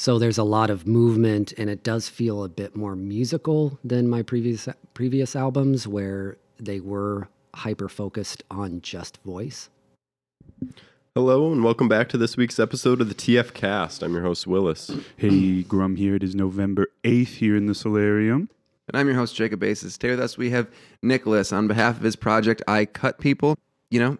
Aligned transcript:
so 0.00 0.18
there's 0.18 0.38
a 0.38 0.44
lot 0.44 0.70
of 0.70 0.86
movement, 0.86 1.52
and 1.58 1.68
it 1.68 1.84
does 1.84 2.08
feel 2.08 2.42
a 2.42 2.48
bit 2.48 2.74
more 2.74 2.96
musical 2.96 3.78
than 3.84 4.08
my 4.08 4.22
previous 4.22 4.66
previous 4.94 5.36
albums, 5.36 5.86
where 5.86 6.38
they 6.58 6.80
were 6.80 7.28
hyper 7.54 7.86
focused 7.86 8.42
on 8.50 8.80
just 8.80 9.18
voice. 9.24 9.68
Hello 11.14 11.52
and 11.52 11.62
welcome 11.62 11.86
back 11.86 12.08
to 12.08 12.16
this 12.16 12.34
week's 12.34 12.58
episode 12.58 13.02
of 13.02 13.10
the 13.10 13.14
TF 13.14 13.52
Cast. 13.52 14.02
I'm 14.02 14.14
your 14.14 14.22
host 14.22 14.46
Willis. 14.46 14.90
Hey, 15.18 15.64
Grum 15.64 15.96
here. 15.96 16.14
It 16.14 16.22
is 16.22 16.34
November 16.34 16.86
8th 17.04 17.26
here 17.26 17.54
in 17.54 17.66
the 17.66 17.74
Solarium. 17.74 18.48
And 18.88 18.96
I'm 18.96 19.06
your 19.06 19.16
host, 19.16 19.36
Jacob 19.36 19.60
Basis. 19.60 19.98
Today 19.98 20.12
with 20.12 20.20
us, 20.20 20.38
we 20.38 20.48
have 20.48 20.66
Nicholas 21.02 21.52
on 21.52 21.68
behalf 21.68 21.98
of 21.98 22.02
his 22.02 22.16
project, 22.16 22.62
I 22.66 22.86
Cut 22.86 23.18
People. 23.18 23.58
You 23.90 24.00
know, 24.00 24.18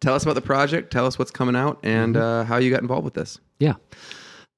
tell 0.00 0.16
us 0.16 0.24
about 0.24 0.34
the 0.34 0.40
project, 0.40 0.92
tell 0.92 1.06
us 1.06 1.20
what's 1.20 1.30
coming 1.30 1.54
out, 1.54 1.78
and 1.84 2.16
uh, 2.16 2.42
how 2.42 2.56
you 2.56 2.72
got 2.72 2.82
involved 2.82 3.04
with 3.04 3.14
this. 3.14 3.38
Yeah. 3.60 3.74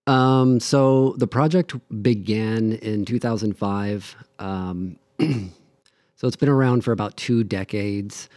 Um, 0.07 0.59
so 0.61 1.15
the 1.19 1.27
project 1.27 1.75
began 2.03 2.73
in 2.75 3.05
2005. 3.05 4.17
Um, 4.39 4.97
so 5.21 6.27
it's 6.27 6.37
been 6.37 6.49
around 6.49 6.83
for 6.85 6.93
about 6.93 7.17
two 7.17 7.45
decades. 7.45 8.29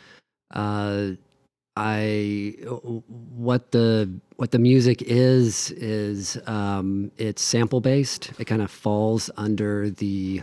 Uh, 0.53 1.11
I 1.77 2.55
what 3.19 3.71
the 3.71 4.09
what 4.37 4.51
the 4.51 4.59
music 4.59 5.01
is 5.01 5.71
is 5.71 6.37
um, 6.47 7.11
it's 7.17 7.41
sample 7.41 7.81
based. 7.81 8.31
It 8.39 8.45
kind 8.45 8.61
of 8.61 8.71
falls 8.71 9.29
under 9.35 9.89
the 9.89 10.41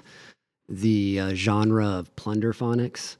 the 0.68 1.20
uh, 1.20 1.34
genre 1.34 1.86
of 1.86 2.14
plunderphonics, 2.16 3.16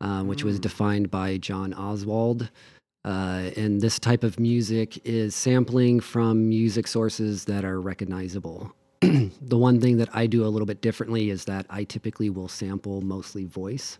uh, 0.00 0.22
which 0.24 0.42
was 0.42 0.58
defined 0.58 1.10
by 1.10 1.36
John 1.36 1.72
Oswald. 1.74 2.50
Uh, 3.04 3.50
and 3.56 3.80
this 3.80 3.98
type 3.98 4.22
of 4.22 4.38
music 4.38 5.00
is 5.04 5.34
sampling 5.34 5.98
from 5.98 6.48
music 6.48 6.86
sources 6.86 7.44
that 7.46 7.64
are 7.64 7.80
recognizable. 7.80 8.72
the 9.00 9.58
one 9.58 9.80
thing 9.80 9.96
that 9.96 10.08
I 10.12 10.26
do 10.26 10.44
a 10.44 10.48
little 10.48 10.66
bit 10.66 10.80
differently 10.80 11.30
is 11.30 11.44
that 11.46 11.66
I 11.68 11.82
typically 11.84 12.30
will 12.30 12.48
sample 12.48 13.00
mostly 13.00 13.44
voice. 13.44 13.98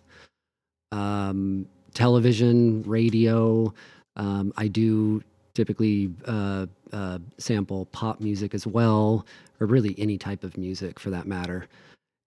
Um, 0.92 1.66
television, 1.94 2.82
radio. 2.82 3.74
Um, 4.16 4.52
I 4.56 4.68
do 4.68 5.22
typically 5.54 6.12
uh, 6.26 6.66
uh, 6.92 7.18
sample 7.38 7.86
pop 7.86 8.20
music 8.20 8.54
as 8.54 8.66
well, 8.66 9.26
or 9.60 9.66
really 9.66 9.94
any 9.98 10.18
type 10.18 10.44
of 10.44 10.56
music 10.56 11.00
for 11.00 11.10
that 11.10 11.26
matter. 11.26 11.66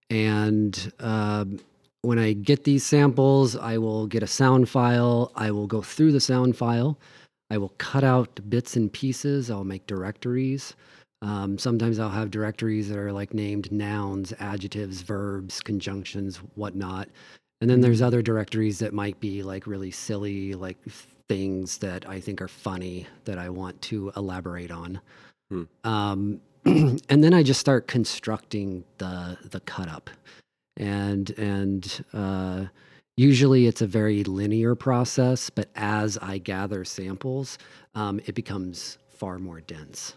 And 0.10 0.92
um, 1.00 1.60
when 2.06 2.20
I 2.20 2.34
get 2.34 2.64
these 2.64 2.86
samples, 2.86 3.56
I 3.56 3.78
will 3.78 4.08
get 4.08 4.24
a 4.24 4.28
sound 4.28 4.70
file. 4.70 5.32
I 5.36 5.52
will 5.52 5.68
go 5.68 5.82
through 5.82 6.12
the 6.12 6.20
sound 6.20 6.58
file. 6.58 6.98
I 7.50 7.58
will 7.58 7.74
cut 7.78 8.04
out 8.04 8.40
bits 8.50 8.76
and 8.76 8.92
pieces. 8.92 9.52
I'll 9.52 9.64
make 9.64 9.88
directories. 9.88 10.76
Um, 11.22 11.58
sometimes 11.58 12.00
I'll 12.00 12.10
have 12.10 12.32
directories 12.32 12.90
that 12.90 12.98
are 12.98 13.12
like 13.12 13.34
named 13.34 13.72
nouns, 13.72 14.34
adjectives, 14.40 15.02
verbs, 15.02 15.60
conjunctions, 15.62 16.38
whatnot. 16.56 17.10
And 17.62 17.70
then 17.70 17.82
there's 17.82 18.02
other 18.02 18.22
directories 18.22 18.80
that 18.80 18.94
might 18.94 19.20
be 19.20 19.42
like 19.42 19.66
really 19.66 19.92
silly, 19.92 20.54
like 20.54 20.78
things 21.28 21.78
that 21.80 22.08
I 22.08 22.20
think 22.20 22.42
are 22.42 22.48
funny 22.48 23.08
that 23.24 23.38
I 23.38 23.50
want 23.50 23.82
to 23.84 24.12
elaborate 24.16 24.72
on. 24.72 25.00
Hmm. 25.50 25.64
Um, 25.84 26.42
and 26.66 27.24
then 27.24 27.34
I 27.34 27.44
just 27.44 27.60
start 27.60 27.88
constructing 27.88 28.84
the 28.98 29.38
the 29.50 29.60
cut 29.62 29.88
up, 29.88 30.10
and 30.78 31.30
and 31.32 32.06
uh, 32.14 32.66
usually 33.18 33.68
it's 33.68 33.82
a 33.82 33.88
very 33.88 34.24
linear 34.24 34.76
process. 34.76 35.50
But 35.50 35.70
as 35.76 36.18
I 36.22 36.38
gather 36.38 36.84
samples, 36.86 37.58
um, 37.96 38.20
it 38.26 38.36
becomes 38.36 38.98
far 39.10 39.40
more 39.40 39.62
dense 39.62 40.16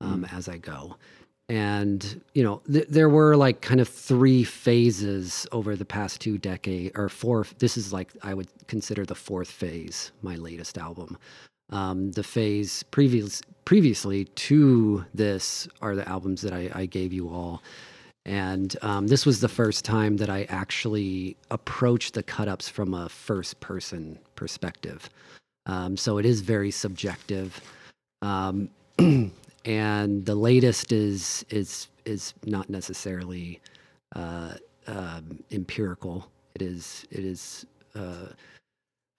um, 0.00 0.26
as 0.32 0.48
I 0.48 0.58
go. 0.58 0.96
And 1.48 2.20
you 2.34 2.42
know 2.42 2.60
th- 2.70 2.88
there 2.88 3.08
were 3.08 3.36
like 3.36 3.60
kind 3.60 3.80
of 3.80 3.88
three 3.88 4.42
phases 4.42 5.46
over 5.52 5.76
the 5.76 5.84
past 5.84 6.20
two 6.20 6.38
decade 6.38 6.92
or 6.96 7.08
four 7.08 7.46
this 7.58 7.76
is 7.76 7.92
like 7.92 8.12
i 8.24 8.34
would 8.34 8.48
consider 8.66 9.04
the 9.06 9.14
fourth 9.14 9.48
phase 9.50 10.10
my 10.22 10.34
latest 10.34 10.76
album. 10.76 11.16
Um, 11.70 12.10
the 12.12 12.24
phase 12.24 12.82
previous 12.84 13.42
previously 13.64 14.24
to 14.24 15.04
this 15.14 15.68
are 15.80 15.94
the 15.94 16.08
albums 16.08 16.42
that 16.42 16.52
i, 16.52 16.68
I 16.74 16.86
gave 16.86 17.12
you 17.12 17.28
all 17.28 17.62
and 18.26 18.76
um, 18.82 19.06
this 19.06 19.24
was 19.24 19.40
the 19.40 19.48
first 19.48 19.84
time 19.84 20.18
that 20.18 20.28
i 20.28 20.44
actually 20.44 21.36
approached 21.50 22.14
the 22.14 22.22
cut 22.22 22.48
ups 22.48 22.68
from 22.68 22.92
a 22.92 23.08
first 23.08 23.58
person 23.60 24.18
perspective 24.34 25.08
um, 25.66 25.96
so 25.96 26.18
it 26.18 26.26
is 26.26 26.42
very 26.42 26.70
subjective 26.70 27.60
um, 28.22 28.68
and 29.64 30.24
the 30.24 30.34
latest 30.34 30.92
is 30.92 31.44
is 31.50 31.88
is 32.04 32.34
not 32.44 32.70
necessarily 32.70 33.60
uh, 34.14 34.54
um, 34.86 35.42
empirical. 35.50 36.30
It 36.54 36.62
is 36.62 37.06
it 37.10 37.24
is 37.24 37.66
uh, 37.94 38.28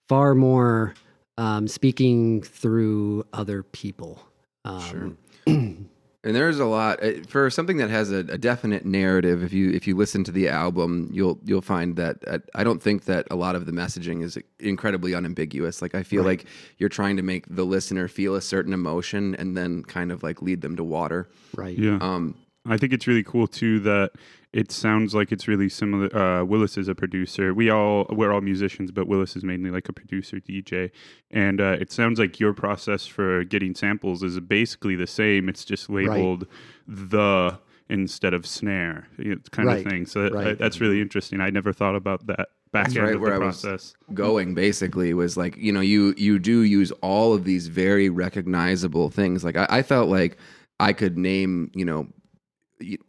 far 0.08 0.34
more 0.34 0.94
um, 1.36 1.68
speaking 1.68 2.42
through 2.42 3.24
other 3.32 3.62
people. 3.62 4.22
Um, 4.64 5.18
And 6.24 6.34
there's 6.34 6.58
a 6.58 6.64
lot 6.64 7.02
uh, 7.02 7.22
for 7.28 7.48
something 7.48 7.76
that 7.76 7.90
has 7.90 8.10
a, 8.10 8.18
a 8.18 8.38
definite 8.38 8.84
narrative. 8.84 9.42
If 9.42 9.52
you 9.52 9.70
if 9.70 9.86
you 9.86 9.96
listen 9.96 10.24
to 10.24 10.32
the 10.32 10.48
album, 10.48 11.08
you'll 11.12 11.38
you'll 11.44 11.62
find 11.62 11.94
that 11.96 12.16
uh, 12.26 12.38
I 12.56 12.64
don't 12.64 12.82
think 12.82 13.04
that 13.04 13.28
a 13.30 13.36
lot 13.36 13.54
of 13.54 13.66
the 13.66 13.72
messaging 13.72 14.22
is 14.22 14.36
incredibly 14.58 15.14
unambiguous. 15.14 15.80
Like 15.80 15.94
I 15.94 16.02
feel 16.02 16.24
like 16.24 16.46
you're 16.78 16.88
trying 16.88 17.16
to 17.18 17.22
make 17.22 17.46
the 17.48 17.64
listener 17.64 18.08
feel 18.08 18.34
a 18.34 18.42
certain 18.42 18.72
emotion 18.72 19.36
and 19.36 19.56
then 19.56 19.84
kind 19.84 20.10
of 20.10 20.24
like 20.24 20.42
lead 20.42 20.60
them 20.60 20.74
to 20.76 20.84
water. 20.84 21.28
right. 21.56 21.78
Yeah. 21.78 21.98
Um, 22.00 22.34
I 22.66 22.76
think 22.76 22.92
it's 22.92 23.06
really 23.06 23.22
cool 23.22 23.46
too 23.46 23.80
that 23.80 24.12
it 24.52 24.72
sounds 24.72 25.14
like 25.14 25.30
it's 25.32 25.46
really 25.46 25.68
similar. 25.68 26.14
Uh, 26.16 26.44
Willis 26.44 26.78
is 26.78 26.88
a 26.88 26.94
producer. 26.94 27.52
We 27.52 27.68
all 27.70 28.06
we're 28.10 28.32
all 28.32 28.40
musicians, 28.40 28.90
but 28.90 29.06
Willis 29.06 29.36
is 29.36 29.44
mainly 29.44 29.70
like 29.70 29.88
a 29.88 29.92
producer 29.92 30.38
DJ, 30.40 30.90
and 31.30 31.60
uh, 31.60 31.76
it 31.80 31.92
sounds 31.92 32.18
like 32.18 32.40
your 32.40 32.54
process 32.54 33.06
for 33.06 33.44
getting 33.44 33.74
samples 33.74 34.22
is 34.22 34.40
basically 34.40 34.96
the 34.96 35.06
same. 35.06 35.48
It's 35.48 35.64
just 35.64 35.90
labeled 35.90 36.46
the 36.86 37.58
instead 37.90 38.34
of 38.34 38.46
snare, 38.46 39.08
you 39.18 39.34
know, 39.34 39.40
kind 39.50 39.66
Right, 39.68 39.78
of 39.84 39.90
thing. 39.90 40.04
So 40.06 40.24
that, 40.24 40.32
right. 40.32 40.58
that's 40.58 40.78
really 40.80 41.00
interesting. 41.00 41.40
I 41.40 41.48
never 41.50 41.72
thought 41.72 41.96
about 41.96 42.26
that 42.26 42.48
back 42.70 42.84
That's 42.84 42.96
end 42.96 43.04
right 43.06 43.14
of 43.14 43.20
where 43.22 43.30
the 43.30 43.36
I 43.36 43.46
was- 43.46 43.62
process. 43.62 43.94
going 44.12 44.54
basically 44.54 45.14
was 45.14 45.36
like 45.38 45.56
you 45.56 45.72
know 45.72 45.80
you 45.80 46.12
you 46.18 46.38
do 46.38 46.62
use 46.62 46.90
all 47.02 47.32
of 47.32 47.44
these 47.44 47.66
very 47.68 48.10
recognizable 48.10 49.08
things 49.08 49.42
like 49.42 49.56
i, 49.56 49.66
I 49.70 49.82
felt 49.82 50.10
like 50.10 50.36
i 50.78 50.92
could 50.92 51.16
name 51.16 51.70
you 51.74 51.86
know 51.86 52.00
y- 52.00 52.08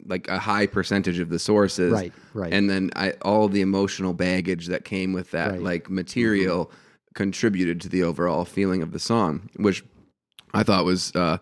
like 0.04 0.28
a 0.28 0.38
high 0.38 0.66
percentage 0.66 1.18
of 1.18 1.28
the 1.28 1.38
sources 1.38 1.92
Right. 1.92 2.12
Right. 2.34 2.52
and 2.52 2.68
then 2.68 2.90
I, 2.96 3.12
all 3.22 3.48
the 3.48 3.60
emotional 3.60 4.12
baggage 4.12 4.66
that 4.66 4.84
came 4.84 5.12
with 5.12 5.30
that 5.30 5.50
Right. 5.52 5.62
like 5.62 5.90
material 5.90 6.70
contributed 7.14 7.80
to 7.82 7.88
the 7.88 8.02
overall 8.02 8.44
feeling 8.44 8.82
of 8.82 8.92
the 8.92 8.98
song 8.98 9.48
which 9.56 9.84
i 10.54 10.62
thought 10.62 10.84
was 10.84 11.14
uh, 11.14 11.38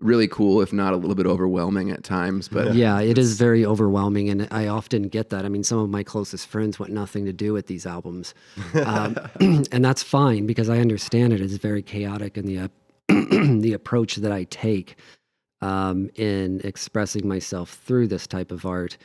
really 0.00 0.28
cool 0.28 0.60
if 0.62 0.72
not 0.72 0.92
a 0.92 0.96
little 0.96 1.14
bit 1.14 1.26
overwhelming 1.26 1.90
at 1.90 2.02
times 2.04 2.48
but 2.48 2.74
yeah, 2.74 3.00
it 3.00 3.18
is 3.18 3.38
very 3.38 3.66
overwhelming, 3.66 4.30
and 4.30 4.48
I 4.50 4.66
often 4.68 5.08
get 5.08 5.28
that. 5.28 5.44
I 5.44 5.48
mean, 5.50 5.62
some 5.62 5.78
of 5.78 5.90
my 5.90 6.02
closest 6.02 6.46
friends 6.46 6.78
want 6.78 6.90
nothing 6.92 7.26
to 7.26 7.34
do 7.34 7.52
with 7.52 7.66
these 7.66 7.84
albums, 7.84 8.32
um, 8.86 9.16
and 9.40 9.84
that's 9.84 10.02
fine 10.02 10.46
because 10.46 10.70
I 10.70 10.78
understand 10.78 11.34
it 11.34 11.42
is 11.42 11.56
very 11.58 11.82
chaotic 11.82 12.38
in 12.38 12.46
the 12.46 12.58
uh, 12.60 12.68
the 13.08 13.72
approach 13.74 14.16
that 14.16 14.32
I 14.32 14.44
take 14.44 14.96
um, 15.62 16.10
in 16.16 16.60
expressing 16.64 17.26
myself 17.28 17.70
through 17.84 18.08
this 18.08 18.26
type 18.26 18.50
of 18.52 18.64
art 18.66 18.96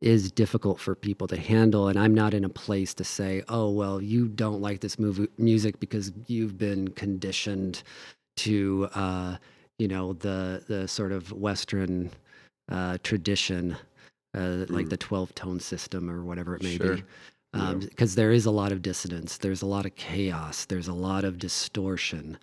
is 0.00 0.30
difficult 0.30 0.78
for 0.80 0.94
people 0.94 1.26
to 1.28 1.36
handle. 1.36 1.88
And 1.88 1.98
i'm 1.98 2.14
not 2.14 2.34
in 2.34 2.44
a 2.44 2.48
place 2.48 2.94
to 2.94 3.04
say 3.04 3.42
oh 3.48 3.70
well 3.70 4.02
you 4.02 4.28
don't 4.28 4.60
like 4.60 4.80
this 4.80 4.98
movie 4.98 5.28
music 5.38 5.80
because 5.80 6.12
you've 6.26 6.58
been 6.58 6.88
conditioned 6.88 7.82
to 8.38 8.88
uh, 8.94 9.36
you 9.78 9.88
know 9.88 10.12
the 10.14 10.62
the 10.68 10.86
sort 10.88 11.12
of 11.12 11.32
western 11.32 12.10
uh, 12.70 12.98
tradition 13.02 13.76
uh, 14.36 14.66
like 14.68 14.88
the 14.88 14.96
12 14.96 15.34
tone 15.34 15.60
system 15.60 16.10
or 16.10 16.24
whatever 16.24 16.56
it 16.56 16.62
may 16.62 16.76
Sure. 16.76 16.96
be 16.96 17.04
because 17.80 18.16
there 18.16 18.32
is 18.32 18.46
a 18.46 18.50
lot 18.50 18.72
of 18.72 18.82
dissonance. 18.82 19.38
There's 19.38 19.62
a 19.62 19.66
lot 19.66 19.86
of 19.86 19.94
chaos. 19.94 20.64
There's 20.64 20.88
a 20.88 20.92
lot 20.92 21.24
of 21.24 21.38
distortion 21.38 22.36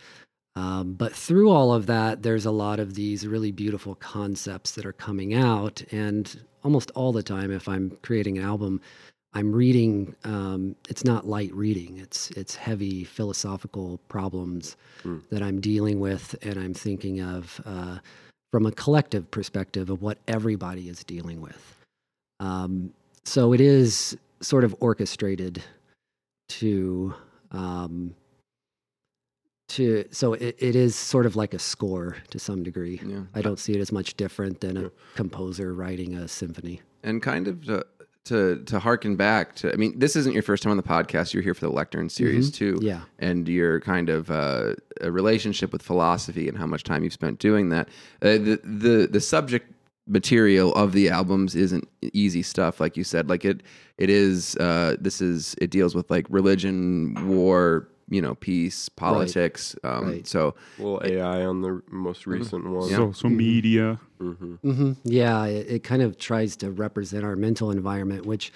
um, 0.55 0.93
but 0.93 1.13
through 1.13 1.49
all 1.49 1.73
of 1.73 1.85
that, 1.85 2.23
there's 2.23 2.45
a 2.45 2.51
lot 2.51 2.79
of 2.79 2.93
these 2.93 3.25
really 3.25 3.51
beautiful 3.51 3.95
concepts 3.95 4.71
that 4.71 4.85
are 4.85 4.93
coming 4.93 5.33
out. 5.33 5.81
And 5.91 6.43
almost 6.63 6.91
all 6.91 7.11
the 7.11 7.23
time, 7.23 7.51
if 7.51 7.67
I'm 7.67 7.97
creating 8.01 8.37
an 8.37 8.43
album, 8.43 8.81
I'm 9.33 9.53
reading. 9.53 10.15
Um, 10.25 10.75
it's 10.89 11.05
not 11.05 11.25
light 11.25 11.53
reading. 11.53 11.99
It's 11.99 12.31
it's 12.31 12.55
heavy 12.55 13.05
philosophical 13.05 13.99
problems 14.09 14.75
that 15.29 15.41
I'm 15.41 15.61
dealing 15.61 16.01
with, 16.01 16.35
and 16.41 16.57
I'm 16.57 16.73
thinking 16.73 17.21
of 17.21 17.61
uh, 17.65 17.99
from 18.51 18.65
a 18.65 18.71
collective 18.73 19.31
perspective 19.31 19.89
of 19.89 20.01
what 20.01 20.17
everybody 20.27 20.89
is 20.89 21.03
dealing 21.05 21.39
with. 21.39 21.75
Um, 22.41 22.93
so 23.23 23.53
it 23.53 23.61
is 23.61 24.17
sort 24.41 24.65
of 24.65 24.75
orchestrated 24.81 25.63
to 26.49 27.13
um, 27.51 28.13
to 29.77 30.05
so 30.11 30.33
it, 30.33 30.55
it 30.59 30.75
is 30.75 30.95
sort 30.95 31.25
of 31.25 31.35
like 31.35 31.53
a 31.53 31.59
score 31.59 32.17
to 32.29 32.39
some 32.39 32.63
degree. 32.63 32.99
Yeah. 33.05 33.23
I 33.35 33.41
don't 33.41 33.59
see 33.59 33.73
it 33.73 33.79
as 33.81 33.91
much 33.91 34.15
different 34.15 34.61
than 34.61 34.77
a 34.77 34.91
composer 35.15 35.73
writing 35.73 36.15
a 36.15 36.27
symphony. 36.27 36.81
and 37.03 37.21
kind 37.21 37.47
of 37.47 37.65
to 37.65 37.85
to 38.25 38.63
to 38.65 38.77
harken 38.79 39.15
back 39.15 39.55
to 39.55 39.73
i 39.73 39.75
mean 39.75 39.97
this 39.97 40.15
isn't 40.15 40.33
your 40.33 40.43
first 40.43 40.61
time 40.61 40.69
on 40.69 40.77
the 40.77 40.83
podcast 40.83 41.33
you're 41.33 41.41
here 41.41 41.55
for 41.55 41.65
the 41.65 41.71
lectern 41.71 42.07
series 42.07 42.51
too 42.51 42.75
Mm-hmm. 42.75 42.85
Yeah. 42.85 43.01
and 43.17 43.47
your 43.49 43.79
kind 43.79 44.09
of 44.09 44.29
uh, 44.29 44.75
a 45.01 45.09
relationship 45.11 45.73
with 45.73 45.81
philosophy 45.81 46.47
and 46.47 46.55
how 46.55 46.67
much 46.67 46.83
time 46.83 47.03
you've 47.03 47.13
spent 47.13 47.39
doing 47.39 47.69
that 47.69 47.89
uh, 48.21 48.37
the 48.47 48.59
the 48.63 49.07
the 49.11 49.19
subject 49.19 49.73
material 50.07 50.73
of 50.75 50.91
the 50.93 51.09
albums 51.09 51.55
isn't 51.55 51.87
easy 52.13 52.43
stuff 52.43 52.79
like 52.79 52.95
you 52.95 53.03
said 53.03 53.27
like 53.27 53.43
it 53.43 53.63
it 53.97 54.09
is 54.11 54.55
uh 54.57 54.95
this 54.99 55.19
is 55.21 55.55
it 55.59 55.71
deals 55.71 55.95
with 55.95 56.07
like 56.11 56.25
religion 56.29 57.15
war 57.27 57.87
you 58.11 58.21
know 58.21 58.35
peace 58.35 58.89
politics 58.89 59.75
um 59.83 60.05
Right. 60.05 60.27
so 60.27 60.53
A 60.77 60.81
little 60.81 61.01
AI 61.03 61.43
on 61.45 61.61
the 61.61 61.81
most 61.89 62.27
recent 62.27 62.69
one. 62.69 62.89
Social 62.89 63.29
media. 63.31 63.99
hmm 64.19 64.55
hmm 64.61 64.91
Yeah, 65.03 65.45
it, 65.45 65.67
it 65.75 65.83
kind 65.83 66.03
of 66.03 66.17
tries 66.19 66.55
to 66.57 66.69
represent 66.69 67.23
our 67.23 67.35
mental 67.35 67.71
environment, 67.71 68.25
which, 68.27 68.51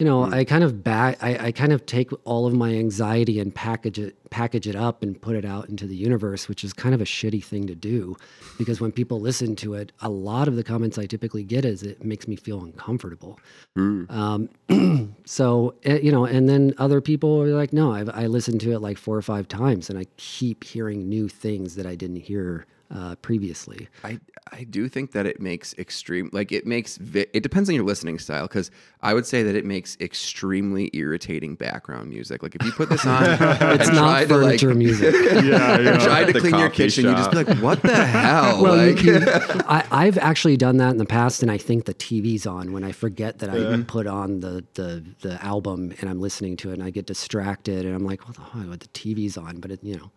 you 0.00 0.06
know, 0.06 0.24
I 0.24 0.44
kind 0.44 0.64
of 0.64 0.82
back, 0.82 1.18
I, 1.22 1.48
I 1.48 1.52
kind 1.52 1.74
of 1.74 1.84
take 1.84 2.10
all 2.24 2.46
of 2.46 2.54
my 2.54 2.70
anxiety 2.70 3.38
and 3.38 3.54
package 3.54 3.98
it, 3.98 4.16
package 4.30 4.66
it 4.66 4.74
up 4.74 5.02
and 5.02 5.20
put 5.20 5.36
it 5.36 5.44
out 5.44 5.68
into 5.68 5.86
the 5.86 5.94
universe, 5.94 6.48
which 6.48 6.64
is 6.64 6.72
kind 6.72 6.94
of 6.94 7.02
a 7.02 7.04
shitty 7.04 7.44
thing 7.44 7.66
to 7.66 7.74
do, 7.74 8.16
because 8.56 8.80
when 8.80 8.92
people 8.92 9.20
listen 9.20 9.54
to 9.56 9.74
it, 9.74 9.92
a 10.00 10.08
lot 10.08 10.48
of 10.48 10.56
the 10.56 10.64
comments 10.64 10.96
I 10.96 11.04
typically 11.04 11.44
get 11.44 11.66
is 11.66 11.82
it 11.82 12.02
makes 12.02 12.26
me 12.26 12.34
feel 12.34 12.64
uncomfortable. 12.64 13.38
Mm. 13.76 14.10
Um, 14.10 15.14
so 15.26 15.74
eh, 15.84 15.98
you 15.98 16.10
know, 16.10 16.24
and 16.24 16.48
then 16.48 16.72
other 16.78 17.02
people 17.02 17.42
are 17.42 17.48
like, 17.48 17.74
no, 17.74 17.92
I've, 17.92 18.08
I 18.08 18.26
listened 18.26 18.62
to 18.62 18.72
it 18.72 18.78
like 18.78 18.96
four 18.96 19.18
or 19.18 19.22
five 19.22 19.48
times, 19.48 19.90
and 19.90 19.98
I 19.98 20.06
keep 20.16 20.64
hearing 20.64 21.10
new 21.10 21.28
things 21.28 21.74
that 21.74 21.84
I 21.84 21.94
didn't 21.94 22.22
hear 22.22 22.64
uh, 22.94 23.14
previously. 23.16 23.88
I 24.04 24.18
I 24.52 24.64
do 24.64 24.88
think 24.88 25.12
that 25.12 25.24
it 25.26 25.40
makes 25.40 25.74
extreme 25.78 26.28
like 26.32 26.50
it 26.50 26.66
makes 26.66 26.96
vi- 26.98 27.26
it 27.32 27.42
depends 27.42 27.68
on 27.68 27.74
your 27.76 27.84
listening 27.84 28.18
style 28.18 28.48
because 28.48 28.70
I 29.00 29.14
would 29.14 29.24
say 29.26 29.42
that 29.44 29.54
it 29.54 29.64
makes 29.64 29.96
extremely 30.00 30.90
irritating 30.92 31.54
background 31.54 32.10
music. 32.10 32.42
Like 32.42 32.54
if 32.56 32.64
you 32.64 32.72
put 32.72 32.88
this 32.88 33.06
on, 33.06 33.22
It's 33.80 33.88
not 33.88 33.96
try 33.96 34.24
to 34.26 34.36
like 34.36 34.62
music. 34.62 35.14
Yeah, 35.44 35.78
yeah. 35.78 35.98
try 35.98 36.24
to 36.24 36.32
The 36.32 36.40
clean 36.40 36.54
your 36.58 36.68
coffee 36.68 36.76
kitchen, 36.84 37.04
you 37.06 37.12
just 37.12 37.30
be 37.30 37.42
like, 37.44 37.58
what 37.58 37.80
the 37.82 37.94
hell? 38.06 38.62
Well, 38.62 38.76
like, 38.76 38.96
can- 38.98 39.28
I, 39.68 39.86
I've 39.90 40.18
actually 40.18 40.56
done 40.56 40.78
that 40.78 40.90
in 40.90 40.96
the 40.98 41.06
past, 41.06 41.42
and 41.42 41.50
I 41.50 41.58
think 41.58 41.84
the 41.84 41.94
TV's 41.94 42.46
on 42.46 42.72
when 42.72 42.82
I 42.84 42.92
forget 42.92 43.38
that 43.38 43.50
I 43.50 43.82
put 43.84 44.06
on 44.06 44.40
the, 44.40 44.64
the 44.74 45.04
the 45.20 45.42
album 45.44 45.94
and 46.00 46.10
I'm 46.10 46.20
listening 46.20 46.56
to 46.58 46.70
it, 46.70 46.74
and 46.74 46.82
I 46.82 46.90
get 46.90 47.06
distracted, 47.06 47.86
and 47.86 47.94
I'm 47.94 48.04
like, 48.04 48.26
"What 48.26 48.36
the 48.36 48.42
hell? 48.42 48.62
The 48.70 48.78
TV's 48.88 49.36
on?" 49.36 49.60
But 49.60 49.70
it, 49.70 49.84
you 49.84 49.96
know, 49.96 50.10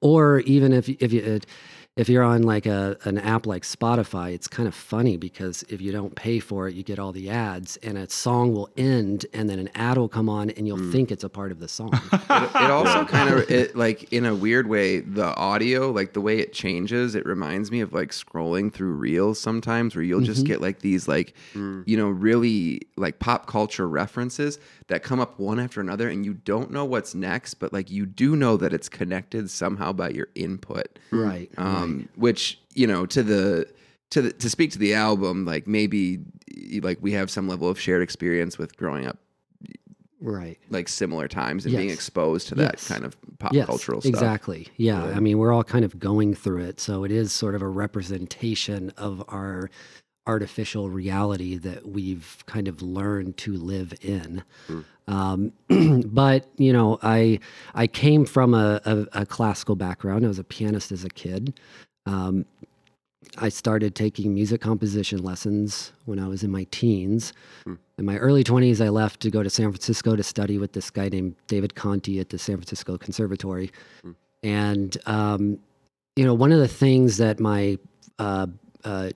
or 0.00 0.40
even 0.40 0.72
if 0.72 0.88
if 0.88 1.12
you 1.12 1.20
it, 1.22 1.46
if 1.98 2.08
you're 2.08 2.22
on 2.22 2.42
like 2.44 2.64
a 2.64 2.96
an 3.04 3.18
app 3.18 3.44
like 3.44 3.64
Spotify, 3.64 4.32
it's 4.32 4.46
kind 4.46 4.68
of 4.68 4.74
funny 4.74 5.16
because 5.16 5.64
if 5.68 5.80
you 5.80 5.90
don't 5.90 6.14
pay 6.14 6.38
for 6.38 6.68
it, 6.68 6.74
you 6.74 6.84
get 6.84 6.98
all 6.98 7.10
the 7.12 7.28
ads, 7.28 7.76
and 7.78 7.98
a 7.98 8.08
song 8.08 8.54
will 8.54 8.70
end, 8.76 9.26
and 9.34 9.50
then 9.50 9.58
an 9.58 9.68
ad 9.74 9.98
will 9.98 10.08
come 10.08 10.28
on, 10.28 10.50
and 10.50 10.66
you'll 10.66 10.78
hmm. 10.78 10.92
think 10.92 11.10
it's 11.10 11.24
a 11.24 11.28
part 11.28 11.50
of 11.50 11.58
the 11.58 11.66
song. 11.66 11.90
it, 12.12 12.50
it 12.54 12.70
also 12.70 13.04
kind 13.04 13.34
of 13.34 13.50
it 13.50 13.74
like 13.74 14.12
in 14.12 14.24
a 14.24 14.34
weird 14.34 14.68
way 14.68 15.00
the 15.00 15.34
audio 15.36 15.90
like 15.90 16.12
the 16.12 16.20
way 16.20 16.38
it 16.38 16.52
changes 16.52 17.14
it 17.14 17.26
reminds 17.26 17.70
me 17.70 17.80
of 17.80 17.92
like 17.92 18.10
scrolling 18.10 18.72
through 18.72 18.92
reels 18.92 19.40
sometimes 19.40 19.94
where 19.94 20.04
you'll 20.04 20.20
just 20.20 20.40
mm-hmm. 20.40 20.52
get 20.52 20.60
like 20.60 20.80
these 20.80 21.08
like 21.08 21.34
hmm. 21.52 21.82
you 21.86 21.96
know 21.96 22.08
really 22.08 22.80
like 22.96 23.18
pop 23.18 23.46
culture 23.46 23.88
references 23.88 24.58
that 24.88 25.02
come 25.02 25.20
up 25.20 25.38
one 25.38 25.58
after 25.58 25.80
another 25.80 26.08
and 26.08 26.24
you 26.24 26.34
don't 26.34 26.70
know 26.70 26.84
what's 26.84 27.14
next 27.14 27.54
but 27.54 27.72
like 27.72 27.90
you 27.90 28.06
do 28.06 28.36
know 28.36 28.56
that 28.56 28.72
it's 28.72 28.88
connected 28.88 29.50
somehow 29.50 29.92
by 29.92 30.08
your 30.08 30.28
input 30.34 30.98
right. 31.10 31.50
um 31.56 31.87
Um, 31.88 32.08
which 32.16 32.58
you 32.74 32.86
know 32.86 33.06
to 33.06 33.22
the 33.22 33.66
to 34.10 34.22
the, 34.22 34.32
to 34.32 34.48
speak 34.50 34.70
to 34.72 34.78
the 34.78 34.94
album 34.94 35.44
like 35.44 35.66
maybe 35.66 36.20
like 36.80 36.98
we 37.00 37.12
have 37.12 37.30
some 37.30 37.46
level 37.48 37.68
of 37.68 37.78
shared 37.80 38.02
experience 38.02 38.56
with 38.58 38.76
growing 38.76 39.06
up 39.06 39.18
Right. 40.20 40.58
like 40.68 40.88
similar 40.88 41.28
times 41.28 41.64
and 41.64 41.76
being 41.76 41.90
exposed 41.90 42.48
to 42.48 42.56
that 42.56 42.74
Yes. 42.74 42.88
kind 42.88 43.04
of 43.04 43.16
pop 43.38 43.52
yes, 43.52 43.66
cultural 43.66 44.00
stuff. 44.00 44.10
Exactly. 44.10 44.66
Yeah. 44.76 45.04
I 45.04 45.20
mean, 45.20 45.38
we're 45.38 45.52
all 45.52 45.62
kind 45.62 45.84
of 45.84 45.96
going 46.00 46.34
through 46.34 46.64
it. 46.64 46.80
So 46.80 47.04
it 47.04 47.12
is 47.12 47.32
sort 47.32 47.54
of 47.54 47.62
a 47.62 47.68
representation 47.68 48.90
of 48.96 49.22
our 49.28 49.70
artificial 50.28 50.90
reality 50.90 51.56
that 51.56 51.88
we've 51.88 52.44
kind 52.46 52.68
of 52.68 52.82
learned 52.82 53.36
to 53.38 53.54
live 53.54 53.94
in. 54.02 54.44
Um, 55.08 55.52
but 56.06 56.46
you 56.56 56.72
know, 56.72 56.98
I 57.02 57.40
I 57.74 57.86
came 57.86 58.26
from 58.26 58.54
a, 58.54 58.80
a, 58.84 59.22
a 59.22 59.26
classical 59.26 59.74
background. 59.74 60.24
I 60.24 60.28
was 60.28 60.38
a 60.38 60.44
pianist 60.44 60.92
as 60.92 61.04
a 61.04 61.08
kid. 61.08 61.58
Um, 62.06 62.44
I 63.36 63.48
started 63.48 63.94
taking 63.94 64.32
music 64.32 64.60
composition 64.60 65.22
lessons 65.22 65.92
when 66.04 66.18
I 66.18 66.28
was 66.28 66.44
in 66.44 66.50
my 66.50 66.64
teens. 66.70 67.32
In 67.98 68.04
my 68.04 68.16
early 68.16 68.44
20s, 68.44 68.84
I 68.84 68.88
left 68.90 69.20
to 69.20 69.30
go 69.30 69.42
to 69.42 69.50
San 69.50 69.70
Francisco 69.70 70.14
to 70.16 70.22
study 70.22 70.56
with 70.56 70.72
this 70.72 70.88
guy 70.90 71.08
named 71.08 71.34
David 71.46 71.74
Conti 71.74 72.20
at 72.20 72.30
the 72.30 72.38
San 72.38 72.56
Francisco 72.56 72.96
Conservatory. 72.96 73.70
And, 74.42 74.96
um, 75.06 75.58
you 76.16 76.24
know, 76.24 76.32
one 76.32 76.52
of 76.52 76.60
the 76.60 76.68
things 76.68 77.16
that 77.16 77.40
my 77.40 77.78
uh, 78.18 78.46
uh, 78.84 79.10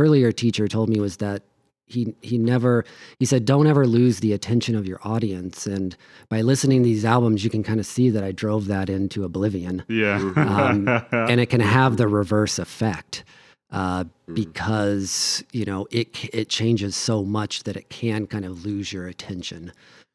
earlier 0.00 0.30
teacher 0.32 0.66
told 0.68 0.88
me 0.88 0.98
was 1.00 1.16
that 1.18 1.42
he 1.88 2.14
he 2.20 2.36
never 2.36 2.84
he 3.20 3.24
said 3.24 3.44
don't 3.44 3.68
ever 3.68 3.86
lose 3.86 4.18
the 4.20 4.32
attention 4.32 4.74
of 4.74 4.84
your 4.90 4.98
audience 5.04 5.66
and 5.66 5.96
by 6.28 6.40
listening 6.40 6.82
to 6.82 6.84
these 6.92 7.04
albums 7.04 7.44
you 7.44 7.50
can 7.50 7.62
kind 7.62 7.78
of 7.78 7.86
see 7.86 8.10
that 8.10 8.24
I 8.24 8.32
drove 8.32 8.66
that 8.74 8.90
into 8.90 9.22
oblivion 9.24 9.84
Yeah. 9.88 10.16
um, 10.36 10.88
and 11.30 11.40
it 11.40 11.46
can 11.54 11.60
have 11.60 11.96
the 11.96 12.08
reverse 12.08 12.58
effect 12.58 13.22
uh, 13.70 14.04
because 14.34 15.44
you 15.52 15.64
know 15.64 15.86
it 15.90 16.08
it 16.34 16.48
changes 16.48 16.94
so 16.96 17.22
much 17.24 17.62
that 17.64 17.76
it 17.76 17.88
can 17.88 18.26
kind 18.26 18.44
of 18.44 18.64
lose 18.66 18.92
your 18.92 19.06
attention 19.06 19.72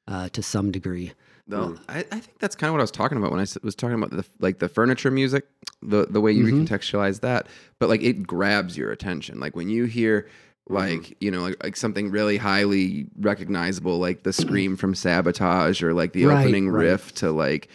uh, 0.08 0.28
to 0.30 0.42
some 0.42 0.72
degree. 0.72 1.14
Though 1.52 1.68
hmm. 1.68 1.84
I, 1.90 2.00
I 2.00 2.20
think 2.20 2.40
that's 2.40 2.56
kind 2.56 2.70
of 2.70 2.74
what 2.74 2.80
I 2.80 2.84
was 2.84 2.92
talking 2.92 3.18
about 3.18 3.32
when 3.32 3.42
I 3.42 3.46
was 3.62 3.76
talking 3.76 3.96
about 3.96 4.12
the 4.12 4.26
like 4.40 4.60
the 4.60 4.70
furniture 4.70 5.12
music, 5.12 5.46
the 5.82 6.06
the 6.06 6.22
way 6.22 6.32
you 6.32 6.46
mm-hmm. 6.46 6.64
recontextualize 6.64 7.20
that. 7.20 7.48
But 7.78 7.90
like 7.90 8.02
it 8.02 8.26
grabs 8.26 8.78
your 8.78 8.90
attention. 8.90 9.40
Like 9.40 9.54
when 9.54 9.68
you 9.68 9.84
hear 9.84 10.22
mm-hmm. 10.22 10.76
like 10.76 11.18
you 11.20 11.30
know 11.30 11.42
like, 11.42 11.62
like 11.62 11.76
something 11.76 12.10
really 12.10 12.38
highly 12.38 13.08
recognizable, 13.20 14.00
like 14.00 14.24
the 14.24 14.30
mm-hmm. 14.30 14.48
scream 14.48 14.78
from 14.78 14.96
Sabotage, 14.96 15.84
or 15.84 15.94
like 15.94 16.14
the 16.14 16.26
Right, 16.26 16.46
opening 16.46 16.70
right. 16.70 16.84
riff 16.86 17.14
to 17.16 17.32
like. 17.32 17.68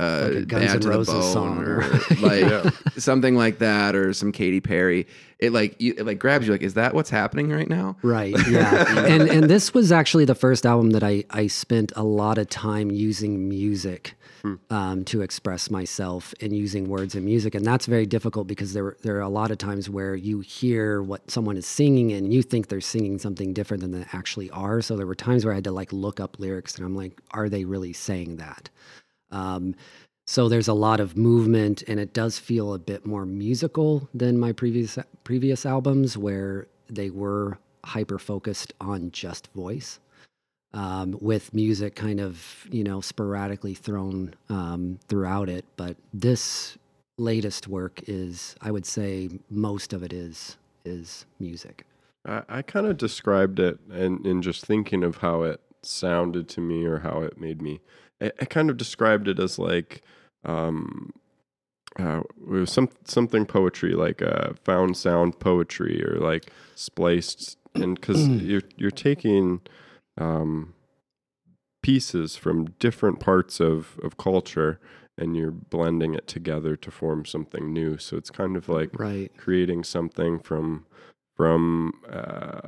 Uh, 0.00 0.24
Like 0.28 0.36
a 0.36 0.44
Guns 0.46 0.64
Bad 0.72 0.84
N' 0.84 0.90
Roses 0.90 1.14
Bone 1.14 1.32
song, 1.32 1.58
or 1.64 1.80
or- 1.80 2.00
like 2.20 2.74
something 2.98 3.36
like 3.36 3.58
that, 3.58 3.94
or 3.94 4.12
some 4.12 4.32
Katy 4.32 4.60
Perry. 4.60 5.06
It 5.38 5.52
like 5.52 5.80
you, 5.80 5.94
it 5.96 6.04
like 6.04 6.18
grabs 6.18 6.46
you. 6.46 6.52
Like, 6.52 6.62
is 6.62 6.74
that 6.74 6.92
what's 6.94 7.10
happening 7.10 7.48
right 7.50 7.68
now? 7.68 7.96
Right. 8.02 8.34
Yeah. 8.50 9.06
and 9.06 9.22
and 9.28 9.48
this 9.48 9.72
was 9.74 9.90
actually 9.92 10.24
the 10.26 10.34
first 10.34 10.66
album 10.66 10.90
that 10.90 11.02
I 11.02 11.24
I 11.30 11.46
spent 11.46 11.92
a 11.96 12.02
lot 12.04 12.36
of 12.38 12.48
time 12.48 12.90
using 12.90 13.48
music 13.48 14.14
um, 14.70 15.04
to 15.04 15.20
express 15.20 15.70
myself 15.70 16.32
and 16.40 16.56
using 16.56 16.88
words 16.88 17.14
and 17.14 17.24
music, 17.26 17.54
and 17.54 17.64
that's 17.64 17.84
very 17.86 18.06
difficult 18.06 18.46
because 18.46 18.72
there 18.72 18.96
there 19.02 19.16
are 19.16 19.20
a 19.20 19.28
lot 19.28 19.50
of 19.50 19.58
times 19.58 19.88
where 19.90 20.14
you 20.14 20.40
hear 20.40 21.02
what 21.02 21.30
someone 21.30 21.56
is 21.58 21.66
singing 21.66 22.12
and 22.12 22.32
you 22.32 22.42
think 22.42 22.68
they're 22.68 22.80
singing 22.80 23.18
something 23.18 23.52
different 23.52 23.82
than 23.82 23.92
they 23.92 24.06
actually 24.12 24.50
are. 24.50 24.80
So 24.82 24.96
there 24.96 25.06
were 25.06 25.14
times 25.14 25.44
where 25.44 25.52
I 25.52 25.56
had 25.56 25.64
to 25.64 25.72
like 25.72 25.92
look 25.92 26.20
up 26.20 26.38
lyrics 26.38 26.76
and 26.76 26.84
I'm 26.86 26.96
like, 26.96 27.18
are 27.32 27.48
they 27.50 27.64
really 27.64 27.92
saying 27.92 28.36
that? 28.36 28.68
Um, 29.30 29.74
so 30.26 30.48
there's 30.48 30.68
a 30.68 30.74
lot 30.74 31.00
of 31.00 31.16
movement, 31.16 31.82
and 31.88 31.98
it 31.98 32.12
does 32.12 32.38
feel 32.38 32.74
a 32.74 32.78
bit 32.78 33.04
more 33.04 33.26
musical 33.26 34.08
than 34.14 34.38
my 34.38 34.52
previous 34.52 34.98
previous 35.24 35.66
albums, 35.66 36.16
where 36.16 36.68
they 36.88 37.10
were 37.10 37.58
hyper 37.84 38.18
focused 38.18 38.72
on 38.80 39.10
just 39.10 39.48
voice, 39.54 39.98
um, 40.72 41.16
with 41.20 41.52
music 41.52 41.96
kind 41.96 42.20
of 42.20 42.68
you 42.70 42.84
know 42.84 43.00
sporadically 43.00 43.74
thrown 43.74 44.34
um, 44.48 45.00
throughout 45.08 45.48
it. 45.48 45.64
But 45.76 45.96
this 46.14 46.78
latest 47.18 47.66
work 47.66 48.00
is, 48.06 48.54
I 48.60 48.70
would 48.70 48.86
say, 48.86 49.30
most 49.50 49.92
of 49.92 50.02
it 50.02 50.12
is 50.12 50.56
is 50.84 51.26
music. 51.38 51.84
I, 52.24 52.42
I 52.48 52.62
kind 52.62 52.86
of 52.86 52.96
described 52.96 53.58
it, 53.58 53.78
and 53.90 54.24
in 54.26 54.42
just 54.42 54.64
thinking 54.64 55.02
of 55.02 55.16
how 55.16 55.42
it 55.42 55.60
sounded 55.82 56.48
to 56.50 56.60
me 56.60 56.84
or 56.84 56.98
how 56.98 57.22
it 57.22 57.40
made 57.40 57.62
me, 57.62 57.80
I, 58.20 58.32
I 58.40 58.44
kind 58.44 58.70
of 58.70 58.76
described 58.76 59.28
it 59.28 59.38
as 59.38 59.58
like, 59.58 60.02
um, 60.44 61.12
uh, 61.98 62.20
it 62.20 62.46
was 62.46 62.72
some 62.72 62.88
something 63.04 63.44
poetry, 63.46 63.94
like 63.94 64.22
uh, 64.22 64.50
found 64.64 64.96
sound 64.96 65.38
poetry, 65.40 66.02
or 66.04 66.18
like 66.18 66.50
spliced, 66.74 67.58
and 67.74 67.94
because 68.00 68.28
you're 68.28 68.62
you're 68.76 68.90
taking 68.90 69.60
um, 70.18 70.74
pieces 71.82 72.36
from 72.36 72.66
different 72.78 73.20
parts 73.20 73.60
of 73.60 73.98
of 74.02 74.16
culture, 74.16 74.78
and 75.18 75.36
you're 75.36 75.50
blending 75.50 76.14
it 76.14 76.26
together 76.26 76.76
to 76.76 76.90
form 76.90 77.24
something 77.24 77.72
new. 77.72 77.98
So 77.98 78.16
it's 78.16 78.30
kind 78.30 78.56
of 78.56 78.68
like 78.68 78.90
Right. 78.98 79.30
creating 79.36 79.84
something 79.84 80.38
from 80.38 80.86
from 81.36 81.94
uh, 82.08 82.60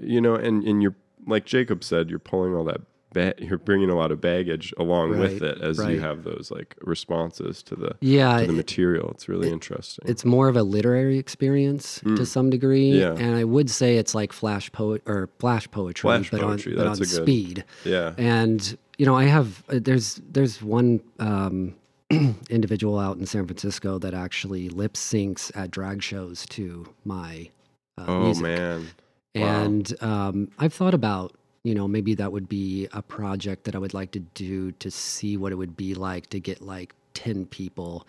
you 0.00 0.20
know 0.20 0.34
and 0.34 0.62
and 0.64 0.82
you're 0.82 0.94
like 1.26 1.46
jacob 1.46 1.82
said 1.82 2.10
you're 2.10 2.18
pulling 2.18 2.54
all 2.54 2.64
that 2.64 2.82
ba- 3.12 3.34
you're 3.38 3.58
bringing 3.58 3.90
a 3.90 3.96
lot 3.96 4.10
of 4.12 4.20
baggage 4.20 4.72
along 4.78 5.18
with 5.18 5.42
it 5.42 5.60
as 5.60 5.78
you 5.78 6.00
have 6.00 6.24
those 6.24 6.50
like 6.50 6.74
responses 6.82 7.62
to 7.64 7.74
the 7.76 7.96
Yeah, 8.00 8.40
to 8.40 8.46
the 8.46 8.52
it- 8.52 8.56
material. 8.56 9.10
It's 9.10 9.28
really 9.28 9.50
interesting. 9.50 10.04
it's 10.08 10.24
more 10.24 10.48
of 10.48 10.56
a 10.56 10.62
literary 10.62 11.18
experience 11.18 12.00
to 12.04 12.24
some 12.26 12.50
degree, 12.50 12.92
Mm. 12.92 12.98
Yeah. 13.00 13.24
and 13.24 13.36
I 13.36 13.44
would 13.44 13.70
say 13.70 13.96
it's 13.96 14.14
like 14.14 14.32
flash 14.32 14.70
poet 14.72 15.02
or 15.06 15.28
flash 15.38 15.70
poetry, 15.70 16.08
Flash 16.08 16.30
but 16.30 16.40
poetry, 16.40 16.72
on 16.72 16.78
but 16.78 16.86
on 16.88 16.92
a 16.94 16.98
good- 16.98 17.08
speed. 17.08 17.64
yeah. 17.84 18.14
And 18.18 18.76
you 18.98 19.06
know, 19.06 19.14
I 19.16 19.24
have 19.24 19.62
uh, 19.68 19.78
there's 19.80 20.20
there's 20.30 20.60
one 20.60 21.00
um, 21.20 21.74
individual 22.50 22.98
out 22.98 23.16
in 23.18 23.26
San 23.26 23.46
Francisco 23.46 23.98
that 23.98 24.14
actually 24.14 24.68
lip 24.68 24.94
syncs 24.94 25.50
at 25.56 25.70
drag 25.70 26.02
shows 26.02 26.46
to 26.46 26.86
my 27.04 27.50
uh, 27.96 28.04
Oh 28.08 28.20
music. 28.24 28.42
man. 28.42 28.86
Wow. 29.34 29.42
And 29.64 30.02
um, 30.02 30.48
I've 30.58 30.72
thought 30.72 30.94
about, 30.94 31.32
you 31.64 31.74
know, 31.74 31.88
maybe 31.88 32.14
that 32.14 32.32
would 32.32 32.48
be 32.48 32.88
a 32.92 33.02
project 33.02 33.64
that 33.64 33.74
I 33.74 33.78
would 33.78 33.94
like 33.94 34.10
to 34.12 34.20
do 34.20 34.72
to 34.72 34.90
see 34.90 35.36
what 35.36 35.52
it 35.52 35.56
would 35.56 35.76
be 35.76 35.94
like 35.94 36.28
to 36.28 36.40
get 36.40 36.60
like 36.62 36.94
10 37.14 37.46
people 37.46 38.06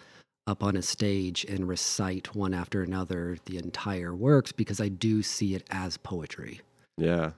up 0.48 0.64
on 0.64 0.76
a 0.76 0.82
stage 0.82 1.46
and 1.46 1.68
recite 1.68 2.34
one 2.36 2.54
after 2.54 2.82
another 2.82 3.38
the 3.46 3.58
entire 3.58 4.16
works 4.16 4.52
because 4.52 4.80
I 4.82 4.88
do 4.90 5.22
see 5.22 5.54
it 5.56 5.64
as 5.70 5.98
poetry, 5.98 6.62
Yeah. 6.98 7.32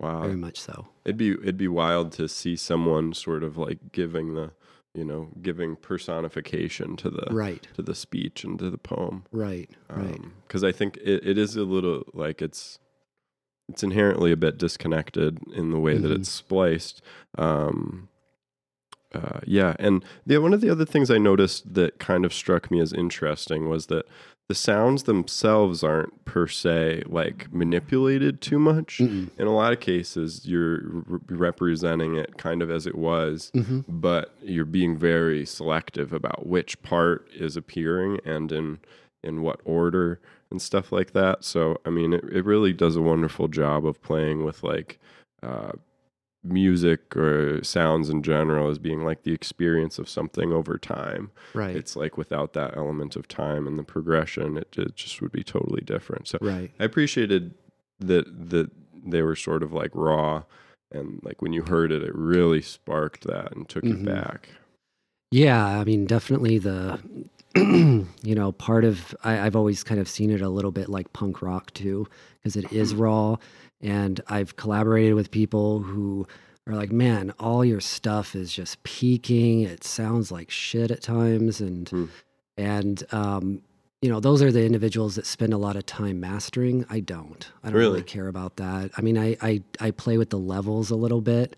Wow. 0.00 0.22
very 0.22 0.36
much 0.36 0.60
so. 0.60 0.86
It'd 1.04 1.16
be 1.16 1.32
it'd 1.32 1.56
be 1.56 1.66
wild 1.66 2.12
to 2.12 2.28
see 2.28 2.54
someone 2.54 3.14
sort 3.14 3.42
of 3.42 3.56
like 3.56 3.78
giving 3.90 4.34
the 4.34 4.52
you 4.94 5.04
know 5.04 5.30
giving 5.42 5.74
personification 5.74 6.94
to 6.96 7.10
the 7.10 7.26
Right, 7.30 7.66
to 7.74 7.82
the 7.82 7.94
speech 7.96 8.44
and 8.44 8.58
to 8.60 8.70
the 8.70 8.78
poem. 8.78 9.24
right, 9.32 9.68
right. 9.90 10.14
Um, 10.14 10.34
because 10.46 10.62
I 10.62 10.70
think 10.72 10.98
it, 10.98 11.26
it 11.26 11.36
is 11.38 11.56
a 11.56 11.64
little 11.64 12.04
like 12.14 12.40
it's 12.42 12.78
it's 13.68 13.82
inherently 13.82 14.32
a 14.32 14.36
bit 14.36 14.58
disconnected 14.58 15.38
in 15.54 15.70
the 15.70 15.78
way 15.78 15.96
that 15.98 16.08
Mhm. 16.10 16.16
it's 16.20 16.28
spliced. 16.30 17.02
Um, 17.36 18.08
uh, 19.14 19.40
yeah, 19.44 19.74
and 19.78 20.04
the 20.26 20.38
one 20.38 20.52
of 20.52 20.60
the 20.60 20.70
other 20.70 20.84
things 20.84 21.10
I 21.10 21.18
noticed 21.18 21.74
that 21.74 21.98
kind 21.98 22.24
of 22.24 22.32
struck 22.32 22.70
me 22.70 22.80
as 22.80 22.92
interesting 22.92 23.68
was 23.68 23.86
that 23.86 24.06
the 24.48 24.54
sounds 24.54 25.02
themselves 25.02 25.82
aren't 25.84 26.24
per 26.24 26.46
se 26.46 27.02
like 27.06 27.52
manipulated 27.52 28.40
too 28.40 28.58
much. 28.58 28.98
Mm-mm. 28.98 29.28
In 29.38 29.46
a 29.46 29.54
lot 29.54 29.72
of 29.74 29.80
cases, 29.80 30.46
you're 30.46 30.80
re- 30.84 31.20
representing 31.28 32.16
it 32.16 32.38
kind 32.38 32.62
of 32.62 32.70
as 32.70 32.86
it 32.86 32.94
was, 32.96 33.50
Mhm. 33.54 33.84
but 33.88 34.34
you're 34.42 34.64
being 34.64 34.96
very 34.98 35.44
selective 35.44 36.12
about 36.14 36.46
which 36.46 36.80
part 36.82 37.28
is 37.34 37.56
appearing 37.56 38.20
and 38.24 38.50
in 38.52 38.78
in 39.24 39.42
what 39.42 39.60
order 39.64 40.20
and 40.50 40.60
stuff 40.62 40.92
like 40.92 41.12
that. 41.12 41.44
So, 41.44 41.76
I 41.84 41.90
mean, 41.90 42.12
it, 42.12 42.24
it 42.32 42.44
really 42.44 42.72
does 42.72 42.96
a 42.96 43.02
wonderful 43.02 43.48
job 43.48 43.86
of 43.86 44.00
playing 44.02 44.44
with 44.44 44.62
like 44.62 44.98
uh, 45.42 45.72
music 46.44 47.16
or 47.16 47.62
sounds 47.62 48.08
in 48.08 48.22
general 48.22 48.70
as 48.70 48.78
being 48.78 49.04
like 49.04 49.22
the 49.24 49.32
experience 49.32 49.98
of 49.98 50.08
something 50.08 50.52
over 50.52 50.78
time. 50.78 51.30
Right, 51.54 51.76
It's 51.76 51.96
like 51.96 52.16
without 52.16 52.52
that 52.54 52.76
element 52.76 53.16
of 53.16 53.28
time 53.28 53.66
and 53.66 53.78
the 53.78 53.82
progression, 53.82 54.56
it, 54.56 54.74
it 54.78 54.94
just 54.96 55.20
would 55.20 55.32
be 55.32 55.42
totally 55.44 55.82
different. 55.82 56.28
So, 56.28 56.38
right. 56.40 56.70
I 56.80 56.84
appreciated 56.84 57.54
that 58.00 58.50
that 58.50 58.70
they 59.04 59.22
were 59.22 59.36
sort 59.36 59.62
of 59.62 59.72
like 59.72 59.90
raw 59.94 60.42
and 60.92 61.20
like 61.22 61.42
when 61.42 61.52
you 61.52 61.62
heard 61.62 61.92
it, 61.92 62.02
it 62.02 62.14
really 62.14 62.62
sparked 62.62 63.24
that 63.24 63.54
and 63.54 63.68
took 63.68 63.84
Mhm. 63.84 63.92
it 64.00 64.04
back. 64.04 64.48
Yeah, 65.30 65.78
I 65.78 65.84
mean, 65.84 66.06
definitely 66.06 66.56
the, 66.58 66.98
you 68.22 68.34
know, 68.34 68.52
part 68.52 68.84
of, 68.84 69.14
I, 69.24 69.40
I've 69.40 69.56
always 69.56 69.82
kind 69.84 70.00
of 70.00 70.08
seen 70.08 70.30
it 70.30 70.40
a 70.40 70.48
little 70.48 70.70
bit 70.72 70.88
like 70.88 71.12
punk 71.12 71.42
rock 71.42 71.72
too, 71.74 72.06
because 72.34 72.56
it 72.56 72.72
is 72.72 72.94
raw. 72.94 73.36
And 73.80 74.20
I've 74.28 74.56
collaborated 74.56 75.14
with 75.14 75.30
people 75.30 75.80
who 75.80 76.26
are 76.66 76.74
like, 76.74 76.90
man, 76.92 77.32
all 77.38 77.64
your 77.64 77.80
stuff 77.80 78.34
is 78.34 78.52
just 78.52 78.82
peaking. 78.82 79.62
It 79.62 79.84
sounds 79.84 80.30
like 80.32 80.50
shit 80.50 80.90
at 80.90 81.02
times. 81.02 81.60
And, 81.60 81.88
Hmm. 81.88 82.04
and, 82.56 83.04
um, 83.12 83.62
you 84.02 84.08
know, 84.08 84.20
those 84.20 84.42
are 84.42 84.52
the 84.52 84.64
individuals 84.64 85.16
that 85.16 85.26
spend 85.26 85.52
a 85.52 85.58
lot 85.58 85.74
of 85.76 85.84
time 85.86 86.20
mastering. 86.20 86.84
I 86.88 87.00
don't. 87.00 87.50
I 87.64 87.68
don't 87.70 87.76
really, 87.78 87.90
Really? 87.94 88.02
care 88.04 88.28
about 88.28 88.56
that. 88.56 88.90
I 88.96 89.00
mean, 89.00 89.18
I, 89.18 89.36
I, 89.42 89.62
I 89.80 89.90
play 89.90 90.18
with 90.18 90.30
the 90.30 90.38
levels 90.38 90.90
a 90.90 90.96
little 90.96 91.20
bit. 91.20 91.56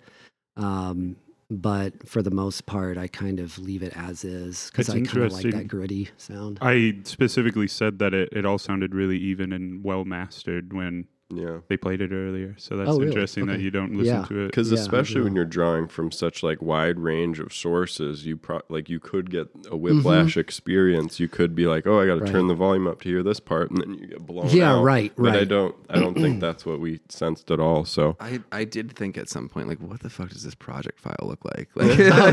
Um, 0.57 1.17
but 1.51 2.09
for 2.09 2.23
the 2.23 2.31
most 2.31 2.67
part, 2.67 2.97
I 2.97 3.09
kind 3.09 3.41
of 3.41 3.59
leave 3.59 3.83
it 3.83 3.93
as 3.97 4.25
is 4.25 4.71
because 4.71 4.89
I 4.89 5.01
kind 5.01 5.25
of 5.25 5.33
like 5.33 5.51
that 5.51 5.69
gritty 5.69 6.09
sound. 6.17 6.59
I 6.63 6.99
specifically 7.05 7.67
said 7.67 7.99
that 7.99 8.15
it, 8.15 8.29
it 8.33 8.47
all 8.47 8.59
sounded 8.59 8.95
really 8.95 9.19
even 9.19 9.53
and 9.53 9.83
well 9.83 10.05
mastered 10.05 10.73
when 10.73 11.07
Yeah. 11.33 11.59
they 11.69 11.77
played 11.77 12.01
it 12.01 12.13
earlier. 12.13 12.55
So 12.59 12.77
that's 12.77 12.91
Oh, 12.91 12.95
really? 12.99 13.07
interesting 13.09 13.47
that 13.47 13.61
you 13.61 13.71
don't 13.71 13.93
listen 13.95 14.17
Yeah. 14.17 14.25
to 14.25 14.41
it. 14.45 14.47
Because 14.49 14.73
Yeah, 14.73 14.79
especially 14.79 15.21
when 15.23 15.35
you're 15.37 15.45
drawing 15.45 15.87
from 15.89 16.11
such 16.11 16.43
like 16.43 16.61
wide 16.61 16.99
range 16.99 17.39
of 17.39 17.53
sources, 17.53 18.27
you 18.27 18.37
pro- 18.37 18.63
like 18.69 18.89
you 18.91 18.99
could 18.99 19.31
get 19.31 19.49
a 19.71 19.77
whiplash 19.77 20.37
experience. 20.37 21.21
You 21.21 21.29
could 21.29 21.55
be 21.55 21.67
like, 21.67 21.87
"Oh, 21.87 22.01
I 22.01 22.07
got 22.07 22.15
to 22.15 22.21
Mm-hmm. 22.21 22.25
Right. 22.25 22.33
turn 22.33 22.49
the 22.49 22.55
volume 22.55 22.87
up 22.87 23.01
to 23.03 23.09
hear 23.09 23.23
this 23.23 23.39
part," 23.41 23.71
and 23.71 23.81
then 23.81 23.95
you 23.95 24.07
get 24.09 24.27
blown 24.27 24.49
Yeah, 24.51 24.75
out. 24.75 24.83
right, 24.83 25.13
But 25.17 25.37
I 25.37 25.45
don't. 25.45 25.75
I 25.89 25.99
don't 26.01 26.15
think 26.15 26.41
that's 26.47 26.67
what 26.67 26.81
we 26.81 27.01
sensed 27.09 27.51
at 27.51 27.61
all. 27.61 27.85
So 27.85 28.17
I, 28.21 28.41
I 28.51 28.65
did 28.65 28.93
think 28.97 29.17
at 29.17 29.29
some 29.29 29.49
point, 29.49 29.69
like, 29.69 29.79
what 29.81 30.01
the 30.01 30.11
fuck 30.11 30.31
does 30.31 30.43
this 30.43 30.55
project 30.55 30.99
file 31.01 31.17
look 31.23 31.45
like? 31.45 31.69
Like, 31.77 31.91
Oh, 31.91 31.93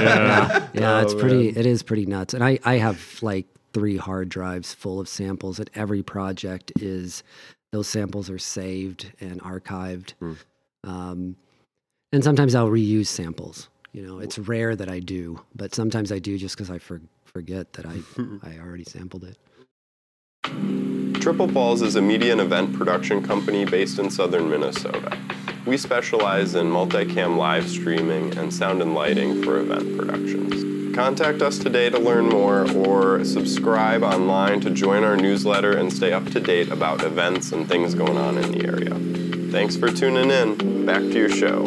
Yeah. 0.00 0.68
yeah, 0.74 1.02
it's 1.02 1.12
Oh, 1.14 1.18
pretty. 1.18 1.46
man. 1.52 1.56
It 1.56 1.66
is 1.66 1.82
pretty 1.82 2.06
nuts. 2.06 2.34
And 2.34 2.42
I, 2.44 2.58
I 2.64 2.74
have 2.76 3.18
like 3.22 3.46
three 3.74 3.96
hard 3.96 4.28
drives 4.28 4.72
full 4.74 4.98
of 5.00 5.08
samples, 5.08 5.58
and 5.58 5.68
every 5.74 6.02
project 6.02 6.72
is 6.80 7.22
those 7.72 7.88
samples 7.88 8.30
are 8.30 8.38
saved 8.38 9.12
and 9.20 9.42
archived. 9.42 10.12
Hmm. 10.20 10.32
Um, 10.84 11.36
and 12.12 12.24
sometimes 12.24 12.54
I'll 12.54 12.68
reuse 12.68 13.06
samples. 13.06 13.68
You 13.92 14.06
know, 14.06 14.18
it's 14.20 14.38
rare 14.38 14.76
that 14.76 14.88
I 14.88 15.00
do, 15.00 15.44
but 15.54 15.74
sometimes 15.74 16.12
I 16.12 16.18
do 16.18 16.38
just 16.38 16.56
because 16.56 16.70
I 16.70 16.78
for, 16.78 17.00
forget 17.24 17.72
that 17.74 17.86
I 17.86 17.98
I 18.42 18.58
already 18.58 18.84
sampled 18.84 19.24
it. 19.24 19.38
Triple 21.20 21.48
Falls 21.48 21.82
is 21.82 21.96
a 21.96 22.02
media 22.02 22.32
and 22.32 22.40
event 22.40 22.74
production 22.74 23.22
company 23.22 23.64
based 23.64 23.98
in 23.98 24.10
southern 24.10 24.48
Minnesota. 24.48 25.18
We 25.66 25.76
specialize 25.76 26.54
in 26.54 26.66
multicam 26.70 27.36
live 27.36 27.68
streaming 27.68 28.36
and 28.38 28.54
sound 28.54 28.80
and 28.80 28.94
lighting 28.94 29.42
for 29.42 29.58
event 29.58 29.98
productions. 29.98 30.77
Contact 30.98 31.42
us 31.42 31.58
today 31.58 31.88
to 31.90 31.96
learn 31.96 32.28
more 32.28 32.68
or 32.72 33.24
subscribe 33.24 34.02
online 34.02 34.58
to 34.62 34.68
join 34.68 35.04
our 35.04 35.16
newsletter 35.16 35.70
and 35.70 35.92
stay 35.92 36.12
up 36.12 36.24
to 36.32 36.40
date 36.40 36.72
about 36.72 37.04
events 37.04 37.52
and 37.52 37.68
things 37.68 37.94
going 37.94 38.16
on 38.16 38.36
in 38.36 38.50
the 38.50 38.66
area. 38.66 38.96
Thanks 39.52 39.76
for 39.76 39.92
tuning 39.92 40.28
in. 40.28 40.84
Back 40.84 41.02
to 41.02 41.12
your 41.12 41.28
show. 41.28 41.66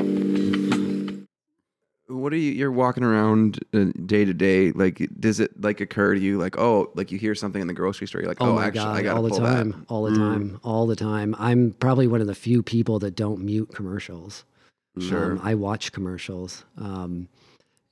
what 2.14 2.34
are 2.34 2.36
you? 2.36 2.52
You're 2.52 2.74
walking 2.74 3.06
around 3.06 3.64
uh, 3.74 3.86
day 4.06 4.26
to 4.26 4.34
day. 4.34 4.74
Like, 4.74 5.08
does 5.18 5.40
it 5.40 5.62
like 5.62 5.80
occur 5.80 6.14
to 6.14 6.20
you, 6.20 6.38
like, 6.38 6.58
oh, 6.58 6.92
like 6.96 7.10
you 7.10 7.18
hear 7.18 7.34
something 7.34 7.62
in 7.62 7.68
the 7.70 7.74
grocery 7.74 8.08
store, 8.08 8.20
you're 8.20 8.28
like, 8.28 8.42
Oh, 8.42 8.50
oh, 8.50 8.56
my 8.56 8.66
actually, 8.66 8.84
god, 8.84 8.98
I 8.98 9.02
gotta 9.02 9.16
all 9.16 9.24
the 9.24 9.30
pull 9.30 9.40
time, 9.40 9.72
that. 9.72 9.86
all 9.88 10.04
the 10.04 10.18
time, 10.18 10.60
all 10.62 10.88
the 10.88 10.96
time. 10.98 11.38
I'm 11.40 11.72
probably 11.80 12.06
one 12.06 12.20
of 12.20 12.28
the 12.28 12.36
few 12.36 12.62
people 12.62 13.00
that 13.00 13.16
don't 13.16 13.46
mute 13.46 13.70
commercials. 13.74 14.44
Sure. 15.00 15.32
Um, 15.32 15.40
I 15.42 15.56
watch 15.56 15.94
commercials. 15.94 16.66
Um, 16.78 17.30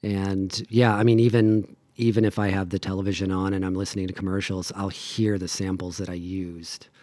and 0.03 0.65
yeah, 0.69 0.95
I 0.95 1.03
mean, 1.03 1.19
even 1.19 1.75
even 1.95 2.23
if 2.23 2.39
I 2.39 2.47
have 2.49 2.69
the 2.69 2.79
television 2.79 3.31
on 3.31 3.53
and 3.53 3.65
I'm 3.65 3.75
listening 3.75 4.07
to 4.07 4.13
commercials, 4.13 4.71
I'll 4.75 4.87
hear 4.89 5.37
the 5.37 5.47
samples 5.49 5.97
that 5.97 6.09
I 6.09 6.13
used. 6.13 6.87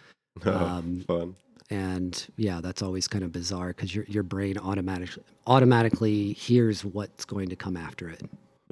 Oh, 0.45 0.53
um, 0.55 1.03
Fun. 1.07 1.35
and 1.71 2.27
yeah, 2.37 2.61
that's 2.61 2.83
always 2.83 3.07
kind 3.07 3.23
of 3.23 3.31
bizarre 3.31 3.69
because 3.69 3.95
your 3.95 4.05
your 4.05 4.21
brain 4.21 4.57
automatically 4.59 5.23
automatically 5.47 6.33
hears 6.33 6.85
what's 6.85 7.25
going 7.25 7.49
to 7.49 7.55
come 7.55 7.75
after 7.75 8.07
it 8.07 8.21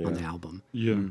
on 0.05 0.13
the 0.13 0.22
album. 0.22 0.62
Yeah. 0.74 0.94
Hmm. 0.94 1.08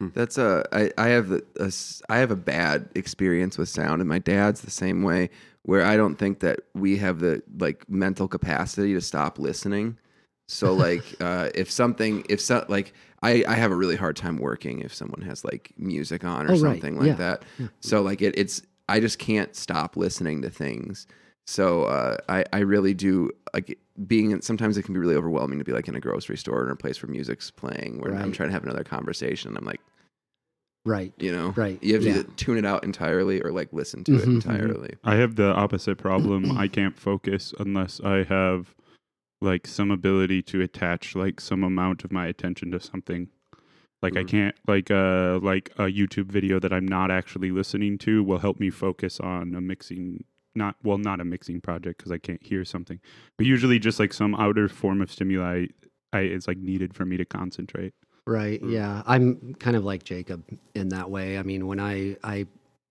Hmm. 0.00 0.08
That's 0.14 0.38
a 0.38 0.64
I, 0.72 0.92
I 0.96 1.08
have 1.08 1.32
a, 1.32 1.42
a 1.58 1.64
s- 1.66 2.00
I 2.08 2.18
have 2.18 2.30
a 2.30 2.36
bad 2.36 2.88
experience 2.94 3.58
with 3.58 3.68
sound, 3.68 4.00
and 4.00 4.08
my 4.08 4.20
dad's 4.20 4.60
the 4.60 4.70
same 4.70 5.02
way. 5.02 5.30
Where 5.62 5.84
I 5.84 5.96
don't 5.96 6.14
think 6.14 6.38
that 6.40 6.60
we 6.74 6.96
have 6.98 7.18
the 7.18 7.42
like 7.58 7.88
mental 7.90 8.28
capacity 8.28 8.94
to 8.94 9.00
stop 9.00 9.40
listening. 9.40 9.98
So 10.48 10.74
like 10.74 11.02
uh, 11.20 11.50
if 11.54 11.70
something 11.70 12.24
if 12.28 12.40
so 12.40 12.64
like 12.68 12.92
I 13.22 13.44
I 13.48 13.54
have 13.54 13.70
a 13.72 13.76
really 13.76 13.96
hard 13.96 14.16
time 14.16 14.36
working 14.38 14.80
if 14.80 14.94
someone 14.94 15.22
has 15.22 15.44
like 15.44 15.72
music 15.76 16.24
on 16.24 16.46
or 16.46 16.54
Oh, 16.54 16.60
right. 16.60 16.72
something 16.80 16.96
like 16.96 17.08
Yeah. 17.08 17.14
that. 17.14 17.44
So 17.80 18.00
like 18.02 18.22
it, 18.22 18.34
it's 18.38 18.62
I 18.88 19.00
just 19.00 19.18
can't 19.18 19.54
stop 19.56 19.96
listening 19.96 20.42
to 20.42 20.50
things. 20.50 21.06
So 21.48 21.84
uh, 21.84 22.16
I 22.28 22.44
I 22.52 22.58
really 22.60 22.94
do 22.94 23.30
like 23.54 23.78
being 24.06 24.30
in, 24.30 24.42
sometimes 24.42 24.76
it 24.76 24.82
can 24.84 24.94
be 24.94 25.00
really 25.00 25.16
overwhelming 25.16 25.58
to 25.58 25.64
be 25.64 25.72
like 25.72 25.88
in 25.88 25.94
a 25.96 26.00
grocery 26.00 26.36
store 26.36 26.60
or 26.62 26.66
in 26.66 26.70
a 26.72 26.76
place 26.76 27.02
where 27.02 27.10
music's 27.10 27.50
playing 27.50 27.98
where 28.00 28.14
I'm 28.14 28.30
trying 28.32 28.48
to 28.50 28.52
have 28.52 28.62
another 28.62 28.84
conversation. 28.84 29.48
and 29.50 29.58
I'm 29.58 29.64
like 29.64 29.80
Right. 30.84 31.12
you 31.18 31.32
know 31.32 31.52
Right, 31.56 31.82
you 31.82 31.94
have 31.94 32.02
to 32.04 32.08
yeah. 32.10 32.22
tune 32.36 32.58
it 32.58 32.64
out 32.64 32.84
entirely 32.84 33.40
or 33.42 33.50
like 33.50 33.72
listen 33.72 34.04
to 34.04 34.14
it 34.14 34.22
Mhm, 34.22 34.26
mhm. 34.26 34.34
entirely 34.34 34.94
I 35.02 35.16
have 35.16 35.34
the 35.34 35.52
opposite 35.52 35.98
problem. 35.98 36.56
I 36.56 36.68
can't 36.78 36.96
focus 36.96 37.52
unless 37.58 38.00
I 38.00 38.22
have 38.22 38.74
like 39.40 39.66
some 39.66 39.90
ability 39.90 40.42
to 40.42 40.60
attach 40.62 41.14
like 41.14 41.40
some 41.40 41.62
amount 41.62 42.04
of 42.04 42.12
my 42.12 42.26
attention 42.26 42.70
to 42.72 42.80
something. 42.80 43.28
Like 44.02 44.16
I 44.16 44.24
Mhm. 44.24 44.28
can't 44.28 44.54
like 44.66 44.90
uh 44.90 45.38
like 45.42 45.70
a 45.76 45.84
YouTube 45.84 46.26
video 46.26 46.58
that 46.60 46.72
I'm 46.72 46.86
not 46.86 47.10
actually 47.10 47.50
listening 47.50 47.98
to 47.98 48.22
will 48.22 48.38
help 48.38 48.60
me 48.60 48.70
focus 48.70 49.20
on 49.20 49.54
a 49.54 49.60
mixing 49.60 50.24
not 50.54 50.76
well, 50.82 50.96
not 50.98 51.20
a 51.20 51.24
mixing 51.24 51.60
project 51.60 51.98
because 51.98 52.10
I 52.12 52.18
can't 52.18 52.42
hear 52.42 52.64
something, 52.64 52.98
but 53.36 53.46
usually 53.46 53.78
just 53.78 54.00
like 54.00 54.12
some 54.14 54.34
outer 54.34 54.68
form 54.68 55.02
of 55.02 55.10
stimuli 55.12 55.66
I, 56.14 56.20
is 56.20 56.48
like 56.48 56.56
needed 56.56 56.94
for 56.94 57.04
me 57.04 57.18
to 57.18 57.24
concentrate. 57.26 57.92
Right. 58.26 58.62
Mm. 58.62 58.72
Yeah. 58.72 59.02
I'm 59.06 59.54
kind 59.54 59.76
of 59.76 59.84
like 59.84 60.02
Jacob 60.02 60.44
in 60.74 60.88
that 60.90 61.10
way. 61.10 61.36
I 61.38 61.42
mean, 61.42 61.66
when 61.66 61.78
I 61.78 62.16
I 62.24 62.46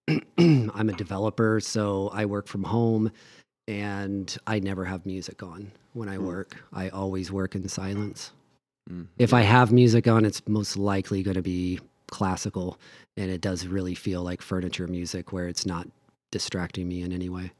I'm 0.37 0.89
a 0.89 0.93
developer, 0.93 1.59
so 1.59 2.09
I 2.13 2.25
work 2.25 2.47
from 2.47 2.63
home 2.63 3.11
and 3.67 4.37
I 4.45 4.59
never 4.59 4.85
have 4.85 5.05
music 5.05 5.41
on 5.43 5.71
when 5.93 6.09
I 6.09 6.17
Mm. 6.17 6.25
work. 6.25 6.55
I 6.73 6.89
always 6.89 7.31
work 7.31 7.55
in 7.55 7.67
silence. 7.67 8.31
Mm. 8.89 9.07
If 9.17 9.33
I 9.33 9.41
have 9.41 9.71
music 9.71 10.07
on, 10.07 10.25
it's 10.25 10.47
most 10.47 10.77
likely 10.77 11.23
going 11.23 11.35
to 11.35 11.41
be 11.41 11.79
classical 12.07 12.77
and 13.17 13.31
it 13.31 13.41
does 13.41 13.65
really 13.65 13.95
feel 13.95 14.21
like 14.21 14.41
furniture 14.41 14.87
music 14.87 15.31
where 15.33 15.47
it's 15.47 15.65
not 15.65 15.87
distracting 16.31 16.87
me 16.87 17.01
in 17.01 17.11
any 17.11 17.29
way. 17.29 17.51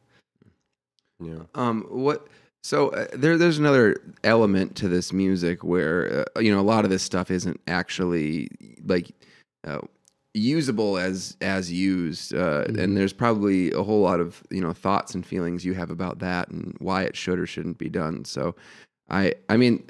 Yeah. 1.20 1.44
Um, 1.56 1.86
what? 1.90 2.28
So 2.64 2.90
uh, 2.90 3.08
there, 3.14 3.38
there's 3.38 3.58
another 3.58 4.02
element 4.24 4.76
to 4.78 4.88
this 4.88 5.14
music 5.14 5.64
where 5.64 6.26
uh, 6.36 6.40
you 6.40 6.52
know 6.52 6.60
a 6.60 6.62
lot 6.62 6.84
of 6.84 6.92
this 6.92 7.04
stuff 7.04 7.32
isn't 7.32 7.60
actually 7.68 8.50
like 8.86 9.12
uh, 9.66 9.80
usable 10.36 10.98
as 10.98 11.38
as 11.42 11.72
used, 11.72 12.34
uh, 12.36 12.66
Mhm. 12.66 12.78
and 12.80 12.98
there's 12.98 13.14
probably 13.14 13.72
a 13.72 13.82
whole 13.84 14.02
lot 14.02 14.20
of 14.20 14.44
you 14.50 14.62
know 14.62 14.74
thoughts 14.74 15.16
and 15.16 15.26
feelings 15.26 15.66
you 15.66 15.74
have 15.74 15.90
about 15.90 16.20
that 16.20 16.50
and 16.50 16.76
why 16.80 17.04
it 17.04 17.16
should 17.16 17.40
or 17.40 17.46
shouldn't 17.48 17.78
be 17.78 17.90
done. 17.90 18.26
So, 18.26 18.56
I, 19.10 19.34
I 19.50 19.58
mean, 19.58 19.90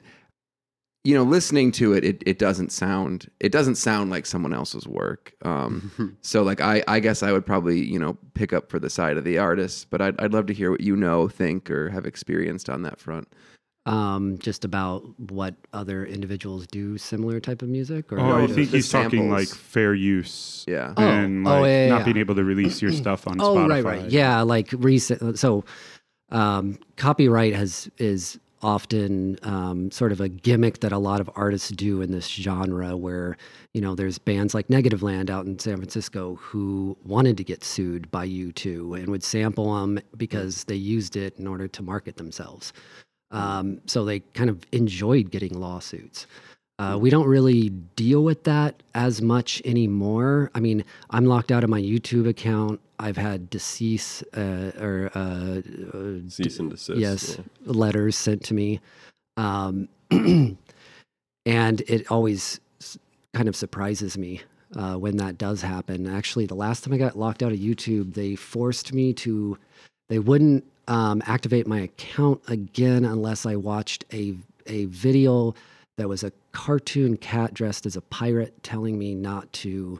you 1.03 1.13
know, 1.13 1.23
listening 1.23 1.71
to 1.73 1.93
it, 1.93 2.03
it, 2.03 2.23
it 2.25 2.39
doesn't 2.39 2.71
sound 2.71 3.29
it 3.39 3.51
doesn't 3.51 3.75
sound 3.75 4.09
like 4.09 4.25
someone 4.25 4.53
else's 4.53 4.87
work. 4.87 5.33
Um, 5.43 6.17
so 6.21 6.41
like 6.43 6.61
I, 6.61 6.83
I 6.87 6.99
guess 6.99 7.21
I 7.23 7.31
would 7.31 7.45
probably 7.45 7.79
you 7.83 7.99
know 7.99 8.17
pick 8.33 8.53
up 8.53 8.69
for 8.69 8.79
the 8.79 8.89
side 8.89 9.17
of 9.17 9.23
the 9.23 9.37
artist, 9.37 9.89
but 9.89 10.01
I'd 10.01 10.19
I'd 10.19 10.33
love 10.33 10.45
to 10.47 10.53
hear 10.53 10.71
what 10.71 10.81
you 10.81 10.95
know, 10.95 11.27
think, 11.27 11.69
or 11.69 11.89
have 11.89 12.05
experienced 12.05 12.69
on 12.69 12.81
that 12.83 12.99
front. 12.99 13.27
Um, 13.85 14.39
just 14.39 14.65
about 14.65 15.03
what 15.29 15.53
other 15.71 16.07
individuals 16.07 16.65
do 16.65 16.97
similar 16.97 17.39
type 17.39 17.61
of 17.61 17.69
music 17.69 18.11
or 18.11 18.19
Oh, 18.19 18.43
I 18.43 18.47
think 18.47 18.71
the 18.71 18.77
he's 18.77 18.89
talking 18.89 19.29
like 19.29 19.47
fair 19.47 19.93
use 19.93 20.65
Yeah. 20.67 20.93
Oh, 20.97 21.03
and 21.03 21.47
oh, 21.47 21.61
like 21.61 21.65
yeah, 21.69 21.83
yeah, 21.83 21.89
not 21.89 21.99
yeah. 21.99 22.05
being 22.05 22.17
able 22.17 22.33
to 22.33 22.43
release 22.43 22.81
your 22.81 22.91
stuff 22.91 23.27
on 23.27 23.39
Oh, 23.39 23.55
Spotify. 23.55 23.69
right, 23.69 23.85
right. 23.85 24.09
Yeah, 24.09 24.41
like 24.41 24.69
recent. 24.73 25.37
So, 25.37 25.65
um, 26.31 26.79
copyright 26.97 27.53
has 27.53 27.87
is 27.99 28.39
often 28.63 29.37
um, 29.43 29.91
sort 29.91 30.11
of 30.11 30.19
a 30.19 30.27
gimmick 30.29 30.79
that 30.79 30.91
a 30.91 30.97
lot 30.97 31.21
of 31.21 31.29
artists 31.35 31.69
do 31.69 32.01
in 32.01 32.11
this 32.11 32.27
genre, 32.27 32.97
where 32.97 33.37
you 33.75 33.81
know 33.81 33.93
there's 33.93 34.17
bands 34.17 34.55
like 34.55 34.67
Negativland 34.69 35.29
out 35.29 35.45
in 35.45 35.59
San 35.59 35.77
Francisco 35.77 36.35
who 36.41 36.97
wanted 37.03 37.37
to 37.37 37.43
get 37.43 37.63
sued 37.63 38.09
by 38.09 38.27
U2 38.27 38.97
and 38.97 39.09
would 39.09 39.23
sample 39.23 39.75
them 39.79 39.99
because 40.17 40.63
they 40.63 40.73
used 40.75 41.15
it 41.15 41.37
in 41.37 41.45
order 41.45 41.67
to 41.67 41.83
market 41.83 42.17
themselves. 42.17 42.73
Um, 43.31 43.81
so 43.85 44.05
they 44.05 44.19
kind 44.33 44.49
of 44.49 44.65
enjoyed 44.71 45.31
getting 45.31 45.59
lawsuits. 45.59 46.27
Uh, 46.77 46.97
we 46.99 47.09
don't 47.09 47.27
really 47.27 47.69
deal 47.95 48.23
with 48.23 48.43
that 48.43 48.83
as 48.93 49.21
much 49.21 49.61
anymore. 49.63 50.51
I 50.53 50.59
mean, 50.59 50.83
I'm 51.09 51.25
locked 51.25 51.51
out 51.51 51.63
of 51.63 51.69
my 51.69 51.81
YouTube 51.81 52.27
account. 52.27 52.81
I've 52.99 53.15
had 53.15 53.49
decease 53.49 54.23
uh, 54.35 54.71
or 54.79 55.09
uh, 55.15 55.61
uh, 55.93 56.29
Cease 56.29 56.59
and 56.59 56.69
desist. 56.69 56.99
yes 56.99 57.37
yeah. 57.37 57.43
letters 57.65 58.15
sent 58.15 58.43
to 58.45 58.53
me, 58.53 58.81
um, 59.37 59.87
and 60.11 60.57
it 61.87 62.09
always 62.09 62.59
kind 63.33 63.49
of 63.49 63.55
surprises 63.55 64.17
me 64.17 64.41
uh, 64.75 64.95
when 64.95 65.17
that 65.17 65.37
does 65.37 65.61
happen. 65.61 66.07
Actually, 66.07 66.45
the 66.45 66.55
last 66.55 66.83
time 66.83 66.93
I 66.93 66.97
got 66.97 67.17
locked 67.17 67.43
out 67.43 67.51
of 67.51 67.59
YouTube, 67.59 68.13
they 68.13 68.35
forced 68.35 68.93
me 68.93 69.13
to. 69.13 69.57
They 70.07 70.19
wouldn't 70.19 70.63
um, 70.87 71.21
activate 71.25 71.67
my 71.67 71.79
account 71.79 72.41
again 72.47 73.05
unless 73.05 73.45
I 73.45 73.55
watched 73.55 74.05
a 74.13 74.35
a 74.67 74.85
video 74.85 75.53
that 75.97 76.09
was 76.09 76.23
a 76.23 76.31
cartoon 76.51 77.17
cat 77.17 77.53
dressed 77.53 77.85
as 77.85 77.95
a 77.95 78.01
pirate 78.01 78.63
telling 78.63 78.97
me 78.97 79.13
not 79.15 79.51
to 79.53 79.99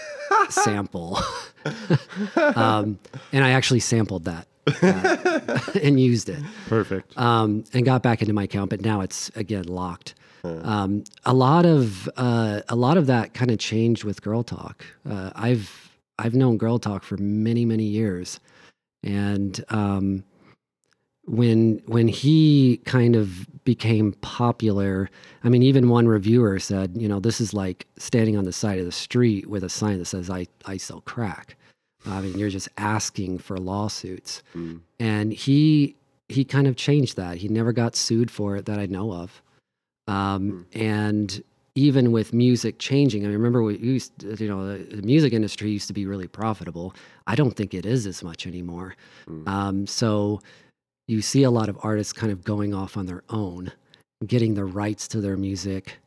sample. 0.48 1.18
um, 2.36 2.98
and 3.32 3.44
I 3.44 3.50
actually 3.50 3.80
sampled 3.80 4.24
that 4.24 4.46
uh, 4.82 5.58
and 5.82 6.00
used 6.00 6.28
it 6.28 6.42
Perfect. 6.68 7.16
um, 7.18 7.64
and 7.72 7.84
got 7.84 8.02
back 8.02 8.22
into 8.22 8.32
my 8.32 8.44
account, 8.44 8.70
but 8.70 8.80
now 8.80 9.00
it's 9.00 9.30
again 9.36 9.64
locked. 9.64 10.14
Um, 10.44 11.02
a 11.24 11.34
lot 11.34 11.66
of 11.66 12.08
uh, 12.16 12.60
a 12.68 12.76
lot 12.76 12.96
of 12.96 13.06
that 13.08 13.34
kind 13.34 13.50
of 13.50 13.58
changed 13.58 14.04
with 14.04 14.22
Girl 14.22 14.44
Talk. 14.44 14.84
Uh, 15.08 15.32
I've 15.34 15.90
I've 16.20 16.34
known 16.34 16.56
Girl 16.56 16.78
Talk 16.78 17.02
for 17.02 17.16
many 17.16 17.64
many 17.64 17.82
years, 17.82 18.38
and 19.06 19.64
um, 19.70 20.24
when 21.24 21.80
when 21.86 22.08
he 22.08 22.78
kind 22.84 23.16
of 23.16 23.46
became 23.64 24.12
popular, 24.20 25.08
I 25.42 25.48
mean, 25.48 25.62
even 25.62 25.88
one 25.88 26.06
reviewer 26.06 26.58
said, 26.58 26.92
you 26.96 27.08
know, 27.08 27.18
this 27.20 27.40
is 27.40 27.52
like 27.54 27.86
standing 27.98 28.36
on 28.36 28.44
the 28.44 28.52
side 28.52 28.78
of 28.78 28.84
the 28.84 28.92
street 28.92 29.48
with 29.48 29.64
a 29.64 29.68
sign 29.68 29.98
that 29.98 30.04
says 30.06 30.30
"I 30.30 30.46
I 30.66 30.76
sell 30.76 31.00
crack." 31.00 31.56
I 32.06 32.20
mean, 32.20 32.38
you're 32.38 32.50
just 32.50 32.68
asking 32.78 33.38
for 33.38 33.56
lawsuits 33.58 34.42
Mm. 34.54 34.80
and 35.00 35.32
he 35.32 35.96
he 36.28 36.44
kind 36.44 36.66
of 36.66 36.76
changed 36.76 37.16
that. 37.16 37.38
He 37.38 37.48
never 37.48 37.72
got 37.72 37.96
sued 37.96 38.30
for 38.30 38.56
it 38.56 38.66
that 38.66 38.78
I 38.78 38.86
know 38.86 39.12
of. 39.12 39.42
Um, 40.08 40.66
And 40.74 41.42
even 41.76 42.10
with 42.10 42.32
music 42.32 42.78
changing, 42.78 43.24
I 43.24 43.28
remember 43.28 43.62
we 43.62 43.78
used, 43.78 44.18
to- 44.20 44.34
you 44.42 44.48
know, 44.48 44.66
the, 44.66 44.96
the 44.96 45.02
music 45.02 45.32
industry 45.32 45.70
used 45.70 45.86
to 45.86 45.92
be 45.92 46.06
really 46.06 46.26
profitable. 46.26 46.94
I 47.26 47.36
don't 47.36 47.54
think 47.54 47.74
it 47.74 47.86
is 47.86 48.06
as 48.06 48.24
much 48.24 48.46
anymore. 48.46 48.96
Mm. 49.28 49.46
Um, 49.46 49.86
so 49.86 50.40
you 51.06 51.22
see 51.22 51.44
a 51.44 51.50
lot 51.50 51.68
of 51.68 51.78
artists 51.82 52.12
kind 52.12 52.32
of 52.32 52.42
going 52.42 52.74
off 52.74 52.96
on 52.96 53.06
their 53.06 53.22
own, 53.28 53.70
getting 54.26 54.54
the 54.54 54.64
rights 54.64 55.06
to 55.08 55.20
their 55.20 55.36
music. 55.36 55.98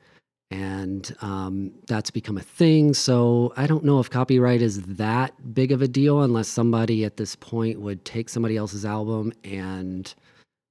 And 0.51 1.15
um, 1.21 1.71
that's 1.88 2.10
become 2.10 2.38
a 2.38 2.41
thing. 2.41 2.95
So 2.95 3.53
I 3.55 3.67
don't 3.67 3.84
know 3.84 3.99
if 3.99 4.10
copyright 4.10 4.63
is 4.63 4.82
that 4.84 5.53
big 5.53 5.71
of 5.71 5.84
a 5.84 5.88
deal 5.88 6.23
unless 6.23 6.47
somebody 6.47 7.05
at 7.05 7.17
this 7.17 7.36
point 7.36 7.79
would 7.79 8.03
take 8.03 8.29
somebody 8.29 8.58
else's 8.58 8.84
album 8.84 9.32
and 9.43 10.12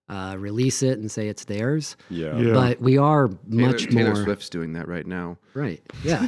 uh, 0.08 0.36
release 0.38 0.82
it 0.82 0.98
and 0.98 1.10
say 1.10 1.28
it's 1.28 1.44
theirs. 1.44 1.96
Yeah. 2.10 2.36
Yeah. 2.38 2.52
But 2.54 2.80
we 2.80 2.96
are 2.98 3.28
Taylor, 3.28 3.38
much 3.68 3.86
Taylor 3.88 4.14
more 4.14 4.24
Swift's 4.24 4.48
doing 4.48 4.72
that 4.74 4.88
right 4.88 5.06
now. 5.06 5.36
right. 5.54 5.80
Yeah, 6.04 6.26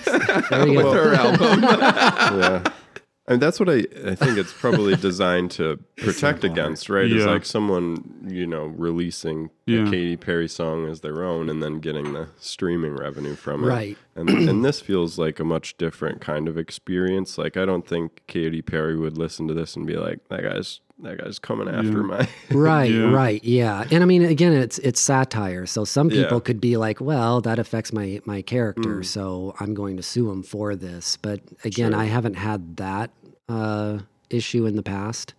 there 0.51 0.66
you 0.69 0.77
With 0.77 0.85
go. 0.87 0.93
her 0.93 1.14
album. 1.14 1.62
yeah. 1.62 2.62
And 3.29 3.40
that's 3.40 3.61
what 3.61 3.69
I, 3.69 3.85
I 4.07 4.16
think 4.16 4.38
it's 4.38 4.53
probably 4.53 4.97
designed 4.97 5.53
to 5.53 5.77
protect 5.99 6.43
against, 6.43 6.90
right? 6.90 7.05
Is 7.05 7.23
Yeah. 7.25 7.31
like 7.31 7.45
someone, 7.45 8.27
you 8.29 8.45
know, 8.45 8.64
releasing 8.66 9.51
Yeah. 9.66 9.83
a 9.87 9.90
Katy 9.90 10.16
Perry 10.16 10.49
song 10.49 10.88
as 10.88 11.01
their 11.03 11.23
own 11.23 11.49
and 11.49 11.62
then 11.62 11.79
getting 11.79 12.12
the 12.12 12.27
streaming 12.40 12.97
revenue 12.97 13.37
from 13.37 13.62
it. 13.62 13.69
Right. 13.69 13.99
And 14.16 14.29
and 14.31 14.64
this 14.64 14.81
feels 14.81 15.16
like 15.16 15.38
a 15.38 15.45
much 15.45 15.77
different 15.77 16.21
kind 16.21 16.49
of 16.49 16.59
experience. 16.59 17.38
Like 17.38 17.57
I 17.57 17.64
don't 17.64 17.87
think 17.87 18.23
Katy 18.27 18.62
Perry 18.62 18.97
would 18.97 19.16
listen 19.16 19.47
to 19.47 19.55
this 19.55 19.77
and 19.77 19.87
be 19.87 19.97
like, 19.97 20.27
That 20.29 20.43
guy's 20.43 20.81
that 21.03 21.19
guy's 21.19 21.39
coming 21.39 21.69
after 21.69 21.89
Yeah. 22.01 22.03
my 22.03 22.29
Right, 22.51 22.91
Yeah. 22.91 23.11
right, 23.13 23.43
yeah. 23.45 23.87
And 23.91 24.03
I 24.03 24.07
mean, 24.07 24.23
again, 24.23 24.53
it's 24.53 24.79
it's 24.79 25.01
satire. 25.01 25.67
So 25.67 25.85
some 25.85 26.11
Yeah. 26.11 26.23
people 26.25 26.41
could 26.41 26.61
be 26.61 26.77
like, 26.77 27.01
"Well, 27.01 27.41
that 27.43 27.59
affects 27.59 27.93
my 27.93 28.21
my 28.25 28.43
character, 28.43 28.97
Mm. 29.01 29.05
so 29.05 29.55
I'm 29.61 29.75
going 29.75 29.97
to 29.97 30.03
sue 30.03 30.31
him 30.31 30.43
for 30.43 30.77
this." 30.77 31.17
But 31.17 31.41
again, 31.65 31.93
Sure. 31.93 32.01
I 32.01 32.05
haven't 32.05 32.35
had 32.35 32.77
that 32.77 33.11
uh, 33.49 33.99
issue 34.31 34.65
in 34.67 34.77
the 34.77 34.83
past. 34.83 35.35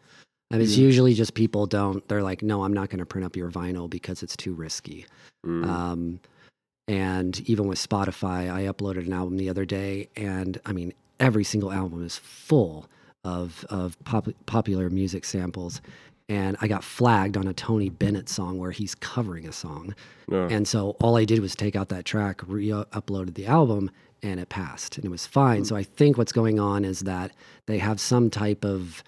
I 0.51 0.55
mean, 0.55 0.63
it's 0.63 0.75
usually 0.77 1.13
just 1.13 1.33
people 1.33 1.65
don't. 1.65 2.05
They're 2.09 2.23
like, 2.23 2.41
"No, 2.43 2.63
I'm 2.63 2.73
not 2.73 2.89
going 2.89 2.99
to 2.99 3.05
print 3.05 3.25
up 3.25 3.35
your 3.37 3.49
vinyl 3.49 3.89
because 3.89 4.21
it's 4.21 4.35
too 4.35 4.53
risky." 4.53 5.05
Mm. 5.45 5.65
Um, 5.65 6.19
and 6.87 7.39
even 7.49 7.67
with 7.67 7.77
Spotify, 7.79 8.51
I 8.51 8.63
uploaded 8.63 9.05
an 9.05 9.13
album 9.13 9.37
the 9.37 9.49
other 9.49 9.63
day, 9.65 10.09
and 10.17 10.59
I 10.65 10.73
mean, 10.73 10.93
every 11.19 11.43
single 11.45 11.71
album 11.71 12.03
is 12.05 12.17
full 12.17 12.87
of 13.23 13.65
of 13.69 13.97
pop, 14.03 14.27
popular 14.45 14.89
music 14.89 15.25
samples. 15.25 15.81
And 16.29 16.55
I 16.61 16.67
got 16.67 16.83
flagged 16.83 17.35
on 17.35 17.47
a 17.47 17.53
Tony 17.53 17.89
Bennett 17.89 18.29
song 18.29 18.57
where 18.57 18.71
he's 18.71 18.95
covering 18.95 19.47
a 19.47 19.51
song. 19.51 19.93
Yeah. 20.31 20.47
And 20.49 20.65
so 20.65 20.95
all 21.01 21.17
I 21.17 21.25
did 21.25 21.39
was 21.39 21.55
take 21.55 21.75
out 21.75 21.89
that 21.89 22.05
track, 22.05 22.41
re 22.47 22.67
uploaded 22.67 23.33
the 23.33 23.47
album, 23.47 23.91
and 24.23 24.39
it 24.39 24.49
passed 24.49 24.97
and 24.97 25.05
it 25.05 25.09
was 25.09 25.25
fine. 25.25 25.59
Hmm. 25.59 25.65
So 25.65 25.75
I 25.75 25.83
think 25.83 26.17
what's 26.17 26.31
going 26.31 26.59
on 26.59 26.85
is 26.85 27.01
that 27.01 27.31
they 27.65 27.79
have 27.79 27.99
some 27.99 28.29
type 28.29 28.63
of 28.63 29.03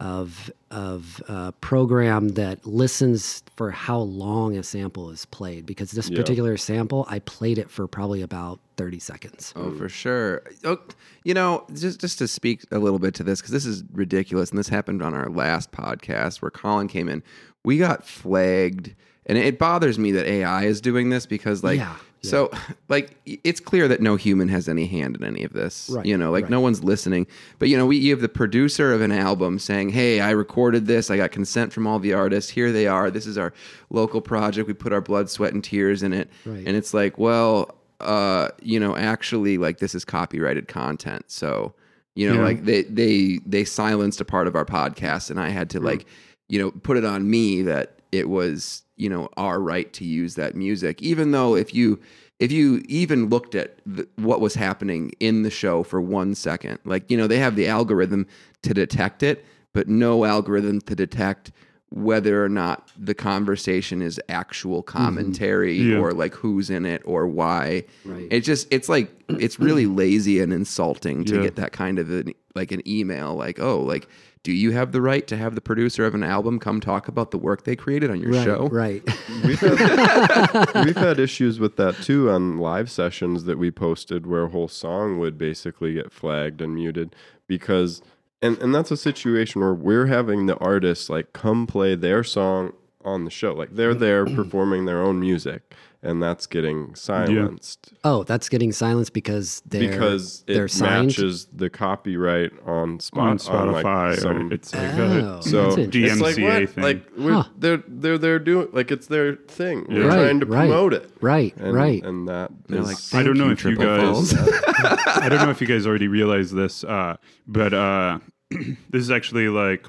of 0.00 0.50
of 0.70 1.20
uh, 1.28 1.50
program 1.60 2.28
that 2.30 2.64
listens 2.66 3.42
for 3.56 3.70
how 3.70 3.98
long 3.98 4.56
a 4.56 4.62
sample 4.62 5.10
is 5.10 5.24
played 5.26 5.66
because 5.66 5.90
this 5.92 6.08
Yeah. 6.08 6.18
particular 6.18 6.56
sample 6.56 7.04
I 7.08 7.18
played 7.20 7.58
it 7.58 7.68
for 7.70 7.86
probably 7.88 8.22
about 8.22 8.60
30 8.76 9.00
seconds. 9.00 9.52
Oh, 9.56 9.72
for 9.72 9.88
sure. 9.88 10.42
Oh, 10.64 10.78
you 11.24 11.34
know, 11.34 11.64
just 11.74 12.00
just 12.00 12.18
to 12.18 12.28
speak 12.28 12.64
a 12.70 12.78
little 12.78 12.98
bit 13.00 13.14
to 13.14 13.24
this 13.24 13.40
because 13.40 13.50
this 13.52 13.66
is 13.66 13.82
ridiculous, 13.92 14.50
and 14.50 14.58
this 14.58 14.68
happened 14.68 15.02
on 15.02 15.14
our 15.14 15.28
last 15.30 15.72
podcast 15.72 16.42
where 16.42 16.50
Colin 16.50 16.86
came 16.86 17.08
in. 17.08 17.22
We 17.64 17.78
got 17.78 18.06
flagged 18.06 18.94
and 19.26 19.36
it 19.36 19.58
bothers 19.58 19.98
me 19.98 20.12
that 20.12 20.26
AI 20.26 20.64
is 20.64 20.80
doing 20.80 21.10
this 21.10 21.26
because 21.26 21.64
like 21.64 21.78
Yeah, 21.78 21.96
yeah. 22.22 22.30
so 22.30 22.50
like 22.88 23.16
it's 23.26 23.60
clear 23.60 23.88
that 23.88 24.00
no 24.00 24.16
human 24.16 24.48
has 24.48 24.68
any 24.68 24.86
hand 24.86 25.16
in 25.16 25.24
any 25.24 25.44
of 25.44 25.52
this. 25.52 25.88
Right, 25.92 26.06
You 26.06 26.16
know, 26.18 26.30
like 26.30 26.44
right. 26.44 26.50
no 26.50 26.60
one's 26.60 26.82
listening. 26.84 27.26
But 27.58 27.68
you 27.68 27.76
know, 27.76 27.86
we 27.86 27.96
you 27.98 28.10
have 28.12 28.20
the 28.20 28.28
producer 28.28 28.92
of 28.92 29.00
an 29.00 29.12
album 29.12 29.58
saying, 29.58 29.90
"Hey, 29.90 30.20
I 30.20 30.30
recorded 30.30 30.86
this. 30.86 31.10
I 31.10 31.16
got 31.16 31.30
consent 31.30 31.72
from 31.72 31.86
all 31.86 31.98
the 31.98 32.12
artists. 32.14 32.50
Here 32.50 32.72
they 32.72 32.86
are. 32.86 33.10
This 33.10 33.26
is 33.26 33.36
our 33.38 33.52
local 33.90 34.20
project. 34.20 34.66
We 34.68 34.74
put 34.74 34.92
our 34.92 35.00
blood, 35.00 35.30
sweat, 35.30 35.52
and 35.54 35.62
tears 35.62 36.02
in 36.02 36.12
it." 36.12 36.28
Right. 36.44 36.64
And 36.66 36.76
it's 36.76 36.92
like, 36.94 37.18
well, 37.18 37.74
uh, 38.00 38.48
you 38.62 38.78
know, 38.78 38.96
actually, 38.96 39.58
like 39.58 39.78
this 39.78 39.94
is 39.94 40.04
copyrighted 40.04 40.68
content, 40.68 41.24
so 41.28 41.74
you 42.14 42.28
know, 42.28 42.36
Yeah. 42.40 42.44
like 42.44 42.64
they 42.64 42.82
they 42.82 43.38
they 43.46 43.64
silenced 43.64 44.20
a 44.20 44.24
part 44.24 44.46
of 44.48 44.56
our 44.56 44.64
podcast, 44.64 45.30
and 45.30 45.38
I 45.40 45.48
had 45.50 45.70
to 45.70 45.80
like, 45.80 46.06
you 46.48 46.58
know, 46.60 46.70
put 46.70 46.96
it 46.96 47.04
on 47.04 47.28
me 47.30 47.62
that 47.62 48.00
it 48.10 48.28
was 48.28 48.82
you 48.98 49.08
know 49.08 49.28
our 49.36 49.60
right 49.60 49.92
to 49.94 50.04
use 50.04 50.34
that 50.34 50.54
music, 50.54 51.00
even 51.02 51.30
though 51.30 51.54
if 51.54 51.74
you 51.74 51.98
if 52.38 52.52
you 52.52 52.82
even 52.88 53.28
looked 53.28 53.54
at 53.54 53.78
the, 53.84 54.06
what 54.16 54.40
was 54.40 54.54
happening 54.54 55.12
in 55.18 55.42
the 55.42 55.50
show 55.50 55.82
for 55.82 56.00
one 56.00 56.34
second, 56.34 56.78
like 56.84 57.10
you 57.10 57.16
know, 57.16 57.26
they 57.26 57.38
have 57.38 57.56
the 57.56 57.66
algorithm 57.66 58.26
to 58.62 58.74
detect 58.74 59.22
it, 59.22 59.44
but 59.72 59.88
no 59.88 60.24
algorithm 60.24 60.80
to 60.82 60.94
detect 60.94 61.50
whether 61.90 62.44
or 62.44 62.48
not 62.50 62.92
the 62.98 63.14
conversation 63.14 64.02
is 64.02 64.20
actual 64.28 64.82
mm-hmm. 64.82 64.98
commentary 64.98 65.76
Yeah. 65.78 65.98
or 65.98 66.12
like 66.12 66.34
who's 66.34 66.68
in 66.70 66.84
it 66.84 67.02
or 67.04 67.26
why. 67.26 67.84
Right. 68.04 68.28
It 68.30 68.40
just 68.40 68.68
it's 68.70 68.88
like 68.88 69.10
it's 69.28 69.58
really 69.58 69.86
lazy 70.02 70.40
and 70.40 70.52
insulting 70.52 71.24
to 71.24 71.36
Yeah. 71.36 71.42
get 71.42 71.56
that 71.56 71.72
kind 71.72 71.98
of 71.98 72.10
an, 72.10 72.34
like 72.54 72.72
an 72.72 72.86
email 72.86 73.34
like 73.36 73.58
oh 73.58 73.80
like 73.80 74.06
do 74.42 74.52
you 74.52 74.72
have 74.72 74.92
the 74.92 75.00
right 75.00 75.26
to 75.26 75.36
have 75.36 75.54
the 75.54 75.60
producer 75.60 76.04
of 76.04 76.14
an 76.14 76.22
album 76.22 76.58
come 76.58 76.80
talk 76.80 77.08
about 77.08 77.30
the 77.30 77.38
work 77.38 77.64
they 77.64 77.76
created 77.76 78.10
on 78.10 78.20
your 78.20 78.32
right, 78.32 78.44
show? 78.44 78.68
right. 78.68 79.02
We've 79.44 79.58
had, 79.60 80.74
we've 80.84 80.96
had 80.96 81.18
issues 81.18 81.58
with 81.58 81.76
that 81.76 81.96
too 81.96 82.30
on 82.30 82.58
live 82.58 82.90
sessions 82.90 83.44
that 83.44 83.58
we 83.58 83.70
posted 83.70 84.26
where 84.26 84.44
a 84.44 84.48
whole 84.48 84.68
song 84.68 85.18
would 85.18 85.38
basically 85.38 85.94
get 85.94 86.12
flagged 86.12 86.60
and 86.60 86.74
muted 86.74 87.14
because 87.46 88.02
and, 88.40 88.56
and 88.58 88.74
that's 88.74 88.90
a 88.90 88.96
situation 88.96 89.60
where 89.60 89.74
we're 89.74 90.06
having 90.06 90.46
the 90.46 90.56
artists 90.58 91.10
like 91.10 91.32
come 91.32 91.66
play 91.66 91.94
their 91.94 92.22
song 92.22 92.72
on 93.04 93.24
the 93.24 93.30
show. 93.30 93.52
Like 93.52 93.74
they're 93.74 93.94
there 93.94 94.24
performing 94.36 94.84
their 94.84 95.02
own 95.02 95.20
music 95.20 95.74
and 96.02 96.22
that's 96.22 96.46
getting 96.46 96.94
silenced 96.94 97.92
Oh, 98.04 98.22
that's 98.22 98.48
getting 98.48 98.70
silenced 98.72 99.12
because 99.12 99.62
they're 99.66 99.90
because 99.90 100.42
they're 100.46 100.66
it 100.66 100.70
signed. 100.70 101.08
matches 101.08 101.46
the 101.52 101.68
copyright 101.68 102.52
on, 102.64 103.00
Spot, 103.00 103.28
on 103.28 103.38
Spotify. 103.38 103.82
like, 104.10 104.18
or 104.18 104.20
some- 104.20 104.52
it's 104.52 104.72
like 104.74 104.94
Oh, 104.94 105.38
a, 105.38 105.42
so 105.42 105.62
that's 105.66 105.78
interesting. 105.78 106.04
it's 106.04 106.20
like 106.20 106.38
what? 106.38 106.70
thing. 106.70 106.84
Like 106.84 107.02
we're, 107.18 107.32
Huh. 107.32 107.44
they're 107.58 107.82
they're 107.88 108.18
they're 108.18 108.38
doing 108.38 108.68
like 108.72 108.90
it's 108.92 109.08
their 109.08 109.34
thing. 109.36 109.86
We're 109.88 110.04
Yeah. 110.04 110.14
trying 110.14 110.40
to 110.40 110.46
Right, 110.46 110.58
right. 110.60 110.66
promote 110.68 110.94
it. 110.94 111.10
Right, 111.20 111.54
And, 111.56 111.74
right. 111.74 112.04
And 112.04 112.28
that 112.28 112.52
like, 112.68 112.96
I 113.12 113.22
don't 113.24 113.36
know 113.36 113.46
you, 113.46 113.52
if 113.52 113.64
you 113.64 113.74
guys. 113.76 114.34
I 114.78 115.28
don't 115.28 115.42
know 115.44 115.50
if 115.50 115.60
you 115.60 115.66
guys 115.66 115.86
already 115.86 116.06
realize 116.08 116.52
this, 116.52 116.84
uh, 116.84 117.16
but 117.46 117.74
uh, 117.74 118.20
this 118.50 119.00
is 119.02 119.10
actually 119.10 119.48
like 119.48 119.84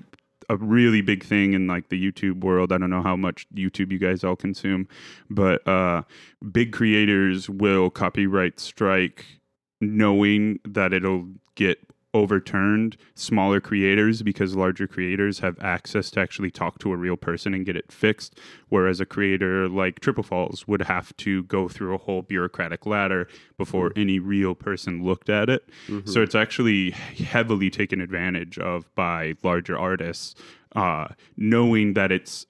a 0.49 0.57
really 0.57 1.01
big 1.01 1.23
thing 1.23 1.53
in 1.53 1.67
like 1.67 1.89
the 1.89 2.11
YouTube 2.11 2.43
world. 2.43 2.71
I 2.71 2.77
don't 2.77 2.89
know 2.89 3.03
how 3.03 3.15
much 3.15 3.47
YouTube 3.53 3.91
you 3.91 3.99
guys 3.99 4.23
all 4.23 4.35
consume, 4.35 4.87
but 5.29 5.65
uh, 5.67 6.03
big 6.51 6.73
creators 6.73 7.49
will 7.49 7.89
copyright 7.89 8.59
strike, 8.59 9.25
knowing 9.79 10.59
that 10.65 10.93
it'll 10.93 11.27
get 11.55 11.79
overturned 12.13 12.97
smaller 13.13 13.61
creators 13.61 14.21
because 14.21 14.55
larger 14.55 14.87
creators 14.87 15.39
have 15.39 15.59
access 15.59 16.09
to 16.09 16.19
actually 16.19 16.49
talk 16.49 16.79
to 16.79 16.91
a 16.91 16.97
real 16.97 17.15
person 17.15 17.53
and 17.53 17.65
get 17.65 17.75
it 17.75 17.91
fixed 17.91 18.39
whereas 18.69 18.99
a 18.99 19.05
creator 19.05 19.69
like 19.69 19.99
triple 19.99 20.23
falls 20.23 20.67
would 20.67 20.81
have 20.81 21.15
to 21.17 21.43
go 21.43 21.67
through 21.67 21.93
a 21.93 21.97
whole 21.97 22.21
bureaucratic 22.23 22.85
ladder 22.85 23.27
before 23.57 23.91
any 23.95 24.17
real 24.19 24.55
person 24.55 25.03
looked 25.03 25.29
at 25.29 25.49
it. 25.49 25.69
So 26.05 26.21
it's 26.21 26.35
actually 26.35 26.91
heavily 26.91 27.69
taken 27.69 28.01
advantage 28.01 28.57
of 28.57 28.93
by 28.95 29.35
larger 29.43 29.77
artists 29.77 30.35
uh, 30.75 31.09
knowing 31.37 31.93
that 31.93 32.11
it's 32.11 32.45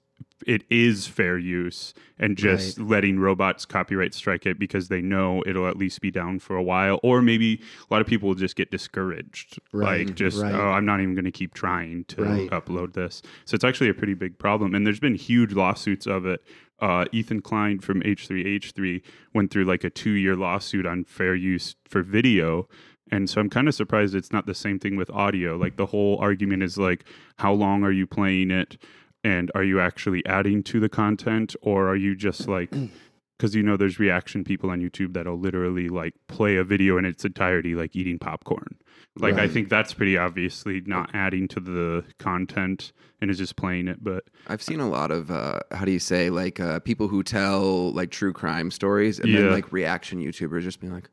it 0.46 0.64
is 0.70 1.06
fair 1.06 1.36
use 1.38 1.92
and 2.18 2.36
just 2.36 2.78
letting 2.78 3.18
robots 3.18 3.64
copyright 3.64 4.14
strike 4.14 4.46
it 4.46 4.58
because 4.58 4.88
they 4.88 5.00
know 5.00 5.42
it'll 5.46 5.66
at 5.68 5.76
least 5.76 6.00
be 6.00 6.10
down 6.10 6.38
for 6.38 6.56
a 6.56 6.62
while 6.62 6.98
or 7.02 7.20
maybe 7.22 7.60
a 7.88 7.92
lot 7.94 8.00
of 8.00 8.06
people 8.06 8.28
will 8.28 8.34
just 8.34 8.56
get 8.56 8.70
discouraged 8.70 9.58
Right, 9.72 10.06
like 10.06 10.16
just 10.16 10.40
right. 10.40 10.54
oh 10.54 10.68
i'm 10.70 10.84
not 10.84 11.00
even 11.00 11.14
going 11.14 11.24
to 11.24 11.30
keep 11.30 11.54
trying 11.54 12.04
to 12.04 12.22
Right. 12.22 12.50
upload 12.50 12.94
this 12.94 13.22
so 13.44 13.54
it's 13.54 13.64
actually 13.64 13.88
a 13.90 13.94
pretty 13.94 14.14
big 14.14 14.38
problem 14.38 14.74
and 14.74 14.86
there's 14.86 15.00
been 15.00 15.14
huge 15.14 15.52
lawsuits 15.52 16.06
of 16.06 16.26
it 16.26 16.42
uh, 16.80 17.04
ethan 17.12 17.40
klein 17.42 17.78
from 17.78 18.00
h3h3 18.02 19.02
went 19.34 19.50
through 19.50 19.64
like 19.64 19.84
a 19.84 19.90
two 19.90 20.12
year 20.12 20.34
lawsuit 20.36 20.86
on 20.86 21.04
fair 21.04 21.34
use 21.34 21.76
for 21.88 22.02
video 22.02 22.68
and 23.12 23.28
so 23.28 23.40
I'm 23.40 23.50
kind 23.50 23.66
of 23.66 23.74
surprised 23.74 24.14
it's 24.14 24.30
not 24.32 24.46
the 24.46 24.54
same 24.54 24.78
thing 24.78 24.94
with 24.94 25.10
audio. 25.10 25.56
Like 25.56 25.74
the 25.74 25.86
whole 25.86 26.16
argument 26.20 26.62
is 26.62 26.78
like, 26.78 27.04
how 27.38 27.52
long 27.52 27.82
are 27.82 27.90
you 27.90 28.06
playing 28.06 28.52
it? 28.52 28.76
And 29.22 29.50
are 29.54 29.64
you 29.64 29.80
actually 29.80 30.24
adding 30.26 30.62
to 30.64 30.80
the 30.80 30.88
content? 30.88 31.54
Or 31.62 31.88
are 31.88 31.96
you 31.96 32.14
just 32.14 32.48
like, 32.48 32.70
because 33.38 33.54
you 33.54 33.62
know 33.62 33.76
there's 33.76 33.98
reaction 33.98 34.44
people 34.44 34.70
on 34.70 34.80
YouTube 34.80 35.14
that'll 35.14 35.38
literally 35.38 35.88
like 35.88 36.14
play 36.28 36.56
a 36.56 36.64
video 36.64 36.98
in 36.98 37.04
its 37.04 37.24
entirety, 37.24 37.74
like 37.74 37.96
eating 37.96 38.18
popcorn. 38.18 38.76
Like 39.18 39.34
I 39.34 39.48
think 39.48 39.68
that's 39.68 39.92
pretty 39.92 40.16
obviously 40.16 40.82
not 40.86 41.10
adding 41.14 41.48
to 41.48 41.60
the 41.60 42.04
content 42.18 42.92
and 43.20 43.30
is 43.30 43.38
just 43.38 43.56
playing 43.56 43.88
it. 43.88 44.02
But 44.02 44.24
I've 44.46 44.62
seen 44.62 44.80
a 44.80 44.88
lot 44.88 45.10
of 45.10 45.30
uh, 45.30 45.60
how 45.72 45.84
do 45.84 45.92
you 45.92 45.98
say 45.98 46.30
like 46.30 46.60
uh, 46.60 46.80
people 46.80 47.08
who 47.08 47.22
tell 47.22 47.92
like 47.92 48.10
true 48.10 48.32
crime 48.32 48.70
stories 48.70 49.18
and 49.18 49.34
then 49.34 49.50
like 49.50 49.72
reaction 49.72 50.20
YouTubers 50.20 50.62
just 50.62 50.80
being 50.80 50.92
like, 50.92 51.08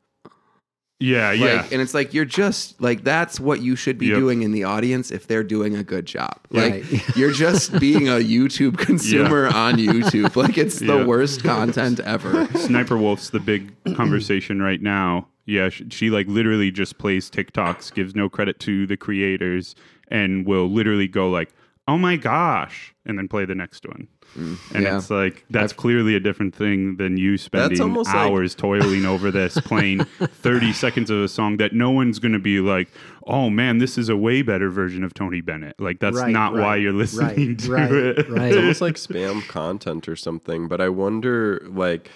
yeah, 1.00 1.28
like, 1.30 1.38
yeah. 1.40 1.66
and 1.70 1.80
it's 1.80 1.94
like 1.94 2.12
you're 2.12 2.24
just 2.24 2.80
like 2.80 3.04
that's 3.04 3.38
what 3.38 3.60
you 3.60 3.76
should 3.76 3.98
be 3.98 4.06
Yep. 4.06 4.16
doing 4.18 4.42
in 4.42 4.52
the 4.52 4.64
audience 4.64 5.10
if 5.10 5.26
they're 5.26 5.44
doing 5.44 5.76
a 5.76 5.84
good 5.84 6.06
job. 6.06 6.38
Like 6.50 6.84
Right. 6.90 7.16
you're 7.16 7.32
just 7.32 7.78
being 7.80 8.08
a 8.08 8.14
YouTube 8.14 8.78
consumer 8.78 9.46
on 9.46 9.74
YouTube. 9.76 10.34
Like 10.36 10.58
it's 10.58 10.80
the 10.80 10.98
Yeah. 10.98 11.04
worst 11.04 11.42
content 11.44 12.00
ever. 12.00 12.46
Sniper 12.58 12.96
Wolf's 12.98 13.30
the 13.30 13.40
big 13.40 13.72
conversation 13.94 14.60
right 14.60 14.82
now. 14.82 15.28
Yeah, 15.46 15.68
she, 15.70 15.86
she 15.90 16.10
like 16.10 16.26
literally 16.26 16.70
just 16.70 16.98
plays 16.98 17.30
TikToks, 17.30 17.94
gives 17.94 18.14
no 18.14 18.28
credit 18.28 18.58
to 18.60 18.86
the 18.86 18.96
creators, 18.96 19.74
and 20.08 20.46
will 20.46 20.68
literally 20.68 21.08
go 21.08 21.30
like, 21.30 21.50
"Oh 21.88 21.98
my 21.98 22.16
gosh," 22.16 22.94
and 23.04 23.18
then 23.18 23.26
play 23.26 23.44
the 23.44 23.54
next 23.56 23.84
one. 23.86 24.06
Mm, 24.36 24.58
and 24.74 24.84
yeah. 24.84 24.96
it's 24.98 25.08
like 25.10 25.44
that's 25.48 25.72
clearly 25.72 26.14
a 26.14 26.20
different 26.20 26.54
thing 26.54 26.96
than 26.98 27.16
you 27.16 27.38
spending 27.38 27.80
almost 27.80 28.08
like- 28.08 28.16
hours 28.16 28.54
toiling 28.54 29.06
over 29.06 29.30
this, 29.30 29.58
playing 29.62 30.04
thirty 30.20 30.72
seconds 30.72 31.08
of 31.10 31.18
a 31.22 31.28
song 31.28 31.56
that 31.56 31.72
no 31.72 31.90
one's 31.90 32.18
going 32.18 32.32
to 32.34 32.38
be 32.38 32.60
like, 32.60 32.88
"Oh 33.26 33.48
man, 33.50 33.78
this 33.78 33.96
is 33.98 34.08
a 34.10 34.16
way 34.16 34.42
better 34.42 34.68
version 34.70 35.02
of 35.02 35.14
Tony 35.14 35.40
Bennett." 35.40 35.80
Like 35.80 35.98
that's 35.98 36.16
Right, 36.18 36.30
not 36.30 36.52
why 36.52 36.76
you're 36.76 36.92
listening 36.92 37.48
right, 37.48 37.58
to 37.60 37.72
right, 37.72 37.90
it. 37.92 38.28
right. 38.28 38.42
it's 38.48 38.56
almost 38.56 38.80
like 38.82 38.94
spam 38.96 39.46
content 39.48 40.08
or 40.08 40.14
something. 40.16 40.68
But 40.68 40.80
I 40.82 40.90
wonder, 40.90 41.62
like, 41.70 42.10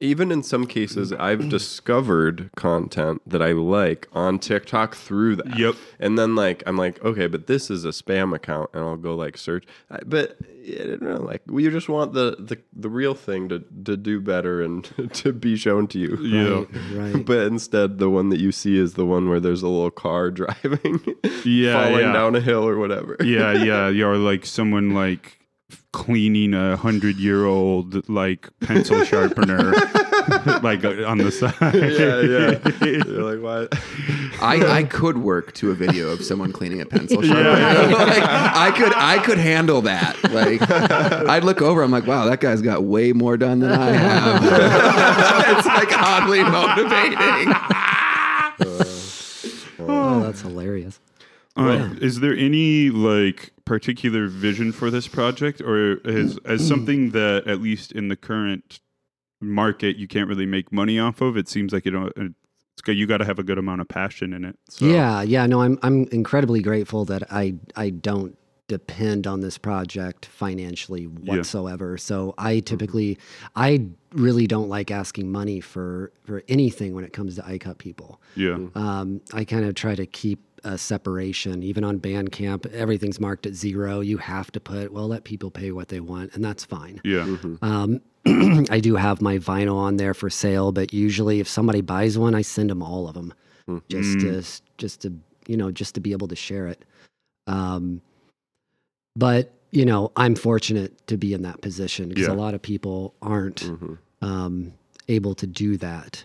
even 0.00 0.32
in 0.32 0.42
some 0.42 0.66
cases, 0.66 1.12
mm. 1.12 1.20
I've 1.20 1.48
discovered 1.50 2.50
content 2.56 3.20
that 3.26 3.42
I 3.42 3.52
like 3.52 4.08
on 4.12 4.38
TikTok 4.38 4.94
through 4.94 5.36
that. 5.36 5.58
Yep. 5.58 5.74
And 5.98 6.18
then, 6.18 6.34
like, 6.34 6.62
I'm 6.66 6.78
like, 6.78 7.04
okay, 7.04 7.26
but 7.26 7.46
this 7.46 7.70
is 7.70 7.84
a 7.84 7.90
spam 7.90 8.34
account, 8.34 8.70
and 8.72 8.82
I'll 8.82 8.96
go 8.96 9.14
like 9.14 9.36
search. 9.36 9.64
But 10.06 10.38
I 10.66 10.86
don't 10.86 11.02
know, 11.02 11.16
like, 11.16 11.42
we 11.46 11.68
just 11.68 11.88
want 11.88 12.14
the 12.14 12.36
the, 12.38 12.58
the 12.72 12.88
real 12.88 13.14
thing 13.14 13.50
to 13.50 13.62
to 13.84 13.96
do 13.96 14.20
better 14.20 14.62
and 14.62 14.84
to 15.14 15.32
be 15.32 15.56
shown 15.56 15.86
to 15.88 15.98
you. 15.98 16.16
Yeah. 16.22 16.98
Right, 16.98 17.14
right. 17.14 17.24
But 17.26 17.40
instead, 17.46 17.98
the 17.98 18.08
one 18.08 18.30
that 18.30 18.40
you 18.40 18.52
see 18.52 18.78
is 18.78 18.94
the 18.94 19.06
one 19.06 19.28
where 19.28 19.40
there's 19.40 19.62
a 19.62 19.68
little 19.68 19.90
car 19.90 20.30
driving, 20.40 21.00
Yeah, 21.44 21.74
falling 21.84 22.06
yeah. 22.06 22.12
down 22.12 22.36
a 22.36 22.40
hill 22.40 22.66
or 22.66 22.78
whatever. 22.78 23.16
yeah, 23.20 23.52
yeah, 23.64 23.88
yeah, 23.88 24.04
or 24.06 24.16
like 24.16 24.46
someone 24.46 24.94
like 24.94 25.39
cleaning 25.92 26.54
a 26.54 26.76
hundred 26.76 27.16
year 27.16 27.44
old 27.44 28.08
like 28.08 28.48
pencil 28.60 29.04
sharpener 29.10 29.72
like 30.62 30.84
uh, 30.84 31.04
on 31.04 31.18
the 31.18 31.30
side. 31.32 31.54
yeah, 31.74 32.20
yeah. 32.20 33.04
You're 33.06 33.34
like, 33.34 33.42
what? 33.42 33.74
I, 34.42 34.78
I 34.78 34.82
could 34.84 35.18
work 35.18 35.52
to 35.54 35.70
a 35.70 35.74
video 35.74 36.08
of 36.08 36.24
someone 36.24 36.52
cleaning 36.52 36.80
a 36.80 36.86
pencil 36.86 37.22
sharpener. 37.22 37.50
like, 37.96 38.22
I 38.22 38.72
could 38.76 38.92
I 38.94 39.18
could 39.18 39.38
handle 39.38 39.82
that. 39.82 40.16
Like 40.30 40.62
I'd 40.70 41.44
look 41.44 41.60
over, 41.62 41.82
I'm 41.82 41.90
like, 41.90 42.06
wow, 42.06 42.26
that 42.26 42.40
guy's 42.40 42.62
got 42.62 42.84
way 42.84 43.12
more 43.12 43.36
done 43.36 43.60
than 43.60 43.72
I 43.72 43.90
have. 43.90 44.44
it's 45.56 45.66
like 45.66 45.92
oddly 45.98 46.42
motivating. 46.42 47.54
oh, 49.88 50.20
that's 50.22 50.40
hilarious. 50.42 51.00
Uh, 51.56 51.90
is 52.00 52.20
there 52.20 52.34
any 52.34 52.90
like 52.90 53.52
particular 53.64 54.28
vision 54.28 54.72
for 54.72 54.90
this 54.90 55.08
project, 55.08 55.60
or 55.60 55.96
is 56.04 56.38
as 56.44 56.66
something 56.66 57.10
that 57.10 57.46
at 57.46 57.60
least 57.60 57.92
in 57.92 58.08
the 58.08 58.16
current 58.16 58.80
market 59.40 59.96
you 59.96 60.06
can't 60.06 60.28
really 60.28 60.46
make 60.46 60.72
money 60.72 60.98
off 60.98 61.20
of? 61.20 61.36
It 61.36 61.48
seems 61.48 61.72
like 61.72 61.84
you 61.84 61.90
know 61.90 62.10
it's 62.16 62.82
got, 62.82 62.96
you 62.96 63.06
got 63.06 63.18
to 63.18 63.24
have 63.24 63.38
a 63.38 63.42
good 63.42 63.58
amount 63.58 63.80
of 63.80 63.88
passion 63.88 64.32
in 64.32 64.44
it. 64.44 64.58
So. 64.68 64.86
Yeah, 64.86 65.22
yeah. 65.22 65.46
No, 65.46 65.60
I'm 65.60 65.78
I'm 65.82 66.04
incredibly 66.12 66.62
grateful 66.62 67.04
that 67.06 67.30
I 67.32 67.54
I 67.76 67.90
don't 67.90 68.36
depend 68.70 69.26
on 69.26 69.40
this 69.40 69.58
project 69.58 70.26
financially 70.26 71.04
whatsoever. 71.04 71.98
So 71.98 72.34
I 72.38 72.60
typically, 72.60 73.18
I 73.56 73.86
really 74.12 74.46
don't 74.46 74.68
like 74.68 74.92
asking 74.92 75.32
money 75.32 75.60
for 75.60 76.12
for 76.22 76.44
anything 76.48 76.94
when 76.94 77.02
it 77.02 77.12
comes 77.12 77.34
to 77.34 77.44
I 77.44 77.58
Cut 77.58 77.78
People. 77.78 78.20
Yeah. 78.36 78.58
Um, 78.76 79.22
I 79.34 79.44
kind 79.44 79.64
of 79.64 79.74
try 79.74 79.96
to 79.96 80.06
keep 80.06 80.38
a 80.64 80.76
separation. 80.78 81.62
Even 81.62 81.84
on 81.84 81.98
Bandcamp, 82.00 82.66
everything's 82.72 83.20
marked 83.20 83.46
at 83.46 83.54
zero. 83.54 84.00
You 84.00 84.18
have 84.18 84.50
to 84.52 84.60
put, 84.60 84.92
well, 84.92 85.08
let 85.08 85.24
people 85.24 85.50
pay 85.50 85.70
what 85.72 85.88
they 85.88 86.00
want, 86.00 86.34
and 86.34 86.44
that's 86.44 86.64
fine. 86.64 87.00
Yeah. 87.04 87.36
Um, 87.62 88.00
I 88.70 88.80
do 88.80 88.96
have 88.96 89.20
my 89.22 89.38
vinyl 89.38 89.76
on 89.76 89.96
there 89.96 90.14
for 90.14 90.28
sale, 90.30 90.72
but 90.72 90.92
usually 90.92 91.40
if 91.40 91.48
somebody 91.48 91.80
buys 91.80 92.18
one, 92.18 92.34
I 92.34 92.42
send 92.42 92.70
them 92.70 92.82
all 92.82 93.08
of 93.08 93.14
them 93.14 93.32
just 93.88 94.18
Mm. 94.18 94.20
to 94.20 94.62
just 94.78 95.00
to 95.02 95.12
you 95.46 95.56
know 95.56 95.70
just 95.70 95.94
to 95.94 96.00
be 96.00 96.12
able 96.12 96.26
to 96.28 96.36
share 96.36 96.66
it. 96.66 96.84
Um, 97.46 98.00
but 99.16 99.52
you 99.70 99.84
know, 99.84 100.10
I'm 100.16 100.34
fortunate 100.34 101.06
to 101.06 101.16
be 101.16 101.32
in 101.32 101.42
that 101.42 101.60
position 101.60 102.08
because 102.08 102.26
Yeah. 102.26 102.32
a 102.32 102.34
lot 102.34 102.54
of 102.54 102.62
people 102.62 103.14
aren't 103.22 103.62
Mhm. 103.62 103.98
um, 104.22 104.72
able 105.08 105.34
to 105.36 105.46
do 105.46 105.76
that, 105.78 106.24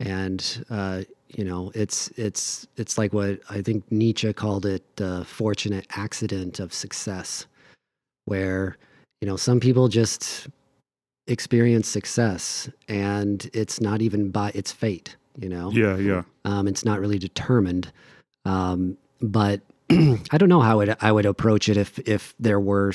and 0.00 0.64
uh, 0.70 1.02
you 1.28 1.44
know, 1.44 1.70
it's 1.74 2.08
it's 2.16 2.66
it's 2.76 2.98
like 2.98 3.12
what 3.12 3.40
I 3.50 3.62
think 3.62 3.90
Nietzsche 3.90 4.32
called 4.32 4.66
it 4.66 4.82
the 4.96 5.24
fortunate 5.24 5.86
accident 5.96 6.60
of 6.60 6.72
success, 6.72 7.46
where 8.24 8.76
you 9.20 9.26
know 9.28 9.36
some 9.36 9.60
people 9.60 9.88
just 9.88 10.48
experience 11.26 11.88
success 11.88 12.68
and 12.88 13.50
it's 13.52 13.80
not 13.80 14.00
even 14.00 14.30
by 14.30 14.50
its 14.54 14.72
fate 14.72 15.16
you 15.38 15.48
know 15.48 15.70
Yeah. 15.72 15.96
Yeah. 15.96 16.22
um, 16.44 16.66
it's 16.66 16.84
not 16.84 17.00
really 17.00 17.18
determined 17.18 17.92
um, 18.46 18.96
but 19.20 19.60
i 19.90 20.38
don't 20.38 20.48
know 20.48 20.60
how 20.60 20.80
it, 20.80 20.96
i 21.02 21.12
would 21.12 21.26
approach 21.26 21.68
it 21.68 21.76
if 21.76 21.98
if 22.08 22.34
there 22.40 22.58
were 22.60 22.92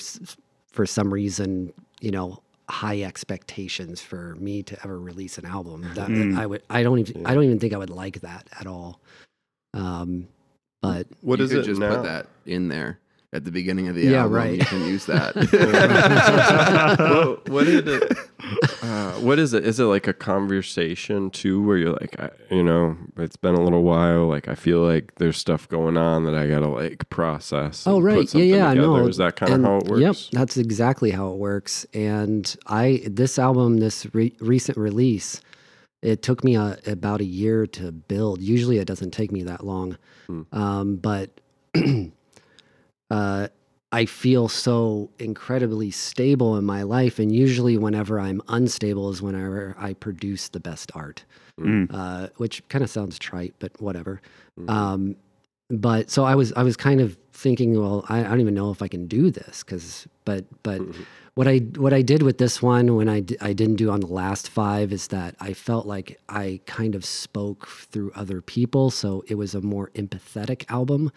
for 0.71 0.85
some 0.85 1.13
reason 1.13 1.71
you 2.01 2.11
know 2.11 2.41
high 2.69 3.01
expectations 3.01 4.01
for 4.01 4.35
me 4.35 4.63
to 4.63 4.77
ever 4.83 4.99
release 4.99 5.37
an 5.37 5.45
album. 5.45 5.81
That 5.95 6.09
Mm. 6.09 6.37
i 6.37 6.45
would 6.45 6.63
i 6.69 6.81
don't 6.83 6.99
even 6.99 7.25
i 7.25 7.33
don't 7.33 7.43
even 7.43 7.59
think 7.59 7.73
i 7.73 7.77
would 7.77 7.89
like 7.89 8.21
that 8.21 8.47
at 8.59 8.67
all. 8.67 8.99
Um, 9.73 10.27
but 10.81 11.07
What 11.21 11.39
you 11.39 11.45
is 11.45 11.51
could 11.51 11.59
it 11.61 11.63
just 11.65 11.79
now? 11.79 11.95
put 11.95 12.03
that 12.03 12.27
in 12.45 12.67
there 12.67 12.99
at 13.33 13.43
the 13.43 13.51
beginning 13.51 13.87
of 13.89 13.95
the 13.95 14.03
Yeah, 14.05 14.19
album. 14.21 14.33
right. 14.33 14.57
You 14.59 14.65
can 14.65 14.87
use 14.87 15.05
that. 15.07 15.35
what, 17.09 17.49
what 17.49 17.63
did 17.65 17.87
it? 17.87 18.17
Uh, 18.83 19.13
what 19.21 19.39
is 19.39 19.53
it? 19.53 19.65
Is 19.65 19.79
it 19.79 19.85
like 19.85 20.05
a 20.05 20.13
conversation 20.13 21.29
too, 21.29 21.63
where 21.65 21.77
you're 21.77 21.93
like, 21.93 22.19
I, 22.19 22.29
you 22.51 22.61
know, 22.61 22.97
it's 23.17 23.37
been 23.37 23.55
a 23.55 23.61
little 23.63 23.83
while. 23.83 24.27
Like 24.27 24.49
I 24.49 24.55
feel 24.55 24.81
like 24.81 25.15
there's 25.15 25.37
stuff 25.37 25.69
going 25.69 25.95
on 25.95 26.25
that 26.25 26.35
I 26.35 26.47
gotta 26.47 26.67
like 26.67 27.09
process. 27.09 27.87
Oh, 27.87 28.01
right. 28.01 28.31
Yeah, 28.35 28.43
yeah, 28.43 28.67
I 28.69 28.73
together. 28.75 28.87
know. 28.99 29.07
Is 29.07 29.15
that 29.17 29.37
kind 29.37 29.53
of 29.53 29.61
how 29.61 29.77
it 29.77 29.85
works? 29.85 30.01
Yep, 30.01 30.15
that's 30.39 30.57
exactly 30.57 31.11
how 31.11 31.31
it 31.31 31.37
works. 31.37 31.85
And 31.93 32.53
I 32.67 33.03
this 33.07 33.39
album, 33.39 33.77
this 33.77 34.05
re- 34.13 34.35
recent 34.41 34.77
release, 34.77 35.39
it 36.01 36.21
took 36.21 36.43
me 36.43 36.57
a, 36.57 36.77
about 36.85 37.21
a 37.21 37.25
year 37.25 37.65
to 37.67 37.93
build. 37.93 38.41
Usually, 38.41 38.77
it 38.77 38.85
doesn't 38.85 39.11
take 39.11 39.31
me 39.31 39.43
that 39.43 39.65
long, 39.65 39.97
Hmm. 40.27 40.41
um, 40.51 40.95
but 40.97 41.39
uh, 43.13 43.47
I 44.01 44.05
feel 44.05 44.47
so 44.49 45.09
incredibly 45.19 45.91
stable 45.91 46.57
in 46.57 46.65
my 46.65 46.81
life. 46.97 47.19
And 47.21 47.29
usually, 47.45 47.77
whenever 47.77 48.19
I'm 48.27 48.41
unstable, 48.47 49.09
is 49.13 49.21
whenever 49.21 49.75
I 49.77 49.93
produce 49.93 50.49
the 50.49 50.59
best 50.59 50.91
art 50.95 51.19
Mm. 51.61 51.87
uh, 51.93 52.29
which 52.37 52.67
kind 52.69 52.83
of 52.83 52.89
sounds 52.89 53.19
trite, 53.19 53.53
but 53.59 53.71
whatever. 53.79 54.19
Mhm. 54.59 54.69
Um, 54.69 55.15
but 55.69 56.09
so 56.09 56.23
I 56.31 56.33
was 56.35 56.51
I 56.53 56.63
was 56.63 56.75
kind 56.75 56.99
of 56.99 57.15
thinking, 57.31 57.79
well, 57.79 58.03
I, 58.09 58.19
I 58.21 58.23
don't 58.23 58.41
even 58.41 58.55
know 58.55 58.71
if 58.71 58.81
I 58.81 58.87
can 58.87 59.05
do 59.07 59.29
this 59.29 59.63
because, 59.63 60.07
but 60.25 60.45
but 60.63 60.81
Mhm. 60.81 61.05
what 61.35 61.47
I 61.47 61.57
what 61.83 61.93
I 61.93 62.01
did 62.01 62.21
with 62.23 62.37
this 62.39 62.55
one 62.61 62.95
when 62.95 63.07
I 63.07 63.19
d- 63.29 63.37
I 63.49 63.53
didn't 63.53 63.75
do 63.83 63.91
on 63.91 63.99
the 63.99 64.07
last 64.23 64.49
five 64.49 64.91
is 64.91 65.07
that 65.09 65.35
I 65.39 65.53
felt 65.53 65.85
like 65.95 66.19
I 66.27 66.59
kind 66.65 66.95
of 66.95 67.05
spoke 67.05 67.67
through 67.91 68.11
other 68.15 68.41
people, 68.41 68.89
so 68.89 69.23
it 69.27 69.35
was 69.35 69.53
a 69.55 69.61
more 69.61 69.87
empathetic 69.93 70.65
album 70.69 71.11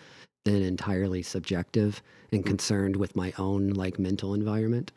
than 0.47 0.63
entirely 0.63 1.23
subjective 1.23 2.03
and 2.33 2.47
concerned 2.47 2.97
with 2.97 3.17
my 3.17 3.33
own 3.37 3.71
like 3.71 3.99
mental 3.99 4.33
environment. 4.33 4.93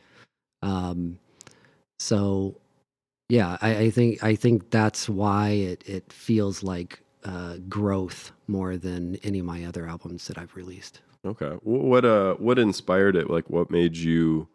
Um, 0.62 1.20
so 1.98 2.56
yeah, 3.28 3.58
I, 3.62 3.76
I 3.76 3.90
think 3.90 4.24
I 4.24 4.36
think 4.36 4.70
that's 4.70 5.10
why 5.10 5.50
it 5.50 5.84
it 5.88 6.14
feels 6.14 6.64
like 6.64 7.02
uh, 7.26 7.58
growth 7.68 8.32
more 8.48 8.78
than 8.78 9.18
any 9.18 9.40
of 9.40 9.46
my 9.46 9.66
other 9.66 9.88
albums 9.88 10.28
that 10.28 10.38
I've 10.38 10.56
released. 10.56 11.02
Okay. 11.26 11.58
What 11.64 12.06
uh 12.06 12.36
what 12.36 12.60
inspired 12.60 13.16
it? 13.16 13.30
Like 13.30 13.50
what 13.50 13.72
made 13.72 13.98
you 13.98 14.48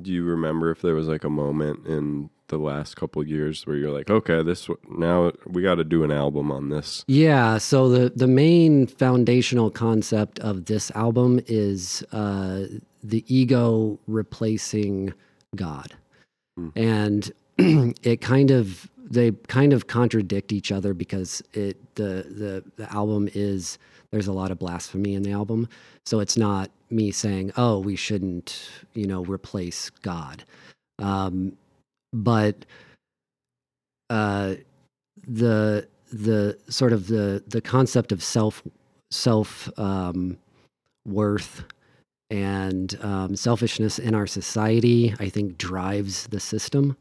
do 0.00 0.10
you 0.10 0.24
remember 0.24 0.70
if 0.70 0.82
there 0.82 0.94
was 0.94 1.06
like 1.06 1.24
a 1.24 1.30
moment 1.30 1.86
in 1.86 2.30
the 2.48 2.58
last 2.58 2.96
couple 2.96 3.22
of 3.22 3.28
years 3.28 3.66
where 3.66 3.76
you're 3.76 3.90
like, 3.90 4.10
okay, 4.10 4.42
this 4.42 4.68
now 4.90 5.32
we 5.46 5.62
got 5.62 5.76
to 5.76 5.84
do 5.84 6.04
an 6.04 6.10
album 6.10 6.50
on 6.50 6.68
this. 6.68 7.04
Yeah, 7.08 7.58
so 7.58 7.88
the 7.88 8.10
the 8.14 8.26
main 8.26 8.86
foundational 8.86 9.70
concept 9.70 10.38
of 10.40 10.66
this 10.66 10.90
album 10.92 11.40
is 11.46 12.04
uh, 12.12 12.64
the 13.02 13.24
ego 13.34 13.98
replacing 14.06 15.12
God, 15.56 15.94
Hmm. 16.56 16.68
and 16.76 17.32
it 17.58 18.20
kind 18.20 18.50
of 18.50 18.88
they 18.98 19.32
kind 19.48 19.72
of 19.72 19.86
contradict 19.86 20.52
each 20.52 20.72
other 20.72 20.94
because 20.94 21.42
it 21.52 21.94
the 21.96 22.26
the 22.28 22.64
the 22.76 22.92
album 22.92 23.28
is 23.34 23.78
there's 24.10 24.26
a 24.28 24.32
lot 24.32 24.50
of 24.50 24.58
blasphemy 24.58 25.14
in 25.14 25.22
the 25.22 25.32
album, 25.32 25.68
so 26.06 26.20
it's 26.20 26.36
not 26.36 26.70
me 26.90 27.10
saying 27.10 27.52
oh 27.56 27.78
we 27.78 27.96
shouldn't 27.96 28.68
you 28.94 29.06
know 29.06 29.24
replace 29.24 29.90
God, 29.90 30.44
um, 31.00 31.56
but 32.14 32.64
uh, 34.08 34.54
the 35.26 35.88
the 36.12 36.56
sort 36.68 36.92
of 36.92 37.08
the 37.08 37.42
the 37.46 37.60
concept 37.60 38.12
of 38.12 38.22
self 38.22 38.62
self 39.10 39.68
um, 39.78 40.38
worth 41.06 41.64
and 42.30 42.98
um, 43.02 43.36
selfishness 43.36 43.98
in 43.98 44.14
our 44.14 44.26
society, 44.26 45.14
I 45.20 45.28
think, 45.28 45.58
drives 45.58 46.26
the 46.28 46.40
system. 46.40 46.96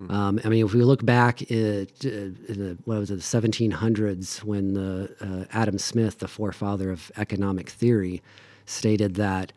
Hmm. 0.00 0.10
Um, 0.10 0.40
I 0.44 0.48
mean, 0.48 0.64
if 0.64 0.72
we 0.72 0.82
look 0.82 1.04
back 1.04 1.42
at, 1.42 2.04
uh, 2.04 2.08
in 2.08 2.38
the, 2.48 2.78
what 2.84 2.98
was 2.98 3.10
it, 3.10 3.16
the 3.16 3.20
1700s, 3.20 4.42
when 4.42 4.74
the 4.74 5.14
uh, 5.20 5.44
Adam 5.52 5.78
Smith, 5.78 6.18
the 6.18 6.28
forefather 6.28 6.90
of 6.90 7.12
economic 7.16 7.68
theory, 7.68 8.22
stated 8.66 9.14
that 9.16 9.52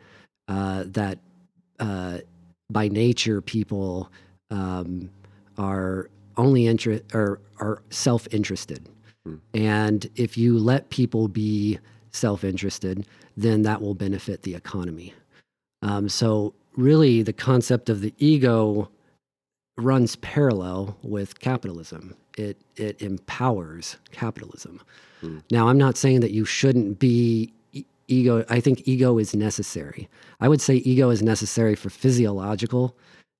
uh, 0.48 0.84
that 0.86 1.18
uh, 1.80 2.18
by 2.70 2.88
nature 2.88 3.40
people 3.40 4.10
um, 4.50 5.10
are 5.58 6.10
only 6.36 6.66
interest 6.66 7.04
or 7.14 7.40
are 7.60 7.82
self-interested, 7.90 8.88
Hmm. 9.24 9.36
and 9.54 10.08
if 10.16 10.36
you 10.38 10.58
let 10.58 10.90
people 10.90 11.28
be 11.28 11.78
self-interested, 12.12 13.06
then 13.36 13.62
that 13.62 13.80
will 13.82 13.94
benefit 13.94 14.42
the 14.42 14.54
economy. 14.54 15.14
Um, 15.82 16.08
so 16.08 16.54
really, 16.76 17.22
the 17.22 17.32
concept 17.32 17.88
of 17.88 18.00
the 18.00 18.14
ego 18.18 18.88
runs 19.78 20.16
parallel 20.16 20.96
with 21.02 21.38
capitalism. 21.40 22.14
It 22.36 22.58
it 22.76 23.00
empowers 23.02 23.96
capitalism. 24.12 24.80
Hmm. 25.20 25.38
Now, 25.50 25.68
I'm 25.68 25.78
not 25.78 25.96
saying 25.96 26.20
that 26.20 26.30
you 26.32 26.44
shouldn't 26.44 26.98
be 26.98 27.52
e- 27.72 27.84
ego. 28.08 28.44
I 28.48 28.60
think 28.60 28.86
ego 28.86 29.18
is 29.18 29.34
necessary. 29.34 30.08
I 30.40 30.48
would 30.48 30.60
say 30.60 30.76
ego 30.76 31.10
is 31.10 31.22
necessary 31.22 31.74
for 31.74 31.90
physiological 31.90 32.94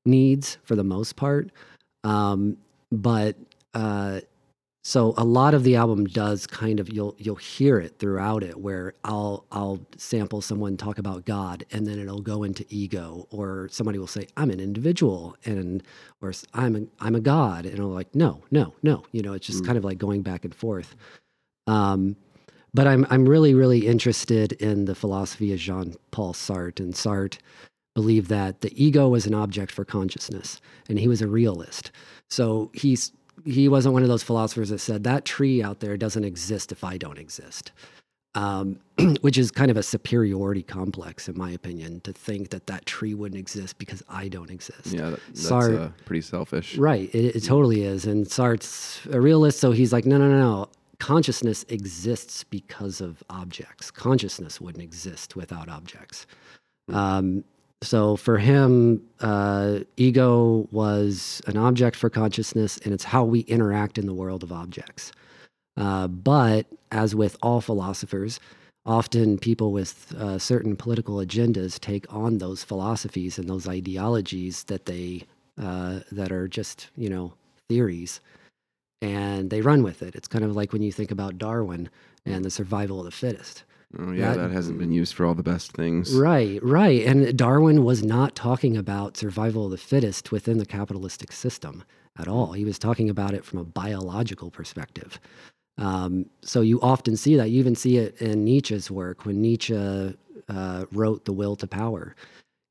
needs 0.07 0.59
for 0.65 0.77
the 0.77 0.85
most 0.85 1.17
part. 1.17 1.51
Um, 2.05 2.57
but 2.93 3.37
uh, 3.75 4.21
so 4.85 5.15
a 5.17 5.25
lot 5.25 5.53
of 5.55 5.65
the 5.65 5.75
album 5.75 6.05
does 6.07 6.47
kind 6.47 6.79
of 6.79 6.93
you'll 6.93 7.17
you'll 7.19 7.35
hear 7.37 7.81
it 7.81 7.99
throughout 7.99 8.45
it 8.45 8.57
where 8.61 8.95
I'll 9.03 9.45
I'll 9.51 9.81
sample 9.97 10.41
someone 10.41 10.77
talk 10.77 10.99
about 10.99 11.25
God 11.25 11.65
and 11.73 11.85
then 11.87 11.99
it'll 11.99 12.21
go 12.23 12.45
into 12.45 12.65
ego 12.69 13.27
or 13.31 13.69
somebody 13.73 13.99
will 13.99 14.07
say 14.07 14.29
I'm 14.37 14.51
an 14.51 14.61
individual 14.61 15.37
and 15.45 15.83
or 16.23 16.33
I'm 16.55 16.77
a, 16.77 17.05
I'm 17.05 17.17
a 17.17 17.21
God 17.21 17.67
and 17.67 17.81
I'm 17.81 17.93
like 17.93 18.15
no 18.15 18.45
no 18.53 18.75
no 18.85 19.05
you 19.11 19.23
know 19.23 19.33
it's 19.33 19.47
just 19.47 19.65
Mm. 19.65 19.67
kind 19.67 19.79
of 19.79 19.85
like 19.85 19.99
going 19.99 20.23
back 20.23 20.45
and 20.45 20.55
forth. 20.55 20.95
Um, 21.67 22.15
but 22.73 22.87
I'm 22.87 23.07
I'm 23.11 23.29
really 23.29 23.55
really 23.55 23.87
interested 23.89 24.53
in 24.53 24.85
the 24.85 24.95
philosophy 24.95 25.53
of 25.53 25.59
Jean 25.59 25.95
Paul 26.13 26.33
Sartre 26.33 26.79
and 26.81 26.95
Sartre 26.95 27.39
believed 27.97 28.29
that 28.29 28.61
the 28.61 28.71
ego 28.85 29.09
was 29.09 29.27
an 29.27 29.33
object 29.33 29.73
for 29.73 29.83
consciousness 29.83 30.61
and 30.87 30.99
he 30.99 31.09
was 31.09 31.23
a 31.23 31.27
realist. 31.27 31.91
So 32.29 32.71
he's 32.75 33.11
he 33.47 33.69
wasn't 33.69 33.95
one 33.95 34.03
of 34.03 34.09
those 34.09 34.23
philosophers 34.23 34.69
that 34.69 34.81
said 34.81 35.03
that 35.05 35.25
tree 35.25 35.63
out 35.63 35.81
there 35.81 35.97
doesn't 35.97 36.25
exist 36.25 36.73
if 36.73 36.85
I 36.85 36.99
don't 36.99 37.19
exist. 37.19 37.73
Um, 38.35 38.81
which 39.23 39.39
is 39.39 39.51
kind 39.51 39.71
of 39.71 39.79
a 39.79 39.83
superiority 39.83 40.63
complex, 40.63 41.27
in 41.27 41.39
my 41.39 41.51
opinion, 41.51 42.03
to 42.03 42.13
think 42.13 42.51
that 42.51 42.67
that 42.67 42.85
tree 42.85 43.15
wouldn't 43.15 43.39
exist 43.39 43.79
because 43.79 44.03
I 44.11 44.29
don't 44.29 44.51
exist. 44.51 44.89
yeah, 44.89 45.11
that, 45.11 45.21
that's 45.29 45.51
Sartre- 45.51 45.87
uh, 45.87 45.89
pretty 46.05 46.21
selfish. 46.21 46.77
Right. 46.77 47.09
It, 47.15 47.37
it 47.37 47.45
totally 47.45 47.85
is. 47.85 48.05
And 48.05 48.27
Sartre's 48.27 49.01
a 49.11 49.23
realist, 49.23 49.59
so 49.59 49.73
he's 49.73 49.91
like, 49.91 50.05
no, 50.05 50.19
no, 50.19 50.29
no, 50.29 50.39
no. 50.39 50.69
Consciousness 50.99 51.65
exists 51.71 52.45
because 52.45 53.01
of 53.01 53.23
objects. 53.31 53.91
Consciousness 53.91 54.61
wouldn't 54.61 54.85
exist 54.85 55.35
without 55.35 55.71
objects. 55.71 56.27
Um, 56.93 57.43
so 57.83 58.17
for 58.17 58.39
him, 58.39 59.03
uh, 59.21 59.81
ego 59.97 60.69
was 60.71 61.43
an 61.47 61.57
object 61.57 61.97
for 61.97 62.11
consciousness, 62.11 62.79
and 62.79 62.95
it's 62.95 63.05
how 63.05 63.25
we 63.25 63.41
interact 63.41 63.99
in 63.99 64.07
the 64.07 64.15
world 64.15 64.43
of 64.43 64.53
objects. 64.53 65.13
Uh, 65.77 66.09
but 66.09 66.67
as 66.91 67.15
with 67.15 67.37
all 67.43 67.61
philosophers, 67.61 68.41
often 68.87 69.39
people 69.39 69.73
with 69.73 70.15
uh, 70.19 70.39
certain 70.39 70.75
political 70.77 71.17
agendas 71.17 71.79
take 71.79 72.13
on 72.13 72.39
those 72.39 72.65
philosophies 72.65 73.39
and 73.39 73.49
those 73.49 73.69
ideologies 73.69 74.65
that 74.65 74.87
they 74.87 75.25
uh, 75.61 76.01
that 76.13 76.33
are 76.33 76.49
just 76.49 76.89
you 76.97 77.11
know 77.11 77.35
theories, 77.69 78.21
and 79.03 79.51
they 79.51 79.61
run 79.61 79.83
with 79.83 80.03
it. 80.03 80.15
It's 80.15 80.29
kind 80.29 80.45
of 80.45 80.57
like 80.57 80.73
when 80.73 80.83
you 80.83 80.93
think 80.93 81.11
about 81.11 81.39
Darwin 81.39 81.91
and 82.25 82.45
the 82.45 82.51
survival 82.51 83.01
of 83.01 83.05
the 83.05 83.11
fittest. 83.11 83.65
Oh 83.99 84.13
yeah, 84.13 84.35
That- 84.35 84.49
that, 84.49 84.51
hasn't 84.51 84.79
been 84.79 84.93
used 84.93 85.15
for 85.15 85.25
all 85.25 85.35
the 85.35 85.43
best 85.43 85.73
things. 85.73 86.13
Right, 86.15 86.63
right. 86.63 87.05
And 87.07 87.37
Darwin 87.37 87.85
was 87.85 88.03
not 88.03 88.35
talking 88.35 88.77
about 88.77 89.17
survival 89.17 89.67
of 89.67 89.71
the 89.71 89.77
fittest 89.79 90.33
within 90.33 90.59
the 90.59 90.67
capitalistic 90.67 91.33
system 91.33 91.85
at 92.19 92.29
all. 92.29 92.53
He 92.53 92.65
was 92.65 92.79
talking 92.79 93.09
about 93.11 93.33
it 93.35 93.45
from 93.45 93.59
a 93.59 93.65
biological 93.65 94.51
perspective. 94.51 95.21
Um, 95.79 96.27
so 96.43 96.63
you 96.63 96.81
often 96.81 97.17
see 97.17 97.37
that. 97.37 97.51
You 97.51 97.61
even 97.61 97.75
see 97.75 97.99
it 97.99 98.21
in 98.21 98.45
Nietzsche's 98.45 98.91
work 98.91 99.25
when 99.27 99.41
Nietzsche 99.41 99.75
uh, 100.49 100.85
wrote 100.93 101.25
The 101.25 101.33
Will 101.33 101.57
to 101.57 101.67
Power. 101.67 102.17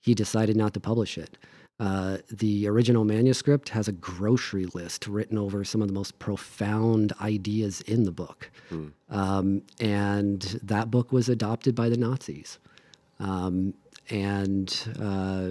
He 0.01 0.13
decided 0.13 0.55
not 0.55 0.73
to 0.73 0.79
publish 0.79 1.17
it. 1.17 1.37
Uh, 1.77 2.19
the 2.31 2.67
original 2.67 3.03
manuscript 3.03 3.69
has 3.69 3.87
a 3.89 3.91
grocery 3.91 4.65
list 4.73 5.07
written 5.07 5.37
over 5.37 5.63
some 5.65 5.81
of 5.81 5.89
the 5.89 5.93
most 5.93 6.17
profound 6.19 7.11
ideas 7.19 7.81
in 7.81 8.03
the 8.03 8.11
book. 8.11 8.49
Hmm. 8.69 8.87
Um, 9.09 9.61
and 9.79 10.41
that 10.63 10.89
book 10.89 11.11
was 11.11 11.27
adopted 11.27 11.75
by 11.75 11.89
the 11.89 11.97
Nazis. 11.97 12.59
Um, 13.19 13.73
and, 14.09 14.73
uh, 15.01 15.49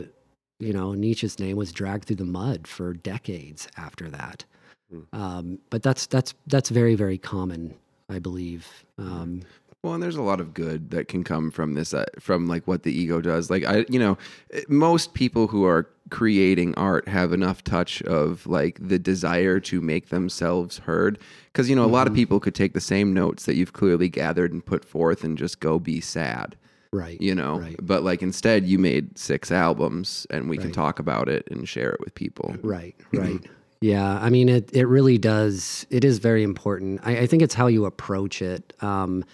you 0.61 0.73
know, 0.73 0.95
Nietzsche's 0.95 1.39
name 1.39 1.57
was 1.57 1.73
dragged 1.73 2.07
through 2.07 2.17
the 2.17 2.25
mud 2.25 2.67
for 2.67 2.95
decades 2.95 3.69
after 3.77 4.09
that. 4.09 4.45
Hmm. 4.91 5.01
Um, 5.13 5.59
but 5.69 5.83
that's, 5.83 6.07
that's, 6.07 6.33
that's 6.47 6.71
very, 6.71 6.95
very 6.95 7.19
common, 7.19 7.75
I 8.09 8.19
believe. 8.19 8.67
Well, 9.85 9.93
and 9.93 10.03
there's 10.03 10.17
a 10.17 10.23
lot 10.23 10.41
of 10.41 10.55
good 10.55 10.93
that 10.93 11.09
can 11.09 11.25
come 11.25 11.51
from 11.51 11.75
this, 11.75 11.93
uh, 11.93 12.07
from 12.19 12.47
like 12.47 12.67
what 12.67 12.85
the 12.85 12.91
ego 12.93 13.21
does. 13.21 13.51
Like 13.51 13.65
I, 13.67 13.85
you 13.91 13.99
know, 13.99 14.17
eh, 14.51 14.63
most 14.67 15.13
people 15.13 15.47
who 15.49 15.67
are 15.67 15.87
creating 16.09 16.75
art 16.77 17.07
have 17.07 17.35
enough 17.35 17.63
touch 17.63 18.01
of 18.05 18.47
like 18.47 18.79
the 18.81 18.99
desire 18.99 19.61
to 19.61 19.83
make 19.83 20.09
themselves 20.09 20.79
heard. 20.79 21.19
Because 21.53 21.69
you 21.69 21.77
know, 21.77 21.85
a 21.85 21.87
lot 21.87 22.07
of 22.07 22.15
people 22.15 22.41
could 22.41 22.55
take 22.55 22.73
the 22.73 22.81
same 22.81 23.13
notes 23.13 23.45
that 23.45 23.57
you've 23.57 23.75
clearly 23.75 24.09
gathered 24.09 24.55
and 24.55 24.65
put 24.65 24.87
forth 24.87 25.23
and 25.23 25.37
just 25.37 25.61
go 25.61 25.79
be 25.79 26.01
sad. 26.01 26.57
right. 26.91 27.21
You 27.21 27.35
know, 27.35 27.59
Right. 27.59 27.77
but 27.83 28.03
like 28.03 28.23
instead, 28.23 28.65
you 28.65 28.79
made 28.79 29.19
six 29.19 29.53
albums, 29.53 30.27
and 30.31 30.49
we 30.49 30.57
can 30.57 30.73
talk 30.73 30.99
about 30.99 31.29
it 31.29 31.47
and 31.51 31.69
share 31.69 31.91
it 31.91 32.01
with 32.01 32.15
people. 32.15 32.57
Right, 32.63 32.95
right. 33.13 33.41
yeah, 33.83 34.19
I 34.19 34.31
mean, 34.31 34.49
it, 34.49 34.71
it 34.73 34.87
really 34.87 35.19
does. 35.19 35.87
It 35.91 36.05
is 36.07 36.19
very 36.21 36.43
important. 36.43 37.01
I, 37.05 37.19
I 37.19 37.27
think 37.27 37.43
it's 37.43 37.55
how 37.55 37.67
you 37.67 37.85
approach 37.85 38.41
it. 38.41 38.73
Um, 38.81 39.25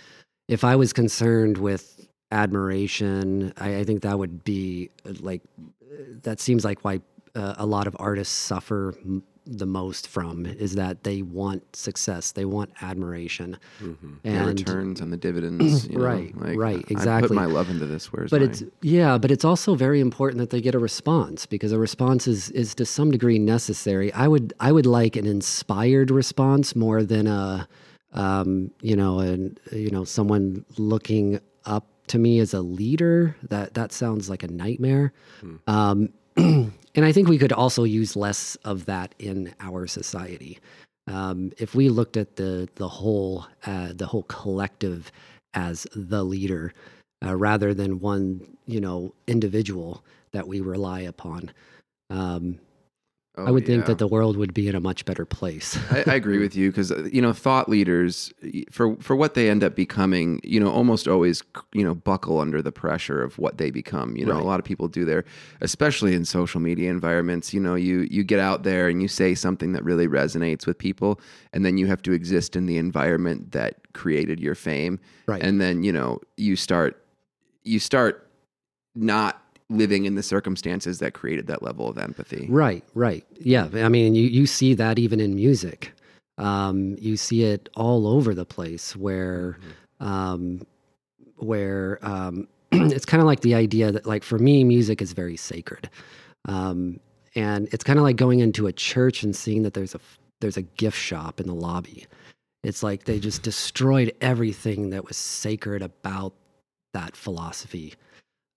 if 0.50 0.64
I 0.64 0.74
was 0.76 0.92
concerned 0.92 1.56
with 1.58 1.84
admiration, 2.32 3.52
I, 3.56 3.76
I 3.78 3.84
think 3.84 4.02
that 4.02 4.18
would 4.18 4.44
be 4.44 4.90
uh, 5.06 5.12
like, 5.20 5.42
uh, 5.60 6.02
that 6.22 6.40
seems 6.40 6.64
like 6.64 6.84
why 6.84 7.00
uh, 7.34 7.54
a 7.58 7.66
lot 7.66 7.86
of 7.86 7.96
artists 7.98 8.34
suffer 8.34 8.94
m- 9.04 9.22
the 9.46 9.66
most 9.66 10.06
from 10.06 10.46
is 10.46 10.74
that 10.76 11.02
they 11.02 11.22
want 11.22 11.62
success, 11.74 12.32
they 12.32 12.44
want 12.44 12.70
admiration. 12.82 13.56
Mhm. 13.82 13.96
The 14.22 14.28
And 14.28 14.46
returns 14.46 15.00
and 15.00 15.12
the 15.12 15.16
dividends, 15.16 15.86
you 15.88 15.98
know, 15.98 16.04
Right, 16.04 16.36
like, 16.36 16.56
right, 16.58 16.76
I 16.78 16.82
put 16.82 16.90
exactly. 16.90 17.36
my 17.36 17.46
love 17.46 17.70
into 17.70 17.86
this. 17.86 18.12
Where's 18.12 18.30
but 18.30 18.42
my- 18.42 18.48
it's 18.48 18.62
yeah 18.82 19.18
but 19.18 19.30
it's 19.30 19.44
also 19.44 19.74
very 19.74 20.00
important 20.00 20.38
that 20.38 20.50
they 20.50 20.60
get 20.60 20.74
a 20.74 20.78
response 20.78 21.46
because 21.46 21.72
a 21.72 21.78
response 21.78 22.28
is 22.28 22.50
is 22.50 22.74
to 22.76 22.84
some 22.84 23.10
degree 23.10 23.38
necessary 23.38 24.12
i 24.12 24.26
would 24.28 24.52
i 24.60 24.70
would 24.70 24.86
like 24.86 25.16
an 25.16 25.26
inspired 25.26 26.10
response 26.10 26.76
more 26.76 27.02
than 27.02 27.26
a 27.26 27.66
um 28.12 28.70
you 28.82 28.96
know 28.96 29.20
and 29.20 29.60
you 29.72 29.90
know 29.90 30.04
someone 30.04 30.64
looking 30.78 31.40
up 31.64 31.86
to 32.06 32.18
me 32.18 32.40
as 32.40 32.52
a 32.54 32.60
leader 32.60 33.36
that 33.42 33.74
that 33.74 33.92
sounds 33.92 34.28
like 34.28 34.42
a 34.42 34.48
nightmare 34.48 35.12
um 35.66 36.08
and 36.36 37.04
i 37.04 37.12
think 37.12 37.28
we 37.28 37.38
could 37.38 37.52
also 37.52 37.84
use 37.84 38.16
less 38.16 38.56
of 38.64 38.86
that 38.86 39.14
in 39.18 39.54
our 39.60 39.86
society 39.86 40.58
um, 41.06 41.50
if 41.58 41.74
we 41.74 41.88
looked 41.88 42.16
at 42.16 42.36
the 42.36 42.68
the 42.76 42.88
whole 42.88 43.46
uh, 43.66 43.92
the 43.94 44.06
whole 44.06 44.22
collective 44.24 45.10
as 45.54 45.86
the 45.94 46.22
leader 46.24 46.72
uh, 47.24 47.36
rather 47.36 47.74
than 47.74 48.00
one 48.00 48.56
you 48.66 48.80
know 48.80 49.12
individual 49.26 50.04
that 50.32 50.46
we 50.46 50.60
rely 50.60 51.00
upon. 51.00 51.50
Um, 52.10 52.58
Oh, 53.36 53.44
I 53.44 53.50
Oh, 53.50 53.52
would 53.54 53.64
think 53.64 53.86
that 53.86 53.98
the 53.98 54.08
world 54.08 54.36
would 54.36 54.52
be 54.52 54.66
in 54.68 54.74
a 54.74 54.80
much 54.80 55.04
better 55.04 55.24
place. 55.24 55.78
I, 55.92 56.04
I 56.08 56.14
agree 56.16 56.38
with 56.46 56.56
you 56.56 56.70
because 56.70 56.90
uh, 56.90 57.08
you 57.12 57.22
know 57.22 57.32
thought 57.32 57.68
leaders 57.68 58.32
for 58.70 58.96
for 58.96 59.14
what 59.14 59.34
they 59.34 59.48
end 59.48 59.62
up 59.62 59.76
becoming, 59.76 60.40
you 60.42 60.58
know, 60.58 60.68
almost 60.68 61.06
always 61.06 61.42
you 61.72 61.84
know 61.84 61.94
buckle 61.94 62.40
under 62.40 62.60
the 62.60 62.72
pressure 62.72 63.22
of 63.22 63.38
what 63.38 63.58
they 63.58 63.70
become. 63.70 64.16
You 64.16 64.26
know, 64.26 64.32
Right. 64.34 64.42
a 64.42 64.44
lot 64.44 64.58
of 64.58 64.64
people 64.66 64.88
do 64.88 65.04
their, 65.04 65.24
especially 65.60 66.14
in 66.14 66.24
social 66.24 66.60
media 66.60 66.90
environments. 66.90 67.54
You 67.54 67.60
know, 67.60 67.76
you 67.76 68.08
you 68.10 68.24
get 68.24 68.40
out 68.40 68.64
there 68.64 68.88
and 68.88 69.00
you 69.00 69.06
say 69.08 69.34
something 69.36 69.72
that 69.72 69.84
really 69.84 70.08
resonates 70.08 70.66
with 70.66 70.76
people, 70.76 71.20
and 71.52 71.64
then 71.64 71.78
you 71.78 71.86
have 71.86 72.02
to 72.02 72.12
exist 72.12 72.56
in 72.56 72.66
the 72.66 72.78
environment 72.78 73.52
that 73.52 73.92
created 73.94 74.40
your 74.40 74.56
fame, 74.56 74.98
Right. 75.26 75.40
and 75.42 75.60
then 75.60 75.84
you 75.84 75.92
know 75.92 76.20
you 76.36 76.56
start 76.56 77.02
you 77.62 77.78
start 77.78 78.28
not 78.96 79.40
living 79.70 80.04
in 80.04 80.16
the 80.16 80.22
circumstances 80.22 80.98
that 80.98 81.14
created 81.14 81.46
that 81.46 81.62
level 81.62 81.88
of 81.88 81.96
empathy. 81.96 82.46
Right, 82.50 82.84
right. 82.94 83.24
Yeah. 83.38 83.68
I 83.72 83.88
mean, 83.88 84.14
you, 84.14 84.24
you 84.24 84.46
see 84.46 84.74
that 84.74 84.98
even 84.98 85.20
in 85.20 85.34
music. 85.34 85.92
Um, 86.38 86.96
you 86.98 87.16
see 87.16 87.44
it 87.44 87.68
all 87.76 88.06
over 88.06 88.34
the 88.34 88.44
place 88.44 88.96
where, 88.96 89.58
um, 90.00 90.66
where 91.36 91.98
um, 92.02 92.48
it's 92.72 93.04
kind 93.04 93.20
of 93.20 93.26
like 93.26 93.40
the 93.40 93.54
idea 93.54 93.92
that, 93.92 94.06
like, 94.06 94.24
for 94.24 94.38
me, 94.38 94.64
music 94.64 95.00
is 95.00 95.12
very 95.12 95.36
sacred. 95.36 95.88
Um, 96.46 96.98
and 97.34 97.68
it's 97.72 97.84
kind 97.84 97.98
of 97.98 98.02
like 98.02 98.16
going 98.16 98.40
into 98.40 98.66
a 98.66 98.72
church 98.72 99.22
and 99.22 99.34
seeing 99.36 99.62
that 99.62 99.74
there's 99.74 99.94
a 99.94 100.00
there's 100.40 100.56
a 100.56 100.62
gift 100.62 100.96
shop 100.98 101.38
in 101.38 101.46
the 101.46 101.54
lobby. 101.54 102.06
It's 102.64 102.82
like 102.82 103.04
they 103.04 103.20
just 103.20 103.42
destroyed 103.50 104.12
everything 104.20 104.90
that 104.90 105.06
was 105.06 105.16
sacred 105.16 105.82
about 105.82 106.32
that 106.92 107.14
philosophy. 107.14 107.94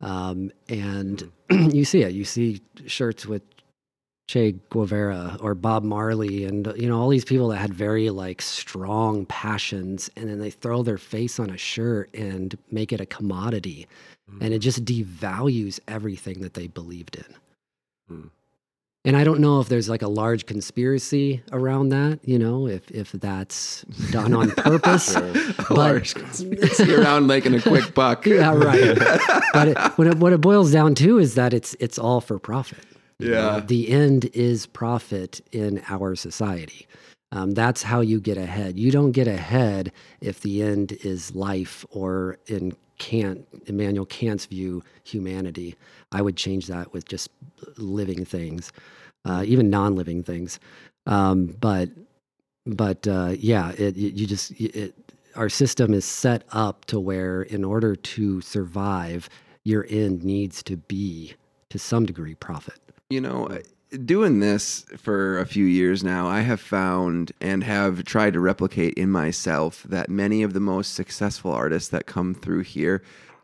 Um, 0.03 0.51
and 0.67 1.31
you 1.49 1.85
see 1.85 2.03
it. 2.03 2.13
You 2.13 2.25
see 2.25 2.61
shirts 2.85 3.25
with 3.25 3.41
Che 4.27 4.55
Guevara 4.69 5.37
or 5.39 5.55
Bob 5.55 5.83
Marley, 5.83 6.45
and 6.45 6.71
you 6.75 6.87
know 6.87 6.99
all 6.99 7.09
these 7.09 7.25
people 7.25 7.47
that 7.49 7.57
had 7.57 7.73
very 7.73 8.09
like 8.09 8.41
strong 8.41 9.25
passions, 9.25 10.09
and 10.15 10.29
then 10.29 10.39
they 10.39 10.51
throw 10.51 10.83
their 10.83 10.97
face 10.97 11.39
on 11.39 11.49
a 11.49 11.57
shirt 11.57 12.13
and 12.13 12.57
make 12.69 12.91
it 12.91 13.01
a 13.01 13.05
commodity, 13.05 13.87
and 14.41 14.53
it 14.53 14.59
just 14.59 14.85
devalues 14.85 15.79
everything 15.87 16.41
that 16.41 16.53
they 16.53 16.67
believed 16.67 17.15
in. 17.15 17.35
Hmm. 18.07 18.27
And 19.05 19.17
I 19.17 19.25
don't 19.25 19.41
know 19.41 19.59
if 19.59 19.67
there's 19.67 19.89
like 19.89 20.01
a 20.01 20.07
large 20.07 20.45
conspiracy 20.45 21.43
around 21.51 21.89
that, 21.89 22.19
you 22.23 22.39
know, 22.39 22.67
if 22.67 22.89
if 22.89 23.11
that's 23.11 23.83
done 24.11 24.33
on 24.33 24.51
purpose. 24.51 25.13
A 25.69 25.73
large 25.73 26.15
conspiracy 26.15 26.93
around 26.95 27.27
making 27.27 27.53
a 27.55 27.61
quick 27.61 27.93
buck. 27.93 28.25
Yeah, 28.33 28.53
right. 28.55 28.97
but 29.53 29.67
it, 29.67 29.77
what, 29.97 30.07
it, 30.07 30.17
what 30.19 30.31
it 30.33 30.39
boils 30.41 30.71
down 30.71 30.95
to 30.95 31.19
is 31.19 31.35
that 31.35 31.53
it's 31.53 31.75
it's 31.81 31.99
all 31.99 32.21
for 32.21 32.39
profit. 32.39 32.79
you 33.19 33.31
know? 33.31 33.55
Yeah. 33.55 33.59
the 33.59 33.89
end 33.89 34.25
is 34.33 34.65
profit 34.67 35.41
in 35.51 35.81
our 35.89 36.15
society. 36.15 36.87
Um, 37.33 37.51
that's 37.51 37.83
how 37.83 37.99
you 38.01 38.21
get 38.21 38.37
ahead. 38.37 38.77
You 38.79 38.91
don't 38.91 39.11
get 39.11 39.27
ahead 39.27 39.91
if 40.21 40.39
the 40.41 40.61
end 40.61 40.91
is 41.03 41.33
life, 41.35 41.83
or 41.89 42.37
in 42.45 42.73
Kant, 42.99 43.47
Immanuel 43.65 44.05
Kant's 44.05 44.45
view, 44.45 44.83
humanity. 45.03 45.75
I 46.11 46.21
would 46.21 46.37
change 46.37 46.67
that 46.67 46.93
with 46.93 47.05
just 47.05 47.29
living 47.77 48.23
things, 48.23 48.71
uh, 49.25 49.43
even 49.45 49.69
non-living 49.69 50.23
things. 50.23 50.59
Um, 51.05 51.55
but 51.59 51.89
but 52.65 53.07
uh, 53.07 53.36
yeah, 53.38 53.71
it, 53.71 53.95
you 53.95 54.09
you 54.09 54.27
just 54.27 54.51
it, 54.59 54.95
our 55.36 55.49
system 55.49 55.93
is 55.93 56.05
set 56.05 56.43
up 56.51 56.86
to 56.86 56.99
where 56.99 57.41
in 57.41 57.63
order 57.63 57.95
to 57.95 58.41
survive, 58.41 59.29
your 59.63 59.86
end 59.89 60.23
needs 60.23 60.63
to 60.63 60.77
be 60.77 61.33
to 61.69 61.79
some 61.79 62.05
degree 62.05 62.36
profit. 62.36 62.79
You 63.09 63.21
know, 63.21 63.59
doing 64.05 64.39
this 64.39 64.86
for 64.97 65.39
a 65.39 65.45
few 65.45 65.65
years 65.65 66.03
now, 66.03 66.27
I 66.27 66.41
have 66.41 66.62
found 66.62 67.31
and 67.41 67.63
have 67.63 68.03
tried 68.05 68.33
to 68.33 68.39
replicate 68.39 68.93
in 68.95 69.09
myself 69.09 69.83
that 69.83 70.09
many 70.09 70.43
of 70.43 70.53
the 70.53 70.59
most 70.59 70.93
successful 70.93 71.51
artists 71.51 71.89
that 71.89 72.05
come 72.05 72.34
through 72.34 72.61
here 72.61 73.01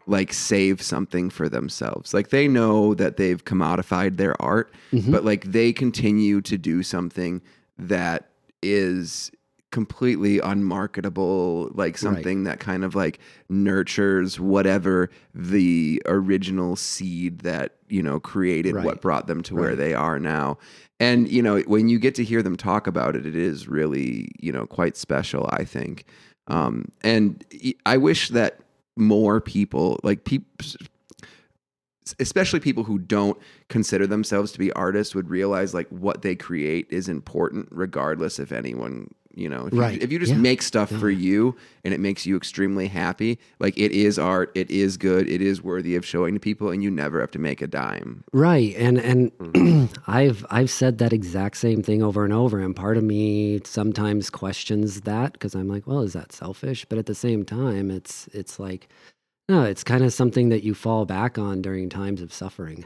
like 0.09 0.33
save 0.33 0.81
something 0.81 1.29
for 1.29 1.47
themselves. 1.47 2.13
Like 2.13 2.29
they 2.29 2.47
know 2.47 2.93
that 2.95 3.17
they've 3.17 3.43
commodified 3.45 4.17
their 4.17 4.39
art, 4.41 4.73
but 5.11 5.23
like 5.23 5.45
they 5.45 5.71
continue 5.71 6.41
to 6.41 6.57
do 6.57 6.81
something 6.83 7.41
that 7.77 8.29
is 8.61 9.31
completely 9.71 10.39
unmarketable, 10.39 11.69
like 11.75 11.95
something 11.95 12.43
that 12.45 12.59
kind 12.59 12.83
of 12.83 12.95
like 12.95 13.19
nurtures 13.49 14.39
whatever 14.39 15.11
the 15.35 16.01
original 16.07 16.75
seed 16.75 17.39
that, 17.41 17.75
you 17.87 18.01
know, 18.01 18.19
created 18.19 18.73
Right. 18.73 18.85
what 18.85 18.99
brought 19.01 19.27
them 19.27 19.43
to 19.43 19.53
where 19.55 19.75
they 19.75 19.93
are 19.93 20.17
now. 20.19 20.57
And, 20.99 21.29
you 21.29 21.43
know, 21.43 21.59
when 21.61 21.87
you 21.87 21.99
get 21.99 22.15
to 22.15 22.23
hear 22.23 22.41
them 22.41 22.57
talk 22.57 22.87
about 22.87 23.15
it, 23.15 23.27
it 23.27 23.35
is 23.35 23.67
really, 23.67 24.31
you 24.39 24.51
know, 24.51 24.65
quite 24.65 24.97
special, 24.97 25.47
I 25.53 25.65
think. 25.65 26.05
Um, 26.47 26.91
and 27.03 27.45
I 27.85 27.97
wish 27.97 28.29
that 28.29 28.59
more 28.99 29.41
people, 29.41 29.99
like 30.03 30.25
people, 30.25 30.47
especially 32.19 32.59
people 32.59 32.83
who 32.83 32.99
don't 32.99 33.37
consider 33.69 34.05
themselves 34.05 34.51
to 34.51 34.59
be 34.59 34.71
artists, 34.73 35.15
would 35.15 35.29
realize 35.29 35.73
like 35.73 35.87
what 35.89 36.21
they 36.21 36.35
create 36.35 36.87
is 36.89 37.07
important, 37.07 37.67
regardless 37.71 38.39
if 38.39 38.51
anyone, 38.51 39.13
you 39.39 39.49
know, 39.49 39.67
if, 39.67 39.73
Right. 39.73 39.93
you, 39.95 39.99
if 40.01 40.11
you 40.11 40.19
just 40.19 40.33
Yeah. 40.33 40.39
make 40.39 40.61
stuff 40.61 40.89
for 40.91 41.09
you 41.09 41.55
and 41.83 41.93
it 41.93 41.99
makes 41.99 42.25
you 42.25 42.35
extremely 42.35 42.87
happy, 42.87 43.39
like 43.59 43.77
it 43.77 43.91
is 43.91 44.19
art, 44.19 44.51
it 44.53 44.69
is 44.69 44.97
good, 44.97 45.27
it 45.29 45.41
is 45.41 45.63
worthy 45.63 45.95
of 45.95 46.05
showing 46.05 46.33
to 46.33 46.39
people, 46.39 46.69
and 46.69 46.83
you 46.83 46.91
never 46.91 47.19
have 47.21 47.31
to 47.31 47.39
make 47.39 47.61
a 47.61 47.67
dime. 47.67 48.23
Right, 48.33 48.75
and 48.77 48.97
and 48.99 49.31
mm-hmm. 49.37 49.85
I've 50.07 50.45
I've 50.51 50.69
said 50.69 50.97
that 50.99 51.13
exact 51.13 51.57
same 51.57 51.81
thing 51.81 52.03
over 52.03 52.23
and 52.23 52.33
over, 52.33 52.59
and 52.59 52.75
part 52.75 52.97
of 52.97 53.03
me 53.03 53.61
sometimes 53.63 54.29
questions 54.29 55.01
that 55.01 55.33
because 55.33 55.55
I'm 55.55 55.67
like, 55.67 55.87
well, 55.87 56.01
is 56.01 56.13
that 56.13 56.31
selfish? 56.33 56.85
But 56.89 56.97
at 56.99 57.05
the 57.05 57.15
same 57.15 57.45
time, 57.45 57.89
it's 57.89 58.27
it's 58.33 58.59
like, 58.59 58.89
no, 59.47 59.63
it's 59.63 59.83
kind 59.83 60.03
of 60.03 60.13
something 60.13 60.49
that 60.49 60.63
you 60.63 60.73
fall 60.73 61.05
back 61.05 61.37
on 61.37 61.61
during 61.61 61.89
times 61.89 62.21
of 62.21 62.33
suffering, 62.33 62.85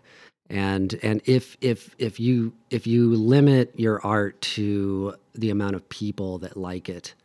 and 0.53 0.99
and 1.01 1.19
if 1.25 1.57
if 1.61 1.95
if 1.97 2.19
you 2.19 2.53
if 2.69 2.85
you 2.85 3.15
limit 3.15 3.73
your 3.75 4.05
art 4.05 4.39
to 4.41 5.15
the 5.33 5.49
amount 5.49 5.75
of 5.75 5.89
people 5.89 6.37
that 6.37 6.55
like 6.55 6.89
it, 6.89 7.15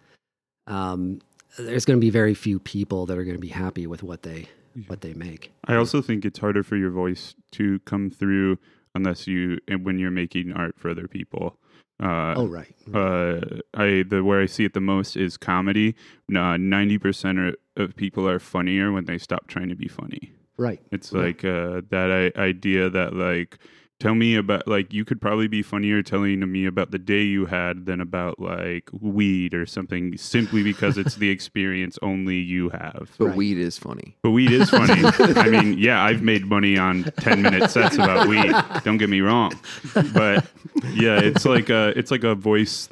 um, 0.66 1.20
there's 1.58 1.84
going 1.84 1.98
to 1.98 2.00
be 2.00 2.08
very 2.08 2.32
few 2.32 2.58
people 2.58 3.04
that 3.04 3.18
are 3.18 3.24
going 3.24 3.36
to 3.36 3.40
be 3.40 3.48
happy 3.48 3.86
with 3.86 4.02
what 4.02 4.22
they 4.22 4.48
what 4.86 5.02
they 5.02 5.12
make. 5.12 5.52
I 5.66 5.76
also 5.76 6.00
think 6.00 6.24
it's 6.24 6.38
harder 6.38 6.62
for 6.62 6.76
your 6.76 6.90
voice 6.90 7.34
to 7.52 7.80
come 7.80 8.08
through 8.08 8.58
unless 8.94 9.26
you 9.26 9.58
when 9.82 9.98
you're 9.98 10.10
making 10.10 10.54
art 10.54 10.78
for 10.78 10.90
other 10.90 11.06
people. 11.06 11.58
Uh, 12.02 12.32
oh 12.34 12.46
right, 12.46 12.74
uh, 12.94 13.40
I 13.74 14.04
the 14.08 14.22
where 14.24 14.40
I 14.40 14.46
see 14.46 14.64
it 14.64 14.72
the 14.72 14.80
most 14.80 15.16
is 15.18 15.36
comedy. 15.36 15.96
Ninety 16.30 16.96
percent 16.96 17.56
of 17.76 17.94
people 17.94 18.26
are 18.26 18.38
funnier 18.38 18.90
when 18.90 19.04
they 19.04 19.18
stop 19.18 19.48
trying 19.48 19.68
to 19.68 19.76
be 19.76 19.88
funny. 19.88 20.32
Right. 20.58 20.80
It's 20.92 21.12
Yeah. 21.12 21.20
like 21.20 21.44
uh, 21.44 21.80
that 21.90 22.32
I- 22.36 22.40
idea 22.40 22.90
that 22.90 23.14
like 23.14 23.58
tell 24.00 24.14
me 24.14 24.36
about 24.36 24.68
like 24.68 24.92
you 24.92 25.04
could 25.04 25.20
probably 25.20 25.48
be 25.48 25.60
funnier 25.60 26.02
telling 26.04 26.38
me 26.52 26.66
about 26.66 26.92
the 26.92 26.98
day 27.00 27.22
you 27.22 27.46
had 27.46 27.84
than 27.86 28.00
about 28.00 28.38
like 28.38 28.88
weed 28.92 29.52
or 29.54 29.66
something 29.66 30.16
simply 30.16 30.62
because 30.62 30.96
it's 30.96 31.16
the 31.16 31.28
experience 31.36 31.98
only 32.00 32.36
you 32.36 32.68
have. 32.68 33.10
But 33.18 33.24
Right. 33.28 33.36
weed 33.36 33.58
is 33.58 33.76
funny. 33.76 34.16
But 34.22 34.30
weed 34.30 34.52
is 34.52 34.70
funny. 34.70 35.02
I 35.04 35.48
mean, 35.54 35.78
yeah, 35.78 36.00
I've 36.04 36.22
made 36.22 36.46
money 36.46 36.78
on 36.78 37.04
10 37.20 37.42
minute 37.42 37.70
sets 37.72 37.96
about 37.96 38.28
weed. 38.28 38.52
Don't 38.84 38.98
get 38.98 39.08
me 39.10 39.20
wrong. 39.20 39.52
But 39.94 40.46
yeah, 40.92 41.18
it's 41.18 41.44
like 41.44 41.68
a 41.68 41.92
it's 41.98 42.12
like 42.12 42.22
a 42.24 42.36
voice 42.36 42.88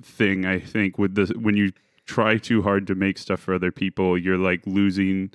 thing, 0.00 0.44
I 0.44 0.58
think, 0.58 0.98
with 0.98 1.14
the 1.14 1.32
when 1.38 1.56
you 1.56 1.70
try 2.04 2.36
too 2.36 2.62
hard 2.62 2.88
to 2.88 2.96
make 2.96 3.16
stuff 3.16 3.38
for 3.38 3.54
other 3.54 3.70
people, 3.70 4.18
you're 4.18 4.38
like 4.38 4.66
losing 4.66 5.30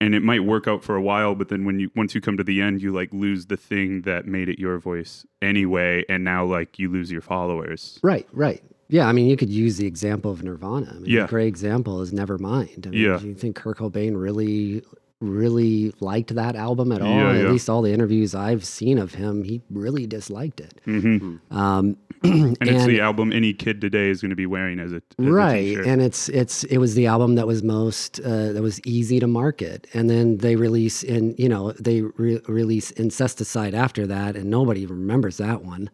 and 0.00 0.14
it 0.14 0.22
might 0.22 0.44
work 0.44 0.68
out 0.68 0.82
for 0.84 0.94
a 0.96 1.02
while, 1.02 1.34
but 1.34 1.48
then 1.48 1.64
when 1.64 1.78
you 1.80 1.90
once 1.96 2.14
you 2.14 2.20
come 2.20 2.36
to 2.36 2.44
the 2.44 2.60
end, 2.60 2.82
you 2.82 2.92
like 2.92 3.12
lose 3.12 3.46
the 3.46 3.56
thing 3.56 4.02
that 4.02 4.26
made 4.26 4.48
it 4.48 4.58
your 4.58 4.78
voice 4.78 5.24
anyway, 5.42 6.04
and 6.08 6.22
now 6.24 6.44
like 6.44 6.78
you 6.78 6.90
lose 6.90 7.10
your 7.10 7.22
followers. 7.22 7.98
Right, 8.02 8.26
right. 8.32 8.62
Yeah, 8.88 9.08
I 9.08 9.12
mean, 9.12 9.26
you 9.26 9.36
could 9.36 9.50
use 9.50 9.78
the 9.78 9.86
example 9.86 10.30
of 10.30 10.44
Nirvana. 10.44 10.92
I 10.94 10.98
mean, 11.00 11.10
Yeah. 11.10 11.24
a 11.24 11.28
great 11.28 11.48
example 11.48 12.00
is 12.02 12.12
Nevermind. 12.12 12.86
I 12.86 12.90
mean, 12.90 13.00
Yeah. 13.00 13.18
Do 13.18 13.26
you 13.26 13.34
think 13.34 13.56
Kurt 13.56 13.78
Cobain 13.78 14.12
really, 14.20 14.82
really 15.20 15.92
liked 15.98 16.34
that 16.36 16.54
album 16.54 16.92
at 16.92 17.02
all? 17.02 17.08
Yeah, 17.16 17.30
at 17.32 17.44
yeah. 17.44 17.50
least 17.50 17.68
all 17.68 17.82
the 17.82 17.92
interviews 17.92 18.32
I've 18.34 18.64
seen 18.64 18.98
of 18.98 19.14
him, 19.14 19.42
he 19.42 19.60
really 19.70 20.06
disliked 20.06 20.60
it. 20.60 20.80
hmm 20.84 21.36
Um, 21.50 21.96
And, 22.58 22.58
it's 22.60 22.86
the 22.86 23.00
album 23.00 23.32
any 23.32 23.52
kid 23.52 23.80
today 23.80 24.08
is 24.08 24.20
going 24.20 24.30
to 24.30 24.36
be 24.36 24.46
wearing 24.46 24.78
as 24.78 24.92
a, 24.92 24.96
as 24.96 25.02
right 25.18 25.60
t-shirt. 25.60 25.86
and 25.86 26.00
it's 26.00 26.28
it's 26.30 26.64
it 26.64 26.78
was 26.78 26.94
the 26.94 27.06
album 27.06 27.34
that 27.34 27.46
was 27.46 27.62
most 27.62 28.20
uh, 28.20 28.52
that 28.52 28.62
was 28.62 28.80
easy 28.86 29.20
to 29.20 29.26
market. 29.26 29.86
And 29.94 30.08
then 30.08 30.38
they 30.38 30.56
release 30.56 31.02
in 31.02 31.34
you 31.38 31.48
know 31.48 31.72
they 31.72 32.02
re- 32.02 32.40
release 32.48 32.90
incesticide 32.92 33.74
after 33.74 34.06
that 34.06 34.36
and 34.36 34.50
nobody 34.50 34.86
remembers 34.86 35.36
that 35.38 35.64
one. 35.64 35.90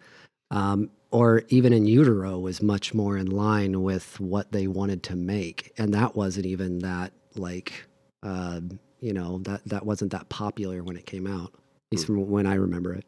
Um, 0.50 0.90
or 1.10 1.42
even 1.48 1.72
in 1.72 1.86
utero 1.86 2.38
was 2.38 2.62
much 2.62 2.94
more 2.94 3.16
in 3.18 3.26
line 3.26 3.82
with 3.82 4.18
what 4.18 4.52
they 4.52 4.66
wanted 4.66 5.02
to 5.04 5.16
make. 5.16 5.72
And 5.76 5.92
that 5.94 6.16
wasn't 6.16 6.46
even 6.46 6.78
that 6.80 7.12
like 7.36 7.86
uh, 8.22 8.60
you 9.02 9.12
know 9.12 9.38
that 9.38 9.60
that 9.66 9.84
wasn't 9.84 10.12
that 10.12 10.28
popular 10.30 10.82
when 10.82 10.96
it 10.96 11.04
came 11.04 11.26
out 11.26 11.52
at 11.52 11.98
least 11.98 12.06
from 12.06 12.30
when 12.30 12.46
i 12.46 12.54
remember 12.54 12.94
it 12.94 13.04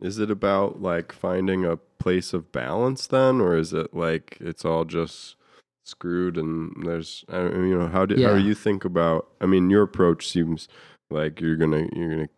Is 0.00 0.18
it 0.18 0.30
about 0.30 0.82
like 0.82 1.12
finding 1.12 1.64
a 1.64 1.76
place 1.76 2.32
of 2.32 2.52
balance 2.52 3.06
then, 3.06 3.40
or 3.40 3.56
is 3.56 3.72
it 3.72 3.94
like 3.94 4.36
it's 4.40 4.64
all 4.64 4.84
just 4.84 5.36
screwed 5.84 6.36
and 6.36 6.74
there's 6.84 7.24
I 7.28 7.42
mean, 7.42 7.68
you 7.68 7.78
know 7.78 7.88
how 7.88 8.06
do 8.06 8.22
how 8.22 8.34
do 8.34 8.42
you 8.42 8.54
think 8.54 8.84
about? 8.84 9.28
I 9.40 9.46
mean, 9.46 9.70
your 9.70 9.82
approach 9.82 10.28
seems 10.28 10.68
like 11.10 11.40
you're 11.40 11.56
gonna 11.56 11.88
you're 11.92 12.10
gonna 12.10 12.28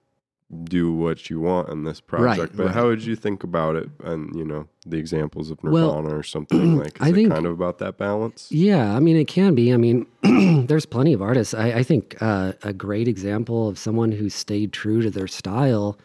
do 0.63 0.93
what 0.93 1.29
you 1.29 1.41
want 1.41 1.69
in 1.71 1.83
this 1.83 2.01
project, 2.01 2.57
but 2.57 2.67
right. 2.67 2.75
how 2.75 2.87
would 2.87 3.05
you 3.05 3.17
think 3.17 3.43
about 3.43 3.75
it? 3.75 3.89
And 4.05 4.35
you 4.37 4.45
know 4.45 4.69
the 4.87 4.97
examples 4.97 5.51
of 5.51 5.59
Well, 5.63 5.97
Nirvana 5.97 6.17
or 6.17 6.23
something 6.23 6.77
like. 6.79 6.97
Is 6.97 7.03
I 7.03 7.09
it 7.09 7.15
think- 7.15 7.33
kind 7.33 7.47
of 7.47 7.53
about 7.53 7.79
that 7.79 7.99
balance? 7.99 8.49
Yeah, 8.53 8.95
I 8.95 9.01
mean, 9.01 9.17
it 9.17 9.27
can 9.27 9.55
be. 9.55 9.73
I 9.73 9.77
mean, 9.77 10.07
there's 10.67 10.87
plenty 10.87 11.13
of 11.13 11.23
artists. 11.23 11.55
I, 11.55 11.73
I 11.79 11.83
think 11.83 12.17
uh, 12.21 12.53
a 12.63 12.73
great 12.73 13.09
example 13.09 13.69
of 13.69 13.79
someone 13.79 14.13
who 14.13 14.29
stayed 14.29 14.73
true 14.73 15.03
to 15.03 15.11
their 15.11 15.27
style 15.27 15.99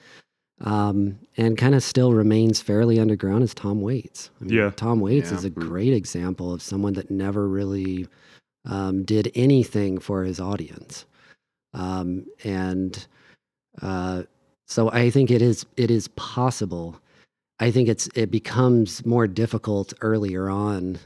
um, 0.64 1.18
and 1.38 1.58
kind 1.58 1.76
of 1.76 1.84
still 1.84 2.14
remains 2.14 2.62
fairly 2.62 3.00
underground 3.00 3.44
is 3.44 3.54
Tom 3.54 3.82
Waits. 3.82 4.30
I 4.40 4.44
mean, 4.46 4.54
Yeah. 4.54 4.72
Tom 4.76 5.00
Waits 5.00 5.32
Yeah. 5.32 5.38
is 5.38 5.46
a 5.46 5.50
Mm. 5.50 5.68
great 5.68 5.94
example 5.94 6.54
of 6.54 6.62
someone 6.62 6.94
that 6.94 7.10
never 7.12 7.48
really 7.48 8.08
um, 8.66 9.04
did 9.04 9.32
anything 9.34 9.98
for 10.00 10.24
his 10.24 10.40
audience. 10.40 11.06
Um, 11.74 12.26
and 12.44 13.08
uh, 13.82 14.24
so 14.68 14.92
I 14.92 15.10
think 15.10 15.32
it 15.32 15.42
is 15.42 15.66
it 15.78 15.90
is 15.90 16.08
possible. 16.10 17.00
I 17.60 17.72
think 17.72 17.90
it's 17.90 18.08
it 18.14 18.30
becomes 18.30 19.04
more 19.06 19.26
difficult 19.28 19.94
earlier 20.02 20.48
on 20.50 21.00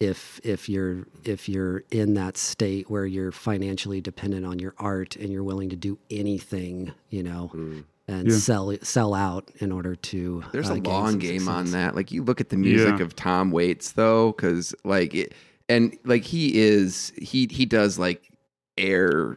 if 0.00 0.40
if 0.44 0.68
you're 0.68 1.06
if 1.24 1.48
you're 1.48 1.84
in 1.90 2.14
that 2.14 2.36
state 2.36 2.90
where 2.90 3.06
you're 3.06 3.32
financially 3.32 4.00
dependent 4.02 4.44
on 4.44 4.58
your 4.58 4.74
art 4.78 5.16
and 5.16 5.32
you're 5.32 5.44
willing 5.44 5.70
to 5.70 5.76
do 5.76 5.96
anything, 6.10 6.92
you 7.08 7.22
know, 7.22 7.50
Mm. 7.54 7.84
And 8.08 8.28
Yeah. 8.30 8.36
sell 8.36 8.74
sell 8.82 9.14
out 9.14 9.50
in 9.58 9.72
order 9.72 9.94
to. 9.94 10.44
There's 10.52 10.70
uh, 10.70 10.74
a 10.74 10.80
gain 10.80 10.92
long 10.92 11.10
some 11.12 11.18
game 11.20 11.48
on 11.48 11.70
that. 11.72 11.94
Like 11.96 12.12
you 12.12 12.22
look 12.22 12.40
at 12.40 12.48
the 12.50 12.56
music 12.56 12.98
Yeah. 12.98 13.04
of 13.04 13.16
Tom 13.16 13.50
Waits 13.50 13.92
though, 13.92 14.32
because 14.32 14.74
like 14.84 15.14
it, 15.14 15.34
and 15.68 15.96
like 16.04 16.22
he 16.24 16.58
is 16.58 17.12
he 17.16 17.48
he 17.50 17.64
does 17.66 17.98
like 17.98 18.30
air 18.78 19.36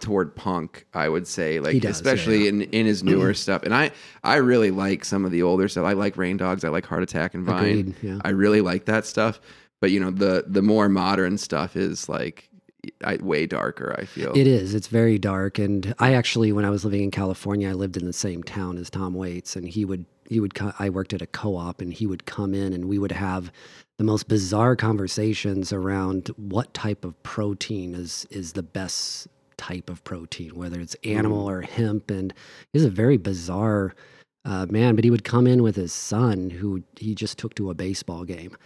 toward 0.00 0.34
punk. 0.36 0.86
I 0.94 1.08
would 1.08 1.26
say 1.26 1.60
like 1.60 1.72
He 1.74 1.80
does, 1.80 1.96
especially 1.96 2.42
yeah. 2.44 2.48
in 2.50 2.62
in 2.62 2.86
his 2.86 3.02
newer 3.02 3.34
stuff. 3.34 3.62
And 3.62 3.74
I 3.74 3.90
I 4.24 4.36
really 4.36 4.70
like 4.70 5.04
some 5.04 5.24
of 5.24 5.30
the 5.30 5.42
older 5.42 5.68
stuff. 5.68 5.84
I 5.84 5.92
like 5.92 6.16
Rain 6.16 6.36
Dogs. 6.36 6.64
I 6.64 6.68
like 6.68 6.86
Heart 6.86 7.02
Attack 7.02 7.34
and 7.34 7.44
Vine. 7.44 7.64
Agreed. 7.64 7.94
Yeah. 8.02 8.18
I 8.24 8.30
really 8.30 8.60
like 8.60 8.84
that 8.86 9.06
stuff. 9.06 9.40
But 9.80 9.90
you 9.92 10.00
know 10.00 10.10
the 10.10 10.44
the 10.46 10.62
more 10.62 10.88
modern 10.88 11.38
stuff 11.38 11.76
is 11.76 12.08
like 12.08 12.48
I, 13.04 13.16
way 13.16 13.46
darker. 13.46 13.94
I 13.98 14.04
feel 14.04 14.32
It 14.36 14.46
is. 14.46 14.74
It's 14.74 14.88
very 14.88 15.18
dark. 15.18 15.58
And 15.58 15.94
I 15.98 16.14
actually, 16.14 16.52
when 16.52 16.64
I 16.64 16.70
was 16.70 16.84
living 16.84 17.02
in 17.02 17.10
California, 17.10 17.70
I 17.70 17.72
lived 17.72 17.96
in 17.96 18.06
the 18.06 18.12
same 18.12 18.42
town 18.42 18.78
as 18.78 18.90
Tom 18.90 19.14
Waits, 19.14 19.56
and 19.56 19.68
he 19.68 19.84
would 19.84 20.04
he 20.28 20.40
would. 20.40 20.52
I 20.78 20.90
worked 20.90 21.12
at 21.12 21.22
a 21.22 21.26
co-op, 21.26 21.80
and 21.80 21.92
he 21.92 22.06
would 22.06 22.26
come 22.26 22.54
in, 22.54 22.72
and 22.72 22.86
we 22.86 22.98
would 22.98 23.12
have 23.12 23.50
the 23.98 24.04
most 24.04 24.28
bizarre 24.28 24.76
conversations 24.76 25.72
around 25.72 26.28
what 26.36 26.72
type 26.74 27.04
of 27.04 27.20
protein 27.22 27.94
is 27.94 28.26
is 28.30 28.52
the 28.52 28.62
best 28.62 29.28
type 29.56 29.90
of 29.90 30.02
protein, 30.04 30.54
whether 30.54 30.80
it's 30.80 30.94
animal 31.04 31.48
or 31.48 31.62
hemp. 31.62 32.10
And 32.10 32.32
he's 32.72 32.84
a 32.84 32.90
very 32.90 33.16
bizarre 33.16 33.94
uh, 34.44 34.66
man. 34.70 34.94
But 34.94 35.04
he 35.04 35.10
would 35.10 35.24
come 35.24 35.46
in 35.46 35.62
with 35.62 35.76
his 35.76 35.92
son, 35.92 36.50
who 36.50 36.82
he 36.96 37.14
just 37.14 37.38
took 37.38 37.54
to 37.56 37.70
a 37.70 37.74
baseball 37.74 38.24
game. 38.24 38.56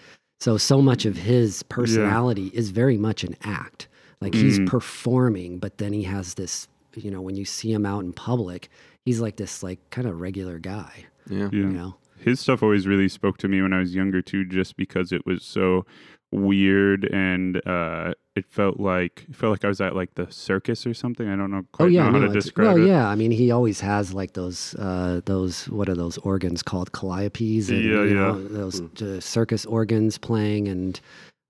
So 0.41 0.59
so 0.59 0.83
much 0.83 1.07
of 1.07 1.17
his 1.17 1.63
personality 1.63 2.51
is 2.53 2.71
very 2.71 2.99
much 2.99 3.25
an 3.25 3.37
act. 3.43 3.89
Like 4.23 4.35
he's 4.35 4.59
Mm. 4.61 4.67
performing, 4.69 5.59
but 5.59 5.79
then 5.79 5.93
he 5.93 6.05
has 6.05 6.35
this, 6.35 6.69
you 6.95 7.11
know, 7.11 7.21
when 7.21 7.35
you 7.37 7.45
see 7.45 7.73
him 7.73 7.85
out 7.85 8.05
in 8.05 8.13
public, 8.13 8.69
he's 9.05 9.21
like 9.21 9.37
this 9.37 9.63
like 9.63 9.79
kind 9.91 10.07
of 10.07 10.21
regular 10.21 10.59
guy, 10.59 11.07
yeah. 11.29 11.49
Yeah. 11.53 11.67
you 11.67 11.67
know. 11.79 11.97
his 12.19 12.39
stuff 12.41 12.63
always 12.63 12.87
really 12.87 13.09
spoke 13.09 13.37
to 13.39 13.49
me 13.49 13.61
when 13.63 13.73
I 13.73 13.81
was 13.81 13.95
younger 13.97 14.23
too, 14.23 14.45
just 14.45 14.77
because 14.77 15.11
it 15.13 15.27
was 15.27 15.43
so 15.45 15.85
weird 16.31 17.05
and 17.13 17.61
uh, 17.67 18.15
it 18.37 18.47
felt 18.47 18.81
like 18.81 19.27
it 19.29 19.35
felt 19.37 19.51
like 19.51 19.65
I 19.65 19.69
was 19.69 19.81
at 19.81 19.95
like 19.97 20.15
the 20.15 20.27
circus 20.31 20.87
or 20.87 20.95
something. 20.95 21.29
I 21.29 21.37
don't 21.37 21.51
know 21.51 21.65
quite 21.73 21.87
Oh 21.87 21.89
yeah, 21.89 22.05
know 22.07 22.13
how 22.13 22.19
no, 22.21 22.27
to 22.29 22.33
describe 22.33 22.67
well, 22.75 22.83
it. 22.83 22.87
yeah. 22.87 23.09
I 23.09 23.17
mean, 23.17 23.33
he 23.33 23.51
always 23.51 23.81
has 23.81 24.15
like 24.15 24.33
those, 24.35 24.75
uh, 24.77 25.21
those 25.27 25.69
what 25.69 25.89
are 25.89 25.95
those 25.97 26.17
organs 26.19 26.63
called? 26.63 26.93
Calliopes, 26.93 27.69
and 27.71 27.85
Yeah, 27.85 28.03
you 28.05 28.09
yeah. 28.09 28.15
know, 28.15 28.49
those 28.49 28.81
uh, 29.03 29.21
circus 29.21 29.67
organs 29.67 30.17
playing, 30.17 30.69
and 30.69 31.01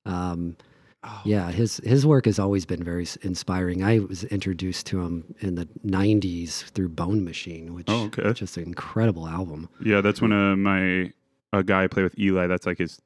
um, 0.07 0.57
Oh, 1.05 1.21
yeah, 1.25 1.51
his 1.51 1.79
his 1.79 2.07
work 2.07 2.27
has 2.27 2.39
always 2.39 2.65
been 2.65 2.85
very 2.85 3.07
inspiring. 3.23 3.83
I 3.83 3.99
was 3.99 4.23
introduced 4.25 4.87
to 4.87 5.01
him 5.01 5.35
in 5.41 5.57
the 5.57 5.67
'90s 5.85 6.71
through 6.71 6.91
Bone 6.91 7.25
Machine, 7.25 7.75
which 7.75 7.87
Oh, 7.89 8.05
okay. 8.05 8.23
is 8.23 8.39
just 8.39 8.57
an 8.57 8.63
incredible 8.65 9.27
album. 9.27 9.69
Yeah, 9.85 10.01
that's 10.01 10.21
when 10.23 10.33
uh, 10.33 10.55
my 10.55 11.13
a 11.53 11.63
guy 11.65 11.85
I 11.85 11.87
play 11.89 12.05
with 12.05 12.17
Eli. 12.19 12.47
That's 12.47 12.67
like 12.67 12.79
his 12.79 13.01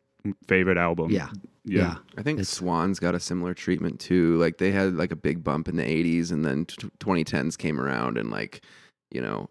favorite 0.47 0.77
album. 0.77 1.11
Yeah, 1.11 1.29
yeah. 1.65 1.81
yeah, 1.81 1.95
I 2.19 2.23
think 2.23 2.39
It's- 2.39 2.49
Swans 2.51 2.99
got 2.99 3.15
a 3.15 3.21
similar 3.21 3.55
treatment 3.55 3.99
too. 3.99 4.37
Like 4.39 4.59
they 4.59 4.73
had 4.73 4.95
like 4.95 5.11
a 5.11 5.17
big 5.17 5.43
bump 5.43 5.67
in 5.67 5.77
the 5.77 5.85
'80s, 5.85 6.31
and 6.33 6.45
then 6.45 6.67
t- 6.67 6.89
2010s 7.01 7.57
came 7.57 7.81
around, 7.81 8.19
and 8.19 8.31
like 8.31 8.61
you 9.11 9.23
know, 9.23 9.49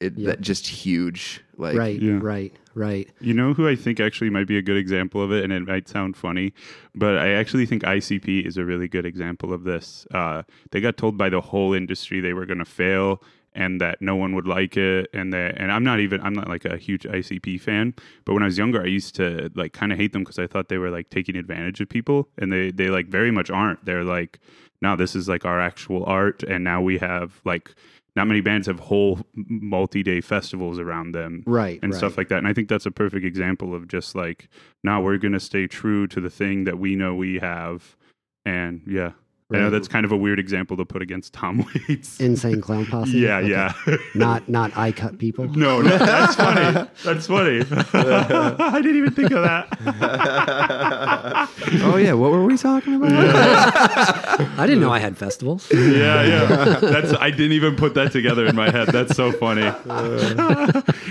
it 0.00 0.16
Yep. 0.16 0.26
that 0.26 0.40
just 0.40 0.66
huge. 0.66 1.42
Like 1.56 1.76
right, 1.76 2.00
Yeah. 2.00 2.18
right, 2.22 2.52
right. 2.74 3.08
You 3.20 3.34
know 3.34 3.52
who 3.52 3.66
I 3.66 3.74
think 3.74 3.98
actually 3.98 4.30
might 4.30 4.46
be 4.46 4.56
a 4.56 4.62
good 4.62 4.76
example 4.76 5.22
of 5.22 5.32
it, 5.32 5.42
and 5.42 5.52
it 5.52 5.66
might 5.66 5.88
sound 5.88 6.16
funny, 6.16 6.52
but 6.94 7.16
I 7.18 7.30
actually 7.30 7.66
think 7.66 7.82
ICP 7.82 8.46
is 8.46 8.56
a 8.56 8.64
really 8.64 8.86
good 8.88 9.04
example 9.04 9.52
of 9.52 9.64
this. 9.64 10.06
Uh, 10.14 10.44
they 10.70 10.80
got 10.80 10.96
told 10.96 11.18
by 11.18 11.28
the 11.28 11.40
whole 11.40 11.74
industry 11.74 12.20
they 12.20 12.32
were 12.32 12.46
going 12.46 12.58
to 12.60 12.64
fail 12.64 13.22
and 13.54 13.80
that 13.80 14.00
no 14.00 14.14
one 14.14 14.36
would 14.36 14.46
like 14.46 14.76
it, 14.76 15.08
and 15.12 15.32
that 15.32 15.56
and 15.58 15.72
I'm 15.72 15.82
not 15.82 15.98
even 15.98 16.20
I'm 16.20 16.34
not 16.34 16.48
like 16.48 16.64
a 16.64 16.76
huge 16.76 17.02
ICP 17.02 17.60
fan, 17.60 17.92
but 18.24 18.34
when 18.34 18.42
I 18.44 18.46
was 18.46 18.56
younger, 18.58 18.80
I 18.82 18.86
used 18.86 19.16
to 19.16 19.50
like 19.56 19.72
kind 19.72 19.90
of 19.90 19.98
hate 19.98 20.12
them 20.12 20.22
because 20.22 20.38
I 20.38 20.46
thought 20.46 20.68
they 20.68 20.78
were 20.78 20.90
like 20.90 21.10
taking 21.10 21.34
advantage 21.34 21.80
of 21.80 21.88
people, 21.88 22.28
and 22.38 22.52
they 22.52 22.70
they 22.70 22.88
like 22.88 23.08
very 23.08 23.32
much 23.32 23.50
aren't. 23.50 23.84
They're 23.84 24.04
like, 24.04 24.38
now 24.80 24.94
this 24.94 25.16
is 25.16 25.28
like 25.28 25.44
our 25.44 25.60
actual 25.60 26.04
art, 26.04 26.44
and 26.44 26.62
now 26.62 26.80
we 26.80 26.98
have 26.98 27.40
like. 27.44 27.74
Not 28.18 28.26
many 28.26 28.40
bands 28.40 28.66
have 28.66 28.80
whole 28.80 29.20
multi-day 29.36 30.20
festivals 30.20 30.80
around 30.80 31.12
them, 31.12 31.44
Right, 31.46 31.78
and 31.84 31.92
right. 31.92 31.96
stuff 31.98 32.18
like 32.18 32.26
that. 32.30 32.38
And 32.38 32.48
I 32.48 32.52
think 32.52 32.68
that's 32.68 32.84
a 32.84 32.90
perfect 32.90 33.24
example 33.24 33.76
of 33.76 33.86
just 33.86 34.16
like, 34.16 34.48
now 34.82 35.00
we're 35.00 35.18
going 35.18 35.34
to 35.34 35.40
stay 35.40 35.68
true 35.68 36.08
to 36.08 36.20
the 36.20 36.28
thing 36.28 36.64
that 36.64 36.80
we 36.80 36.96
know 36.96 37.14
we 37.14 37.38
have. 37.38 37.94
And 38.44 38.82
yeah, 38.88 39.12
I 39.50 39.56
know 39.56 39.70
that's 39.70 39.88
kind 39.88 40.04
of 40.04 40.12
a 40.12 40.16
weird 40.16 40.38
example 40.38 40.76
to 40.76 40.84
put 40.84 41.00
against 41.00 41.32
Tom 41.32 41.64
Waits. 41.88 42.20
Insane 42.20 42.60
Clown 42.60 42.84
Posse. 42.84 43.12
yeah, 43.12 43.38
Okay. 43.38 43.48
yeah. 43.48 43.72
Not 44.14 44.46
not 44.46 44.76
I 44.76 44.92
cut 44.92 45.16
people. 45.18 45.46
no, 45.54 45.80
no, 45.80 45.96
that's 45.96 46.34
funny. 46.34 46.86
That's 47.02 47.26
funny. 47.26 47.60
I 47.94 48.80
didn't 48.82 48.96
even 48.98 49.12
think 49.14 49.30
of 49.30 49.42
that. 49.44 49.68
oh 51.82 51.96
yeah, 51.96 52.12
what 52.12 52.30
were 52.30 52.44
we 52.44 52.58
talking 52.58 52.96
about? 52.96 53.10
I 54.58 54.66
didn't 54.66 54.80
know 54.80 54.92
I 54.92 54.98
had 54.98 55.16
festivals. 55.16 55.66
yeah, 55.72 56.22
yeah. 56.24 56.44
That's 56.80 57.14
I 57.14 57.30
didn't 57.30 57.52
even 57.52 57.74
put 57.76 57.94
that 57.94 58.12
together 58.12 58.44
in 58.44 58.54
my 58.54 58.70
head. 58.70 58.88
That's 58.88 59.16
so 59.16 59.32
funny. 59.32 59.62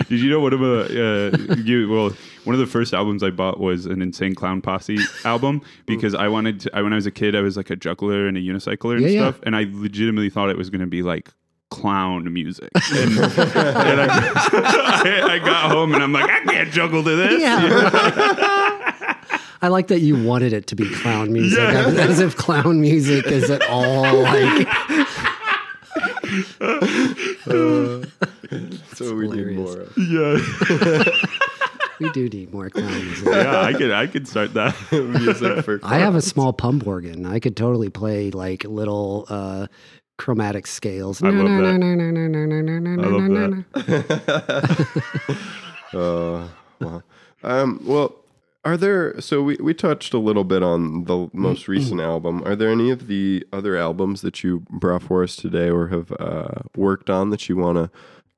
Did 0.10 0.20
you 0.20 0.30
know 0.30 0.42
one 0.42 0.54
of 0.54 0.60
the 0.60 1.32
uh, 1.50 1.56
you 1.64 1.90
well 1.90 2.12
one 2.48 2.56
of 2.56 2.60
the 2.60 2.66
first 2.66 2.93
albums 2.93 3.22
I 3.24 3.30
bought 3.30 3.60
was 3.60 3.86
an 3.86 4.02
Insane 4.02 4.34
Clown 4.34 4.62
Posse 4.62 4.98
album 5.26 5.62
because 5.86 6.16
I 6.16 6.28
wanted 6.30 6.62
to. 6.62 6.76
I, 6.76 6.82
when 6.82 6.93
I 6.93 6.95
was 6.95 7.06
a 7.06 7.12
kid, 7.12 7.36
I 7.36 7.41
was 7.41 7.56
like 7.58 7.70
a 7.70 7.76
juggler 7.76 8.28
and 8.28 8.38
a 8.38 8.41
unicycler 8.41 8.93
and 8.93 9.02
Yeah, 9.04 9.08
yeah. 9.10 9.30
stuff, 9.32 9.39
and 9.43 9.56
I 9.56 9.68
legitimately 9.72 10.30
thought 10.30 10.50
it 10.50 10.58
was 10.58 10.70
going 10.70 10.82
to 10.82 10.88
be 10.88 11.04
like 11.04 11.30
clown 11.70 12.32
music. 12.34 12.70
And, 12.93 13.12
and 13.20 14.02
I, 14.02 14.08
I, 15.28 15.34
I 15.34 15.39
got 15.39 15.70
home 15.72 15.93
and 15.93 16.02
I'm 16.02 16.14
like, 16.14 16.30
I 16.30 16.39
can't 16.45 16.72
juggle 16.72 17.04
to 17.04 17.16
this. 17.16 17.43
I 19.62 19.68
like 19.70 19.88
that 19.88 20.00
you 20.00 20.24
wanted 20.24 20.54
it 20.54 20.68
to 20.68 20.76
be 20.76 20.89
clown 20.95 21.34
music, 21.34 21.58
Yeah. 21.60 21.86
as, 21.88 21.98
as 21.98 22.20
if 22.20 22.38
clown 22.38 22.80
music 22.80 23.26
is 23.28 23.50
at 23.50 23.68
all 23.70 24.04
like. 24.22 24.68
so 28.95 29.16
we 29.16 29.28
need 29.28 29.58
more. 29.58 29.82
of 29.82 29.98
yeah, 29.98 30.38
We 32.00 32.10
do 32.12 32.30
need 32.30 32.54
more 32.54 32.70
clown 32.70 32.91
music. 32.91 33.28
yeah. 33.32 33.62
I 33.62 33.74
could, 33.74 33.91
I 33.91 34.08
could 34.08 34.28
start 34.28 34.54
that. 34.54 34.76
music 34.91 35.64
for. 35.66 35.80
I 35.84 36.00
have 36.00 36.16
a 36.16 36.22
small 36.22 36.54
pump 36.54 36.86
organ. 36.86 37.26
I 37.26 37.39
could 37.39 37.58
totally 37.58 37.89
play 37.89 38.32
like 38.32 38.64
little 38.64 39.26
uh, 39.30 39.68
chromatic 40.18 40.68
scales. 40.68 41.22
I 41.24 41.30
love 41.30 41.48
that. 41.48 41.64
I 42.93 43.08
love 43.08 43.66
that. 43.84 45.38
uh, 45.93 46.48
well, 46.80 47.04
um, 47.43 47.82
well, 47.86 48.16
are 48.66 48.78
there? 48.78 49.20
So 49.22 49.41
we 49.41 49.58
we 49.62 49.74
touched 49.74 50.14
a 50.14 50.20
little 50.20 50.43
bit 50.43 50.62
on 50.62 51.06
the 51.06 51.30
most 51.34 51.68
recent 51.68 52.02
album. 52.02 52.43
Are 52.45 52.56
there 52.56 52.70
any 52.70 52.91
of 52.91 53.08
the 53.08 53.45
other 53.54 53.78
albums 53.78 54.22
that 54.22 54.43
you 54.43 54.66
brought 54.70 55.04
for 55.04 55.24
us 55.24 55.36
today, 55.36 55.70
or 55.70 55.88
have 55.88 56.12
uh, 56.20 56.64
worked 56.76 57.10
on 57.10 57.30
that 57.30 57.48
you 57.48 57.56
want 57.56 57.78
to 57.78 57.89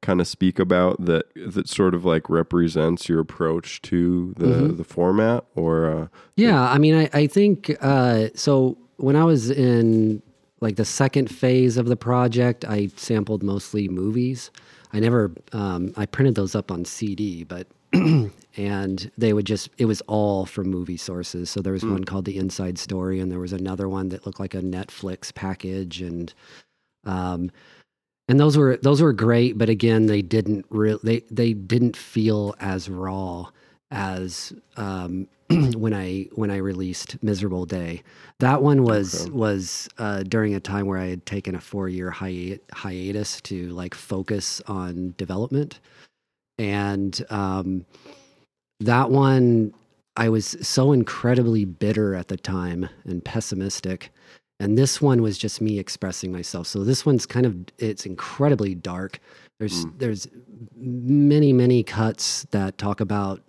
kind 0.02 0.22
of 0.22 0.28
speak 0.28 0.60
about 0.60 1.04
that 1.06 1.26
that 1.36 1.68
sort 1.68 1.94
of 1.94 2.06
like 2.06 2.30
represents 2.30 3.10
your 3.10 3.20
approach 3.20 3.82
to 3.84 4.34
the 4.38 4.46
Mhm. 4.48 4.78
the 4.78 4.84
format? 4.84 5.46
Or 5.56 5.86
uh, 5.90 6.08
Yeah, 6.36 6.62
I 6.70 6.78
mean, 6.78 6.96
I, 6.96 7.10
I 7.14 7.28
think 7.28 7.76
uh, 7.82 8.28
so. 8.36 8.78
When 8.98 9.16
I 9.16 9.24
was 9.24 9.50
in 9.50 10.22
like 10.60 10.76
the 10.76 10.84
second 10.84 11.30
phase 11.30 11.78
of 11.78 11.86
the 11.86 11.96
project, 11.96 12.66
I 12.66 12.88
sampled 12.98 13.44
mostly 13.44 13.88
movies. 13.88 14.52
I 14.92 15.00
never, 15.00 15.32
um, 15.54 15.94
I 15.96 16.06
printed 16.06 16.36
those 16.36 16.54
up 16.54 16.70
on 16.70 16.84
CD, 16.84 17.46
but 17.46 17.68
and 18.58 19.10
they 19.18 19.32
would 19.32 19.46
just, 19.46 19.70
it 19.78 19.86
was 19.86 20.02
all 20.08 20.46
from 20.46 20.68
movie 20.70 20.98
sources. 20.98 21.50
So 21.50 21.62
there 21.62 21.72
was 21.72 21.86
one 21.86 22.04
called 22.04 22.26
The 22.26 22.38
Inside 22.38 22.78
Story, 22.78 23.22
and 23.22 23.32
there 23.32 23.40
was 23.40 23.54
another 23.54 23.88
one 23.88 24.10
that 24.10 24.26
looked 24.26 24.40
like 24.42 24.54
a 24.54 24.62
Netflix 24.62 25.34
package, 25.34 26.02
and 26.02 26.34
um, 27.06 27.52
and 28.30 28.40
those 28.40 28.58
were 28.58 28.78
those 28.84 29.02
were 29.04 29.14
great. 29.14 29.60
But 29.60 29.70
again, 29.70 30.08
they 30.08 30.24
didn't 30.24 30.68
really, 30.72 31.02
they 31.04 31.22
they 31.32 31.54
didn't 31.54 31.98
feel 31.98 32.56
as 32.62 32.90
raw 32.90 33.50
as 33.92 34.54
um, 34.78 35.28
when 35.50 35.94
I 35.96 36.30
when 36.34 36.52
I 36.52 36.58
released 36.58 37.24
Miserable 37.24 37.66
Day. 37.68 38.04
That 38.40 38.64
one 38.64 38.84
was 38.86 39.28
Okay. 39.28 39.34
was 39.34 39.90
uh, 40.00 40.24
during 40.24 40.56
a 40.56 40.62
time 40.62 40.88
where 40.88 41.00
I 41.00 41.08
had 41.08 41.28
taken 41.28 41.56
a 41.56 41.62
four 41.62 41.90
year 41.90 42.12
hi- 42.12 42.60
hiatus 42.74 43.42
to 43.44 43.70
like 43.72 43.96
focus 43.96 44.62
on 44.68 45.16
development, 45.18 45.82
and 46.60 47.26
um, 47.32 47.86
that 48.82 49.12
one 49.12 49.74
I 50.18 50.30
was 50.30 50.58
so 50.62 50.94
incredibly 50.94 51.66
bitter 51.66 52.16
at 52.16 52.30
the 52.30 52.38
time 52.38 52.90
and 53.06 53.24
pessimistic. 53.26 54.12
And 54.60 54.78
this 54.78 55.02
one 55.02 55.22
was 55.22 55.38
just 55.38 55.62
me 55.62 55.80
expressing 55.80 56.32
myself. 56.32 56.68
So 56.68 56.84
this 56.84 57.06
one's 57.06 57.26
kind 57.26 57.46
of 57.46 57.56
it's 57.78 58.06
incredibly 58.06 58.76
dark. 58.76 59.20
There's 59.60 59.86
Mm. 59.86 60.00
there's 60.00 60.28
many 60.76 61.54
many 61.54 61.84
cuts 61.84 62.44
that 62.52 62.78
talk 62.78 63.00
about 63.02 63.42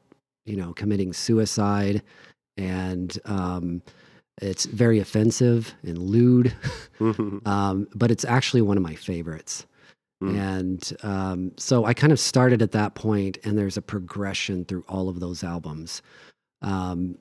you 0.47 0.57
know 0.57 0.73
committing 0.73 1.13
suicide 1.13 2.03
and 2.57 3.19
um, 3.27 3.83
it's 4.43 4.65
very 4.67 4.99
offensive 4.99 5.75
and 5.83 5.99
lewd 5.99 6.55
um, 7.47 7.87
but 7.95 8.11
it's 8.11 8.25
actually 8.25 8.63
one 8.63 8.77
of 8.77 8.83
my 8.83 8.95
favorites 8.95 9.67
Mm. 10.23 10.37
and 10.39 10.97
um, 11.03 11.53
so 11.57 11.87
i 11.87 11.95
kind 11.95 12.13
of 12.13 12.21
started 12.21 12.61
at 12.61 12.73
that 12.73 12.95
point 12.95 13.39
and 13.45 13.57
there's 13.57 13.79
a 13.79 13.83
progression 13.83 14.67
through 14.67 14.85
all 14.87 15.09
of 15.09 15.19
those 15.19 15.43
albums 15.43 16.03
um, 16.61 17.17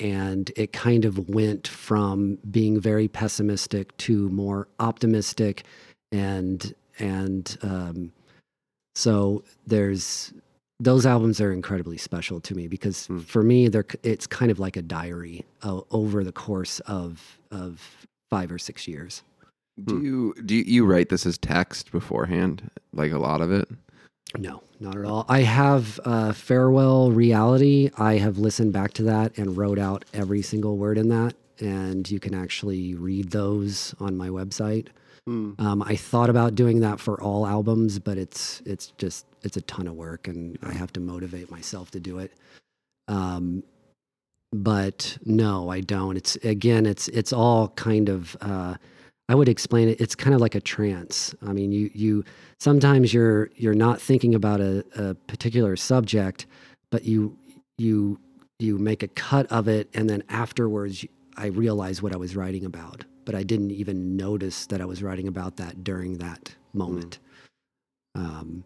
and 0.00 0.50
it 0.56 0.72
kind 0.72 1.04
of 1.04 1.28
went 1.28 1.68
from 1.68 2.38
being 2.50 2.80
very 2.80 3.08
pessimistic 3.08 3.96
to 3.98 4.28
more 4.30 4.68
optimistic 4.80 5.64
and 6.12 6.74
and 6.98 7.58
um, 7.62 8.12
so 8.94 9.42
there's 9.66 10.32
those 10.80 11.06
albums 11.06 11.40
are 11.40 11.52
incredibly 11.52 11.96
special 11.98 12.40
to 12.40 12.54
me 12.54 12.68
because 12.68 13.06
Hmm. 13.06 13.20
for 13.20 13.42
me 13.42 13.68
they're 13.68 13.86
it's 14.02 14.26
kind 14.26 14.50
of 14.50 14.58
like 14.58 14.76
a 14.76 14.82
diary 14.82 15.44
uh, 15.62 15.80
over 15.90 16.24
the 16.24 16.32
course 16.32 16.80
of 16.80 17.38
of 17.50 18.06
five 18.30 18.50
or 18.52 18.58
six 18.58 18.88
years 18.88 19.22
Do 19.84 20.00
you 20.02 20.34
do 20.44 20.54
you, 20.54 20.64
you 20.66 20.86
write 20.86 21.08
this 21.08 21.26
as 21.26 21.38
text 21.38 21.92
beforehand? 21.92 22.70
Like 22.92 23.12
a 23.12 23.18
lot 23.18 23.40
of 23.40 23.50
it? 23.52 23.68
No 24.38 24.62
not 24.80 24.96
at 24.96 25.04
all 25.04 25.24
i 25.28 25.40
have 25.40 26.00
uh, 26.04 26.32
farewell 26.32 27.10
reality 27.10 27.90
i 27.98 28.14
have 28.14 28.38
listened 28.38 28.72
back 28.72 28.92
to 28.92 29.02
that 29.02 29.36
and 29.38 29.56
wrote 29.56 29.78
out 29.78 30.04
every 30.14 30.42
single 30.42 30.76
word 30.76 30.98
in 30.98 31.08
that 31.08 31.34
and 31.60 32.10
you 32.10 32.18
can 32.18 32.34
actually 32.34 32.94
read 32.94 33.30
those 33.30 33.94
on 34.00 34.16
my 34.16 34.28
website 34.28 34.88
Mm. 35.28 35.58
Um, 35.60 35.82
I 35.82 35.96
thought 35.96 36.30
about 36.30 36.54
doing 36.54 36.80
that 36.80 36.98
for 36.98 37.20
all 37.20 37.46
albums, 37.46 37.98
but 37.98 38.18
it's 38.18 38.60
it's 38.66 38.88
just 38.98 39.24
it's 39.42 39.56
a 39.56 39.60
ton 39.62 39.86
of 39.86 39.94
work, 39.94 40.26
and 40.26 40.58
I 40.62 40.72
have 40.72 40.92
to 40.94 41.00
motivate 41.00 41.50
myself 41.50 41.90
to 41.92 42.00
do 42.00 42.18
it. 42.18 42.32
Um, 43.06 43.62
but 44.52 45.18
no, 45.24 45.70
I 45.70 45.80
don't. 45.80 46.16
It's 46.16 46.36
again, 46.36 46.86
it's 46.86 47.08
it's 47.08 47.32
all 47.32 47.68
kind 47.68 48.08
of. 48.08 48.36
Uh, 48.40 48.74
I 49.32 49.34
would 49.34 49.48
explain 49.48 49.88
it. 49.88 49.98
It's 49.98 50.14
kind 50.14 50.34
of 50.34 50.42
like 50.42 50.54
a 50.54 50.60
trance. 50.60 51.34
I 51.40 51.54
mean, 51.54 51.72
you 51.72 51.90
you 51.94 52.22
sometimes 52.60 53.14
you're 53.14 53.48
you're 53.56 53.72
not 53.72 53.98
thinking 53.98 54.34
about 54.34 54.60
a, 54.60 54.84
a 54.94 55.14
particular 55.14 55.74
subject, 55.74 56.44
but 56.90 57.06
you 57.06 57.38
you 57.78 58.20
you 58.58 58.76
make 58.76 59.02
a 59.02 59.08
cut 59.08 59.50
of 59.50 59.68
it, 59.68 59.88
and 59.94 60.10
then 60.10 60.22
afterwards, 60.28 61.06
I 61.38 61.46
realized 61.46 62.02
what 62.02 62.12
I 62.12 62.18
was 62.18 62.36
writing 62.36 62.66
about, 62.66 63.06
but 63.24 63.34
I 63.34 63.42
didn't 63.42 63.70
even 63.70 64.18
notice 64.18 64.66
that 64.66 64.82
I 64.82 64.84
was 64.84 65.02
writing 65.02 65.28
about 65.28 65.56
that 65.56 65.82
during 65.82 66.18
that 66.18 66.54
moment. 66.74 67.18
Um, 68.14 68.64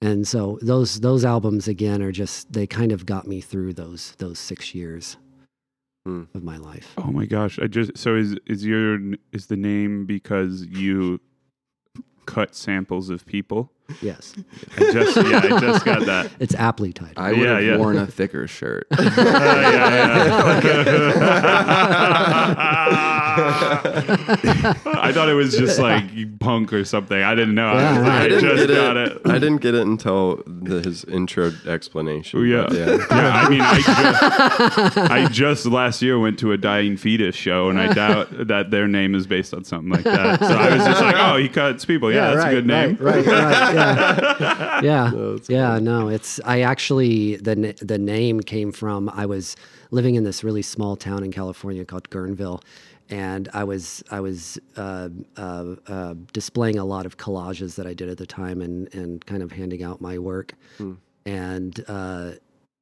and 0.00 0.28
so 0.28 0.60
those 0.62 1.00
those 1.00 1.24
albums 1.24 1.66
again 1.66 2.02
are 2.02 2.12
just 2.12 2.52
they 2.52 2.68
kind 2.68 2.92
of 2.92 3.04
got 3.04 3.26
me 3.26 3.40
through 3.40 3.72
those 3.72 4.14
those 4.18 4.38
six 4.38 4.76
years 4.76 5.16
Hmm. 6.08 6.22
of 6.32 6.42
my 6.42 6.56
life. 6.56 6.94
Oh 6.96 7.12
my 7.12 7.26
gosh! 7.26 7.58
I 7.58 7.66
just 7.66 7.98
so 7.98 8.16
is 8.16 8.34
is 8.46 8.64
your 8.64 8.98
is 9.30 9.48
the 9.48 9.58
name 9.58 10.06
because 10.06 10.64
you 10.64 11.20
cut 12.24 12.54
samples 12.54 13.10
of 13.10 13.26
people? 13.26 13.70
Yes, 14.02 14.34
I 14.76 14.92
just 14.92 15.16
yeah, 15.16 15.38
I 15.42 15.60
just 15.60 15.84
got 15.84 16.04
that. 16.06 16.30
it's 16.40 16.54
aptly 16.54 16.92
titled. 16.92 17.16
I 17.16 17.30
would 17.32 17.38
Yeah, 17.40 17.54
have 17.54 17.64
yeah. 17.64 17.76
worn 17.78 17.96
a 17.96 18.06
thicker 18.06 18.46
shirt. 18.46 18.86
Uh, 18.90 19.02
yeah, 19.16 20.60
yeah. 20.62 21.08
I 25.00 25.12
thought 25.12 25.28
it 25.28 25.34
was 25.34 25.56
just 25.56 25.78
like 25.78 26.38
punk 26.40 26.72
or 26.72 26.84
something. 26.84 27.20
I 27.22 27.34
didn't 27.34 27.54
know. 27.54 27.66
I, 27.68 27.74
was 27.74 27.82
Yeah, 27.82 28.00
like. 28.00 28.10
I, 28.10 28.24
I 28.24 28.28
didn't 28.28 28.40
just 28.56 28.66
get 28.68 28.74
got 28.76 28.96
it. 28.96 29.12
it. 29.12 29.20
I 29.26 29.32
didn't 29.38 29.56
get 29.58 29.74
it 29.74 29.86
until 29.86 30.42
the, 30.46 30.80
his 30.82 31.04
intro 31.04 31.52
explanation. 31.66 32.40
Oh, 32.40 32.42
yeah. 32.42 32.66
but 32.68 32.76
yeah. 32.76 32.96
Yeah, 33.10 33.30
I 33.34 33.48
mean, 33.48 33.60
I 33.62 33.80
just, 33.80 34.98
I 34.98 35.28
just 35.28 35.66
last 35.66 36.02
year 36.02 36.18
went 36.18 36.38
to 36.40 36.52
a 36.52 36.58
dying 36.58 36.96
fetus 36.96 37.34
show, 37.36 37.68
and 37.70 37.80
I 37.80 37.92
doubt 37.92 38.48
that 38.48 38.70
their 38.70 38.86
name 38.88 39.14
is 39.14 39.26
based 39.26 39.54
on 39.54 39.64
something 39.64 39.90
like 39.90 40.04
that. 40.04 40.40
So 40.40 40.46
I 40.54 40.74
was 40.76 40.84
just 40.84 41.00
like, 41.00 41.16
oh, 41.18 41.36
he 41.36 41.48
cuts 41.48 41.84
people. 41.84 42.12
Yeah, 42.12 42.30
that's 42.34 42.44
right, 42.44 42.52
a 42.52 42.54
good 42.56 42.66
name. 42.66 42.96
Right, 43.00 43.24
right, 43.24 43.26
right. 43.26 43.77
Yeah, 43.78 44.80
yeah, 44.82 45.10
No, 45.14 45.32
that's 45.36 45.48
yeah. 45.50 45.78
No, 45.78 46.08
it's 46.08 46.40
I 46.44 46.60
actually 46.62 47.36
the 47.36 47.54
the 47.80 47.98
name 47.98 48.40
came 48.40 48.72
from 48.72 49.08
I 49.10 49.26
was 49.26 49.56
living 49.90 50.14
in 50.16 50.24
this 50.24 50.44
really 50.44 50.62
small 50.62 50.96
town 50.96 51.24
in 51.24 51.32
California 51.32 51.84
called 51.84 52.08
Guerneville, 52.10 52.62
and 53.08 53.48
I 53.54 53.64
was 53.64 54.02
I 54.10 54.20
was 54.20 54.58
uh, 54.76 55.08
uh, 55.36 55.76
uh, 55.86 56.14
displaying 56.32 56.78
a 56.78 56.84
lot 56.84 57.06
of 57.06 57.16
collages 57.16 57.76
that 57.76 57.86
I 57.86 57.94
did 57.94 58.08
at 58.08 58.18
the 58.18 58.26
time 58.26 58.60
and 58.62 58.92
and 58.94 59.24
kind 59.26 59.42
of 59.42 59.52
handing 59.52 59.82
out 59.82 60.00
my 60.00 60.18
work, 60.18 60.54
and. 61.26 61.84
Uh, 61.88 62.32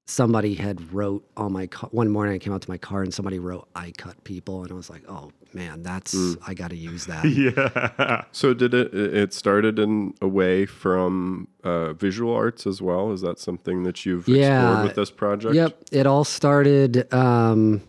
Somebody 0.08 0.54
had 0.54 0.92
wrote 0.92 1.28
on 1.36 1.52
my 1.52 1.66
car 1.66 1.88
one 1.90 2.08
morning. 2.08 2.36
I 2.36 2.38
came 2.38 2.52
out 2.52 2.62
to 2.62 2.70
my 2.70 2.78
car 2.78 3.02
and 3.02 3.12
somebody 3.12 3.40
wrote 3.40 3.66
"I 3.74 3.90
cut 3.98 4.22
people," 4.22 4.62
and 4.62 4.70
I 4.70 4.74
was 4.76 4.88
like, 4.88 5.02
"Oh 5.08 5.32
man, 5.54 5.82
that's 5.82 6.36
I 6.46 6.54
got 6.54 6.70
to 6.70 6.76
use 6.76 7.06
that." 7.12 7.24
Yeah. 7.24 8.24
So 8.32 8.54
did 8.54 8.74
it? 8.74 8.94
It 8.94 9.32
started 9.32 9.78
in 9.78 10.14
a 10.20 10.28
way 10.28 10.66
from 10.66 11.48
uh, 11.64 11.92
visual 11.94 12.32
arts 12.34 12.66
as 12.66 12.80
well. 12.82 13.12
Is 13.12 13.20
that 13.22 13.38
something 13.38 13.82
that 13.84 14.04
you've 14.06 14.28
Yeah. 14.28 14.62
explored 14.68 14.86
with 14.88 14.96
this 14.96 15.10
project? 15.10 15.54
Yep. 15.54 15.78
It 15.92 16.06
all 16.06 16.24
started. 16.24 17.12
Um, 17.12 17.82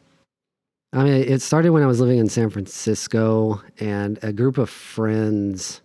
I 0.93 1.03
mean, 1.03 1.13
it 1.27 1.41
started 1.41 1.71
when 1.71 1.83
I 1.83 1.87
was 1.87 1.99
living 1.99 2.17
in 2.17 2.29
San 2.29 2.49
Francisco, 2.49 3.61
and 3.79 4.17
a 4.23 4.31
group 4.33 4.57
of 4.57 4.69
friends. 4.69 5.81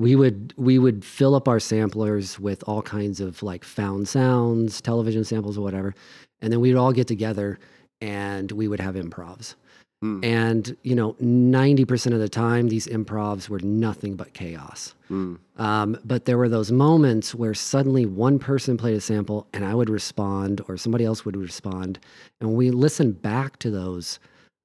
We 0.00 0.16
would 0.16 0.52
we 0.56 0.80
would 0.80 1.04
fill 1.04 1.36
up 1.36 1.46
our 1.46 1.60
samplers 1.60 2.40
with 2.40 2.64
all 2.66 2.82
kinds 2.82 3.20
of 3.20 3.44
like 3.44 3.62
found 3.62 4.08
sounds, 4.08 4.80
television 4.80 5.22
samples, 5.22 5.56
or 5.56 5.60
whatever, 5.60 5.94
and 6.40 6.52
then 6.52 6.58
we'd 6.60 6.74
all 6.74 6.92
get 6.92 7.06
together 7.06 7.60
and 8.00 8.50
we 8.50 8.66
would 8.66 8.80
have 8.80 8.96
improvs. 8.96 9.54
Hmm. 10.04 10.22
And 10.22 10.76
you 10.82 10.94
know, 10.94 11.16
ninety 11.18 11.86
percent 11.86 12.14
of 12.14 12.20
the 12.20 12.28
time, 12.28 12.68
these 12.68 12.86
improvs 12.86 13.48
were 13.48 13.60
nothing 13.60 14.16
but 14.16 14.34
chaos. 14.34 14.94
Mm. 15.10 15.38
Um, 15.56 15.96
but 16.04 16.26
there 16.26 16.36
were 16.36 16.50
those 16.50 16.70
moments 16.70 17.34
where 17.34 17.54
suddenly 17.54 18.04
one 18.04 18.38
person 18.38 18.76
played 18.76 18.96
a 18.96 19.00
sample 19.00 19.46
and 19.54 19.64
I 19.64 19.74
would 19.74 19.88
respond 19.88 20.60
or 20.68 20.76
somebody 20.76 21.06
else 21.06 21.24
would 21.24 21.38
respond. 21.38 21.98
And 22.42 22.52
we 22.52 22.70
listened 22.70 23.22
back 23.22 23.58
to 23.60 23.70
those, 23.70 24.18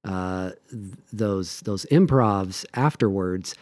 uh, 0.04 0.52
th- 0.70 0.94
those, 1.14 1.62
those 1.62 1.86
improvs 1.86 2.66
afterwards, 2.74 3.56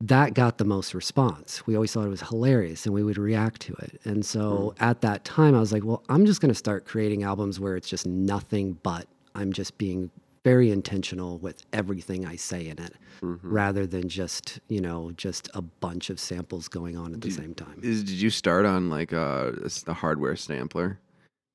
that 0.00 0.32
got 0.34 0.58
the 0.58 0.64
most 0.64 0.94
response. 0.94 1.66
We 1.66 1.74
always 1.74 1.92
thought 1.92 2.06
it 2.06 2.10
was 2.10 2.22
hilarious 2.22 2.86
and 2.86 2.94
we 2.94 3.02
would 3.02 3.18
react 3.18 3.62
to 3.62 3.72
it. 3.74 4.00
And 4.04 4.24
so 4.24 4.76
at 4.78 5.00
that 5.00 5.24
time, 5.24 5.56
I 5.56 5.58
was 5.58 5.72
like, 5.72 5.84
well, 5.84 6.04
I'm 6.08 6.24
just 6.24 6.40
going 6.40 6.50
to 6.50 6.54
start 6.54 6.84
creating 6.84 7.24
albums 7.24 7.58
where 7.58 7.74
it's 7.74 7.88
just 7.88 8.06
nothing 8.06 8.78
but 8.84 9.08
I'm 9.34 9.52
just 9.52 9.76
being 9.76 10.10
very 10.46 10.70
intentional 10.70 11.38
with 11.38 11.64
everything 11.72 12.24
I 12.24 12.36
say 12.36 12.68
in 12.68 12.78
it 12.78 12.94
Mm-hmm. 13.22 13.50
rather 13.50 13.86
than 13.86 14.10
just 14.10 14.60
you 14.68 14.78
know 14.86 15.10
just 15.16 15.48
a 15.54 15.62
bunch 15.62 16.10
of 16.10 16.20
samples 16.20 16.68
going 16.68 16.98
on 16.98 17.14
at 17.14 17.22
the 17.22 17.30
same 17.30 17.54
time 17.54 17.80
Is, 17.82 18.04
did 18.04 18.20
you 18.20 18.28
start 18.28 18.66
on 18.66 18.90
like 18.90 19.10
a, 19.12 19.54
a 19.86 19.94
hardware 19.94 20.36
sampler? 20.36 20.98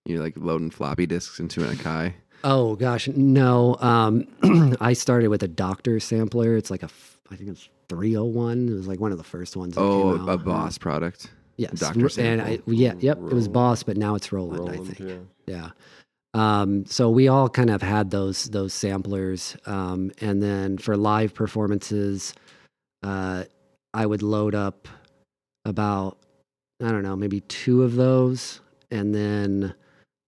You 0.08 0.20
like 0.20 0.34
loading 0.38 0.72
floppy 0.72 1.06
disks 1.06 1.40
into 1.40 1.64
an 1.64 1.76
Akai? 1.76 2.14
oh 2.44 2.76
gosh 2.78 3.08
no 3.10 3.78
um 3.80 4.26
i 4.82 4.94
started 4.94 5.28
with 5.30 5.44
a 5.44 5.48
doctor 5.48 6.00
sampler 6.00 6.56
it's 6.58 6.72
like 6.72 6.82
a, 6.82 6.90
I 7.30 7.36
think 7.36 7.52
it's 7.52 7.70
301 7.90 8.68
it 8.68 8.74
was 8.74 8.88
like 8.88 9.00
one 9.00 9.12
of 9.12 9.20
the 9.20 9.24
first 9.24 9.56
ones 9.56 9.76
Oh, 9.78 10.16
a. 10.28 10.38
Boss 10.40 10.80
product. 10.80 11.30
yes 11.58 11.80
Doctor 11.80 12.10
and 12.20 12.42
i 12.42 12.58
yeah 12.66 12.96
yep 13.00 13.18
it 13.20 13.34
was 13.34 13.48
boss 13.48 13.84
but 13.84 13.98
now 13.98 14.16
it's 14.16 14.32
roland, 14.32 14.68
i 14.68 14.78
think 14.78 15.00
yeah. 15.00 15.20
yeah 15.46 15.70
um, 16.34 16.86
so 16.86 17.10
we 17.10 17.28
all 17.28 17.50
kind 17.50 17.70
of 17.70 17.82
had 17.82 18.10
those 18.10 18.46
those 18.46 18.74
samplers 18.74 19.58
um, 19.66 20.12
and 20.22 20.42
then 20.42 20.78
for 20.78 20.96
live 20.96 21.34
performances 21.34 22.34
uh, 23.04 23.44
i 23.94 24.06
would 24.06 24.24
load 24.24 24.56
up 24.56 24.88
about 25.66 26.18
i 26.84 26.90
don't 26.90 27.04
know 27.04 27.16
maybe 27.16 27.42
two 27.42 27.84
of 27.84 27.96
those 27.96 28.62
and 28.90 29.14
then 29.14 29.74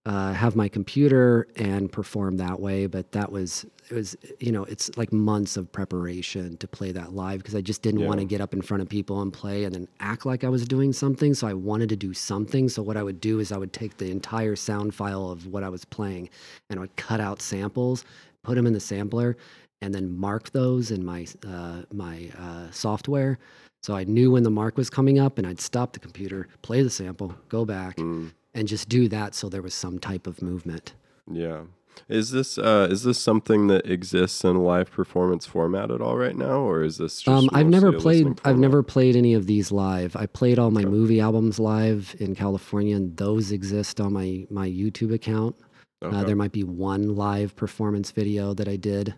uh, 0.06 0.34
have 0.34 0.56
my 0.56 0.68
computer 0.68 1.48
and 1.56 1.90
perform 1.92 2.36
that 2.38 2.60
way 2.60 2.88
but 2.88 3.12
that 3.14 3.32
was 3.32 3.66
it 3.90 3.94
was 3.94 4.18
you 4.40 4.52
know 4.52 4.64
it's 4.66 4.96
like 4.98 5.14
months 5.14 5.56
of 5.56 5.72
preparation 5.72 6.58
to 6.58 6.68
play 6.68 6.92
that 6.92 7.14
live 7.14 7.38
because 7.40 7.56
i 7.56 7.62
just 7.62 7.82
didn't 7.82 8.02
Yeah. 8.02 8.08
want 8.08 8.20
to 8.20 8.26
get 8.26 8.42
up 8.42 8.54
in 8.54 8.62
front 8.62 8.84
of 8.84 8.90
people 8.90 9.22
and 9.22 9.32
play 9.32 9.64
and 9.64 9.74
then 9.74 9.88
act 10.02 10.26
like 10.26 10.44
i 10.44 10.50
was 10.50 10.66
doing 10.68 10.92
something 10.92 11.34
so 11.34 11.48
i 11.48 11.54
wanted 11.54 11.88
to 11.90 11.96
do 11.96 12.14
something 12.14 12.68
so 12.68 12.82
what 12.82 12.98
i 12.98 13.04
would 13.04 13.22
do 13.22 13.40
is 13.40 13.52
i 13.54 13.58
would 13.58 13.72
take 13.72 13.96
the 13.98 14.12
entire 14.12 14.58
sound 14.58 14.94
file 14.94 15.30
of 15.32 15.48
what 15.48 15.64
i 15.64 15.70
was 15.70 15.86
playing 15.86 16.30
and 16.70 16.80
i 16.80 16.82
would 16.82 16.96
cut 16.98 17.22
out 17.22 17.42
samples 17.42 18.04
put 18.44 18.56
them 18.56 18.68
in 18.68 18.74
the 18.74 18.80
sampler 18.82 19.38
and 19.82 19.94
then 19.96 20.10
mark 20.18 20.50
those 20.52 20.92
in 20.92 21.06
my 21.06 21.26
uh, 21.48 21.82
my 21.94 22.30
uh, 22.38 22.70
software 22.72 23.40
so 23.82 23.96
i 23.96 24.04
knew 24.04 24.32
when 24.32 24.44
the 24.44 24.50
mark 24.52 24.76
was 24.76 24.90
coming 24.90 25.18
up 25.18 25.38
and 25.38 25.48
i'd 25.48 25.62
stop 25.62 25.94
the 25.94 26.00
computer 26.00 26.48
play 26.62 26.82
the 26.84 26.90
sample 26.90 27.34
go 27.48 27.64
back 27.64 27.96
Mm. 27.96 28.32
And 28.54 28.68
just 28.68 28.90
do 28.90 29.08
that 29.08 29.34
so 29.36 29.50
there 29.50 29.62
was 29.62 29.74
some 29.74 30.00
type 30.00 30.28
of 30.28 30.42
movement 30.42 30.94
Yeah. 31.32 31.64
Is 32.10 32.32
this 32.32 32.58
uh, 32.58 32.88
is 32.90 33.04
this 33.04 33.20
something 33.20 33.68
that 33.68 33.86
exists 33.86 34.44
in 34.44 34.56
a 34.56 34.62
live 34.62 34.90
performance 34.92 35.46
format 35.46 35.92
at 35.92 36.02
all 36.02 36.18
right 36.18 36.36
now, 36.36 36.58
or 36.62 36.84
is 36.84 36.98
this 36.98 37.22
just? 37.22 37.28
Um, 37.30 37.50
I've 37.54 37.68
never 37.70 37.94
played. 37.94 38.42
I've 38.44 38.58
never 38.58 38.82
played 38.82 39.16
any 39.16 39.36
of 39.36 39.46
these 39.46 39.72
live. 39.72 40.16
I 40.16 40.26
played 40.26 40.58
all 40.58 40.72
my 40.72 40.82
Okay. 40.82 40.90
movie 40.90 41.20
albums 41.22 41.60
live 41.60 42.16
in 42.20 42.34
California, 42.34 42.96
and 42.96 43.16
those 43.16 43.52
exist 43.52 44.02
on 44.02 44.12
my 44.12 44.48
my 44.50 44.68
YouTube 44.68 45.14
account. 45.14 45.56
Uh, 46.02 46.08
Okay. 46.08 46.24
there 46.24 46.36
might 46.36 46.52
be 46.52 46.64
one 46.64 47.16
live 47.16 47.56
performance 47.56 48.10
video 48.10 48.56
that 48.56 48.68
I 48.68 48.76
did 48.76 49.14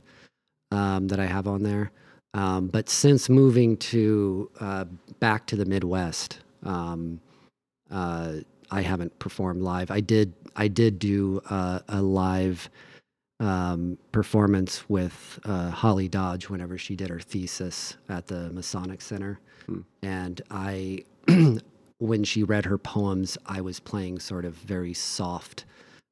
um, 0.72 1.08
that 1.08 1.20
I 1.20 1.28
have 1.28 1.48
on 1.48 1.64
there. 1.64 1.92
Um, 2.34 2.68
but 2.68 2.90
since 2.90 3.30
moving 3.30 3.78
to 3.78 4.52
uh, 4.60 4.84
back 5.22 5.48
to 5.48 5.56
the 5.56 5.66
Midwest, 5.66 6.40
um, 6.64 7.22
uh, 7.90 8.34
I 8.76 8.82
haven't 8.82 9.18
performed 9.20 9.62
live. 9.62 9.90
I 9.90 10.02
did. 10.02 10.34
I 10.58 10.68
did 10.68 11.00
do 11.00 11.42
uh, 11.50 11.80
a 11.88 12.02
live 12.02 12.70
um, 13.40 13.98
performance 14.12 14.90
with 14.90 15.40
uh, 15.46 15.70
Holly 15.70 16.10
Dodge 16.10 16.50
whenever 16.50 16.78
she 16.78 16.96
did 16.96 17.10
her 17.10 17.20
thesis 17.22 17.96
at 18.10 18.28
the 18.28 18.50
Masonic 18.52 19.02
Center, 19.02 19.40
Hmm. 19.66 19.80
and 20.04 20.42
I, 20.52 21.06
when 21.98 22.24
she 22.26 22.44
read 22.44 22.66
her 22.66 22.78
poems, 22.78 23.38
I 23.46 23.62
was 23.62 23.80
playing 23.80 24.20
sort 24.20 24.46
of 24.46 24.54
very 24.56 24.94
soft, 24.94 25.66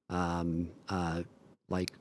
um, 0.10 0.70
uh, 0.90 1.24
like 1.70 1.92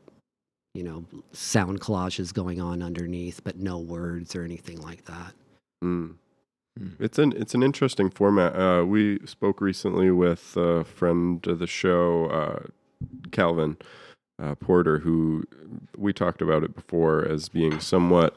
you 0.75 0.85
know, 0.85 1.05
sound 1.33 1.81
collages 1.81 2.33
going 2.33 2.61
on 2.61 2.83
underneath, 2.83 3.43
but 3.45 3.59
no 3.59 3.79
words 3.79 4.35
or 4.35 4.43
anything 4.45 4.81
like 4.81 5.05
that. 5.05 5.35
Mm. 5.85 6.15
Mm. 6.79 6.93
It's 6.99 7.19
an 7.19 7.33
it's 7.37 7.55
an 7.55 7.63
interesting 7.63 8.11
format. 8.11 8.57
Uh, 8.57 8.85
we 8.85 9.19
spoke 9.27 9.61
recently 9.61 10.11
with 10.11 10.57
a 10.57 10.85
friend 10.85 11.47
of 11.47 11.59
the 11.59 11.67
show, 11.67 12.27
uh, 12.27 12.67
Calvin 13.31 13.77
uh, 14.43 14.55
Porter, 14.55 14.99
who 14.99 15.45
we 15.97 16.13
talked 16.13 16.41
about 16.41 16.65
it 16.65 16.75
before 16.75 17.25
as 17.27 17.49
being 17.49 17.79
somewhat. 17.81 18.37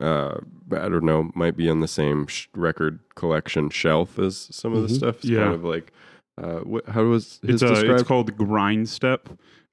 Uh, 0.00 0.38
I 0.72 0.88
don't 0.88 1.04
know, 1.04 1.30
might 1.34 1.56
be 1.56 1.68
on 1.68 1.80
the 1.80 1.88
same 1.88 2.26
sh- 2.28 2.46
record 2.54 3.00
collection 3.16 3.68
shelf 3.70 4.18
as 4.18 4.36
some 4.52 4.72
of 4.72 4.82
the 4.82 4.88
Mhm. 4.88 4.96
stuff. 4.96 5.16
It's 5.16 5.24
Yeah. 5.24 5.42
kind 5.42 5.54
of 5.54 5.64
like, 5.64 5.92
uh, 6.40 6.60
wh- 6.60 6.88
how 6.88 7.02
was 7.04 7.40
his 7.44 7.62
It's, 7.62 7.72
uh, 7.82 7.82
it's 7.94 8.04
called 8.04 8.36
grind 8.36 8.88
step. 8.88 9.28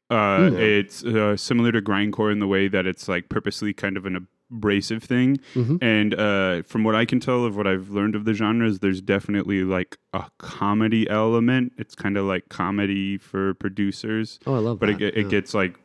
Uh, 0.09 0.49
Mm. 0.49 0.59
It's 0.59 1.03
uh, 1.05 1.35
similar 1.37 1.71
to 1.73 1.81
grindcore 1.81 2.31
in 2.31 2.39
the 2.39 2.47
way 2.47 2.67
that 2.67 2.87
it's 2.87 3.07
like 3.07 3.29
purposely 3.29 3.71
kind 3.73 3.97
of 3.97 4.05
an 4.07 4.27
abrasive 4.51 5.03
thing. 5.03 5.37
Mhm. 5.53 5.77
And 5.81 6.13
uh, 6.13 6.61
from 6.63 6.83
what 6.83 6.95
I 6.95 7.05
can 7.05 7.19
tell 7.19 7.45
of 7.45 7.55
what 7.57 7.67
I've 7.67 7.89
learned 7.89 8.15
of 8.15 8.25
the 8.25 8.33
genres, 8.33 8.79
there's 8.79 9.01
definitely 9.01 9.63
like 9.63 9.97
a 10.13 10.25
comedy 10.39 11.09
element. 11.09 11.73
It's 11.77 11.95
kind 11.95 12.17
of 12.17 12.25
like 12.25 12.49
comedy 12.49 13.17
for 13.17 13.53
producers, 13.55 14.39
Oh, 14.45 14.55
I 14.55 14.59
love 14.59 14.79
but 14.79 14.87
that. 14.87 15.01
it, 15.01 15.13
ge- 15.13 15.15
yeah. 15.17 15.21
it 15.25 15.29
gets 15.29 15.53
like 15.53 15.77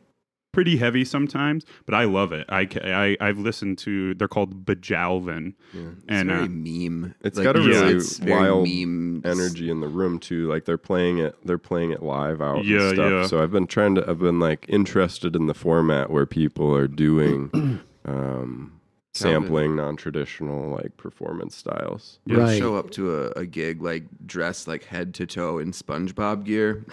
pretty 0.53 0.75
heavy 0.75 1.05
sometimes, 1.05 1.63
but 1.85 1.95
I 1.95 2.03
love 2.03 2.33
it. 2.33 2.45
I, 2.49 2.67
I 2.83 3.15
I've 3.21 3.37
listened 3.39 3.77
to 3.79 4.13
they're 4.15 4.27
called 4.27 4.65
Bajalvin. 4.65 5.53
Yeah. 5.73 5.81
It's 5.93 6.05
And, 6.09 6.29
very 6.29 6.43
uh, 6.43 6.47
meme. 6.47 7.15
It's 7.21 7.37
Like, 7.37 7.45
got 7.45 7.55
a 7.55 7.61
really 7.61 7.93
it's 7.95 8.17
very 8.17 8.31
wild 8.31 8.67
meme 8.67 9.21
energy 9.23 9.69
in 9.71 9.79
the 9.79 9.87
room 9.87 10.19
too. 10.19 10.47
Like 10.49 10.65
they're 10.65 10.77
playing 10.77 11.19
it, 11.19 11.35
they're 11.45 11.57
playing 11.57 11.91
it 11.91 12.03
live 12.03 12.41
out 12.41 12.65
Yeah, 12.65 12.81
and 12.89 12.95
stuff. 12.95 13.11
yeah. 13.11 13.27
So 13.27 13.41
I've 13.41 13.51
been 13.51 13.65
trying 13.67 13.95
to, 13.95 14.09
I've 14.09 14.19
been 14.19 14.39
like 14.41 14.65
interested 14.67 15.35
in 15.37 15.47
the 15.47 15.53
format 15.53 16.09
where 16.11 16.25
people 16.25 16.75
are 16.75 16.87
doing 16.87 17.49
um, 18.05 18.79
sampling 19.13 19.75
non-traditional 19.75 20.69
like 20.71 20.95
performance 20.97 21.55
styles. 21.55 22.19
Yeah. 22.25 22.37
Right. 22.37 22.57
Show 22.57 22.75
up 22.75 22.91
to 22.91 23.15
a, 23.15 23.29
a 23.31 23.45
gig 23.45 23.81
like 23.81 24.03
dressed 24.25 24.67
like 24.67 24.83
head 24.85 25.13
to 25.15 25.25
toe 25.25 25.57
in 25.59 25.71
SpongeBob 25.71 26.43
gear, 26.45 26.85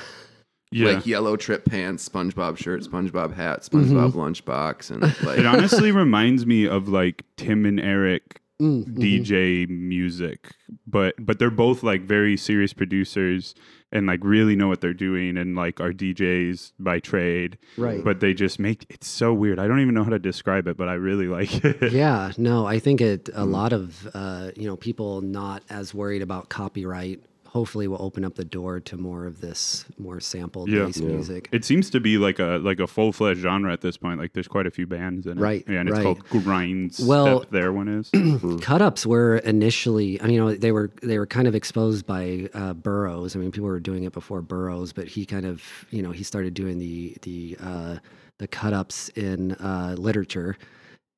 Yeah. 0.71 0.93
like 0.95 1.07
yellow 1.07 1.37
trip 1.37 1.65
pants, 1.65 2.09
SpongeBob 2.09 2.57
shirt, 2.59 2.83
SpongeBob 2.83 3.35
hat, 3.35 3.61
SpongeBob 3.63 4.13
lunchbox, 4.13 4.91
and 4.91 5.03
like 5.27 5.39
it 5.39 5.47
honestly 5.47 5.93
reminds 5.93 6.45
me 6.47 6.67
of 6.67 6.89
like 6.89 7.23
Tim 7.37 7.65
and 7.65 7.79
Eric 7.81 8.41
Mm, 8.61 8.87
mhm. 8.87 8.99
DJ 8.99 9.69
music, 9.69 10.51
but 10.87 11.15
but 11.19 11.39
they're 11.39 11.49
both 11.51 11.85
like 11.85 12.03
very 12.03 12.37
serious 12.37 12.73
producers 12.73 13.55
and 13.93 14.07
like 14.09 14.19
really 14.25 14.57
know 14.57 14.67
what 14.67 14.81
they're 14.81 14.93
doing 14.93 15.37
and 15.37 15.55
like 15.55 15.81
are 15.81 15.93
DJs 15.93 16.73
by 16.79 16.99
trade. 16.99 17.57
Right. 17.77 18.03
But 18.03 18.19
they 18.19 18.35
just 18.35 18.59
make 18.59 18.85
it's 18.91 19.07
so 19.07 19.33
weird. 19.33 19.61
I 19.61 19.69
don't 19.69 19.79
even 19.81 19.95
know 19.95 20.03
how 20.03 20.11
to 20.11 20.19
describe 20.19 20.67
it, 20.67 20.77
but 20.77 20.89
I 20.89 20.95
really 20.95 21.29
like 21.39 21.65
it. 21.65 21.93
yeah, 21.93 22.33
no, 22.37 22.67
I 22.67 22.81
think 22.81 23.01
it 23.01 23.29
a 23.29 23.45
Mm. 23.47 23.51
lot 23.53 23.73
of 23.73 24.09
uh, 24.13 24.51
you 24.57 24.67
know 24.67 24.77
people 24.77 25.21
not 25.21 25.63
as 25.71 25.95
worried 25.95 26.23
about 26.23 26.49
copyright. 26.49 27.23
Hopefully, 27.59 27.89
will 27.89 28.01
open 28.01 28.25
up 28.25 28.37
the 28.37 28.45
door 28.45 28.79
to 28.79 28.97
more 28.97 29.27
of 29.27 29.41
this 29.41 29.85
more 29.99 30.21
sample 30.21 30.69
Yeah. 30.69 30.85
based 30.87 31.01
Yeah. 31.01 31.09
music. 31.09 31.49
It 31.51 31.65
seems 31.65 31.91
to 31.91 31.99
be 31.99 32.17
like 32.17 32.39
a 32.39 32.61
like 32.63 32.79
a 32.79 32.87
full 32.87 33.11
fledged 33.13 33.41
genre 33.41 33.73
at 33.73 33.81
this 33.81 33.97
point. 33.97 34.21
Like 34.21 34.33
there's 34.33 34.47
quite 34.47 34.69
a 34.69 34.71
few 34.71 34.87
bands 34.87 35.27
in 35.27 35.39
it. 35.39 35.41
Right, 35.41 35.65
Yeah, 35.69 35.81
and 35.81 35.89
it's 35.89 35.99
called 35.99 36.21
Grind 36.31 36.95
Well- 37.03 37.41
Step. 37.41 37.51
Their 37.51 37.73
one 37.73 37.89
is. 37.89 38.11
Cut 38.61 38.81
ups 38.81 39.05
were 39.05 39.39
initially, 39.39 40.21
I 40.23 40.27
mean, 40.27 40.35
you 40.35 40.41
know, 40.41 40.55
they 40.55 40.71
were 40.71 40.93
they 41.03 41.19
were 41.19 41.27
kind 41.27 41.49
of 41.49 41.57
exposed 41.57 42.07
by 42.07 42.49
uh, 42.55 42.75
Burroughs. 42.75 43.35
I 43.35 43.41
mean, 43.41 43.51
people 43.51 43.67
were 43.69 43.81
doing 43.81 44.05
it 44.05 44.13
before 44.13 44.41
Burroughs, 44.41 44.93
but 44.93 45.09
he 45.09 45.27
kind 45.27 45.45
of, 45.45 45.61
you 45.91 46.01
know, 46.03 46.13
he 46.13 46.23
started 46.23 46.55
doing 46.55 46.79
the 46.79 47.17
the 47.23 47.57
uh, 47.61 47.97
the 48.39 48.47
cut 48.47 48.73
ups 48.73 49.09
in 49.17 49.53
uh, 49.55 49.97
literature, 49.99 50.57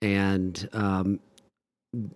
and 0.00 0.66
um, 0.72 1.20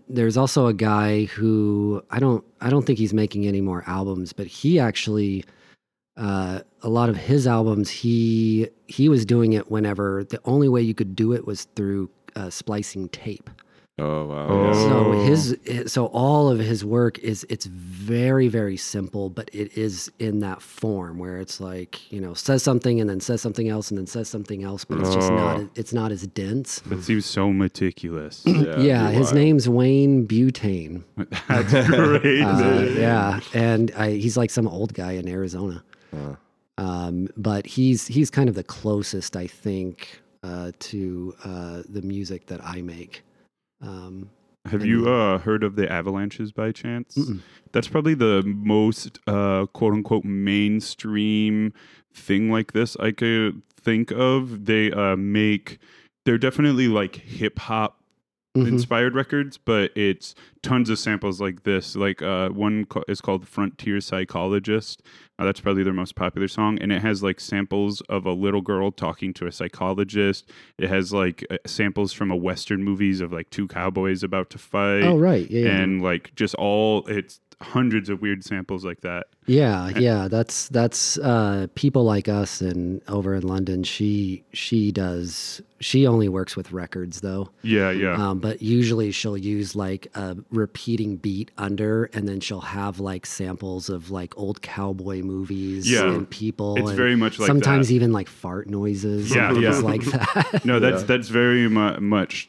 there's 0.09 0.37
also 0.37 0.66
a 0.66 0.75
guy 0.75 1.25
who 1.25 2.03
I 2.11 2.18
don't 2.20 2.45
I 2.61 2.70
don't 2.70 2.87
think 2.87 2.99
he's 2.99 3.14
making 3.14 3.47
any 3.47 3.61
more 3.61 3.85
albums, 3.87 4.33
but 4.33 4.47
he 4.47 4.79
actually. 4.79 5.45
Uh, 6.16 6.61
a 6.83 6.89
lot 6.89 7.09
of 7.09 7.16
his 7.16 7.45
albums, 7.45 7.91
he 7.91 8.68
he 8.87 9.09
was 9.09 9.27
doing 9.27 9.53
it 9.53 9.68
whenever 9.68 10.22
the 10.22 10.39
only 10.45 10.68
way 10.68 10.81
you 10.81 10.95
could 10.95 11.16
do 11.16 11.33
it 11.33 11.45
was 11.45 11.64
through 11.75 12.09
uh, 12.37 12.49
splicing 12.49 13.09
tape. 13.09 13.51
Oh 13.97 14.27
wow! 14.27 14.47
Oh. 14.51 14.73
So 14.73 15.13
Oh. 15.13 15.25
his 15.25 15.57
so 15.87 16.07
all 16.07 16.49
of 16.49 16.59
his 16.59 16.85
work 16.85 17.17
is 17.21 17.47
it's 17.49 17.67
very 17.67 18.49
very 18.49 18.77
simple, 18.77 19.31
but 19.31 19.49
it 19.53 19.79
is 19.79 20.11
in 20.19 20.41
that 20.41 20.61
form 20.61 21.19
where 21.19 21.39
it's 21.39 21.61
like 21.61 22.11
you 22.11 22.21
know 22.21 22.35
says 22.35 22.65
something 22.65 23.01
and 23.01 23.09
then 23.09 23.21
says 23.21 23.41
something 23.41 23.69
else 23.69 23.91
and 23.93 23.99
then 23.99 24.09
says 24.09 24.29
something 24.29 24.65
else, 24.65 24.85
but 24.85 24.99
it's 24.99 25.15
just 25.15 25.31
not 25.31 25.61
Oh. 25.61 25.71
it's 25.77 25.93
not 25.93 26.11
as 26.11 26.27
dense. 26.27 26.83
It 26.91 27.03
seems 27.05 27.25
so 27.25 27.53
meticulous. 27.53 28.43
Yeah, 28.45 28.79
Yeah, 28.81 29.11
his 29.11 29.27
wild. 29.27 29.35
name's 29.37 29.69
Wayne 29.69 30.27
Butane. 30.27 31.05
That's 31.49 31.87
great. 31.89 32.43
Uh, 32.43 32.81
yeah, 32.99 33.41
and 33.55 33.93
I, 33.97 34.11
he's 34.13 34.37
like 34.37 34.51
some 34.51 34.67
old 34.67 34.93
guy 34.95 35.13
in 35.13 35.29
Arizona. 35.29 35.85
Uh, 36.13 36.35
Um, 36.79 37.29
but 37.37 37.65
he's 37.67 38.09
he's 38.09 38.29
kind 38.31 38.49
of 38.49 38.57
the 38.57 38.65
closest 38.65 39.37
I 39.37 39.47
think 39.47 40.21
uh, 40.43 40.73
to 40.91 41.35
uh, 41.45 41.83
the 41.89 42.03
music 42.03 42.47
that 42.47 42.61
I 42.65 42.83
make. 42.83 43.23
Um, 43.85 44.30
Have 44.66 44.85
you 44.85 45.09
uh, 45.09 45.39
heard 45.39 45.62
of 45.62 45.76
the 45.76 45.91
Avalanches 45.91 46.53
by 46.53 46.72
chance? 46.72 47.16
Mm-mm. 47.16 47.41
That's 47.72 47.89
probably 47.89 48.14
the 48.14 48.43
most 48.45 49.18
uh, 49.26 49.66
quote 49.66 49.93
unquote 49.93 50.24
mainstream 50.24 51.72
thing 52.12 52.51
like 52.51 52.72
this 52.72 52.97
I 52.99 53.11
could 53.12 53.62
think 53.78 54.11
of. 54.12 54.64
They 54.64 54.91
uh, 54.91 55.16
make, 55.16 55.78
they're 56.24 56.39
definitely 56.39 56.89
like 56.89 57.16
hip 57.16 57.59
hop 57.59 58.01
mhm. 58.57 58.69
inspired 58.69 59.15
records, 59.15 59.59
but 59.59 59.91
it's 59.97 60.35
tons 60.63 60.89
of 60.91 60.99
samples 60.99 61.41
like 61.41 61.65
this. 61.65 61.97
Like 61.97 62.23
uh, 62.23 62.49
one 62.49 62.87
co- 62.87 63.05
is 63.09 63.21
called 63.21 63.47
Frontier 63.47 64.01
Psychologist. 64.01 65.03
Uh, 65.39 65.45
that's 65.45 65.61
probably 65.61 65.83
their 65.83 65.93
most 65.93 66.15
popular 66.15 66.47
song, 66.47 66.79
and 66.81 66.93
it 66.93 67.03
has 67.03 67.23
like 67.23 67.41
samples 67.41 68.01
of 68.03 68.25
a 68.25 68.33
little 68.33 68.61
girl 68.61 68.93
talking 68.93 69.35
to 69.35 69.47
a 69.47 69.53
psychologist. 69.53 70.49
It 70.79 70.89
has 70.89 71.13
like 71.13 71.45
uh, 71.51 71.57
samples 71.67 72.13
from 72.13 72.31
a 72.31 72.37
western 72.37 72.85
movies 72.85 73.21
of 73.21 73.33
like 73.33 73.51
two 73.51 73.67
cowboys 73.67 74.23
about 74.23 74.51
to 74.51 74.59
fight, 74.59 75.03
Oh 75.03 75.19
right, 75.19 75.51
yeah, 75.51 75.65
yeah. 75.65 75.77
and 75.77 76.03
like 76.03 76.35
just 76.37 76.55
all 76.55 77.05
it's 77.07 77.41
hundreds 77.61 78.09
of 78.09 78.21
weird 78.23 78.45
samples 78.45 78.85
like 78.85 79.01
that. 79.03 79.27
Yeah, 79.47 79.91
yeah, 79.91 80.29
that's 80.29 80.69
that's 80.69 81.19
uh, 81.19 81.67
people 81.75 82.05
like 82.05 82.29
us 82.29 82.61
and 82.61 83.03
over 83.09 83.35
in 83.35 83.43
London. 83.47 83.83
She 83.85 84.43
she 84.53 84.91
does 84.93 85.61
she 85.81 86.07
only 86.07 86.29
works 86.31 86.57
with 86.57 86.73
records 86.73 87.21
though, 87.21 87.51
Yeah, 87.63 87.91
yeah. 87.91 88.15
um, 88.15 88.39
but 88.39 88.63
usually 88.63 89.11
she'll 89.13 89.37
use 89.37 89.77
like 89.77 90.07
a 90.15 90.37
repeating 90.51 91.17
beat 91.17 91.51
under, 91.59 92.05
and 92.15 92.27
then 92.27 92.41
she'll 92.41 92.61
have 92.63 93.01
like 93.01 93.27
samples 93.27 93.91
of 93.91 94.11
like 94.11 94.37
old 94.39 94.63
cowboy 94.63 95.21
movies 95.23 95.91
Yeah. 95.91 96.05
and 96.15 96.29
people. 96.31 96.77
It's 96.77 96.89
and 96.89 96.97
very 96.97 97.17
much 97.17 97.39
like 97.39 97.47
sometimes 97.47 97.89
that. 97.89 97.95
even 97.95 98.13
like 98.13 98.29
fart 98.29 98.69
noises. 98.71 99.35
Yeah, 99.35 99.49
and 99.51 99.59
things 99.61 99.77
yeah. 99.77 99.85
like 99.85 100.03
that. 100.53 100.65
no, 100.65 100.81
that's 100.81 101.03
Yeah. 101.03 101.07
that's 101.07 101.29
very 101.29 101.69
mu- 101.69 102.01
much 102.01 102.49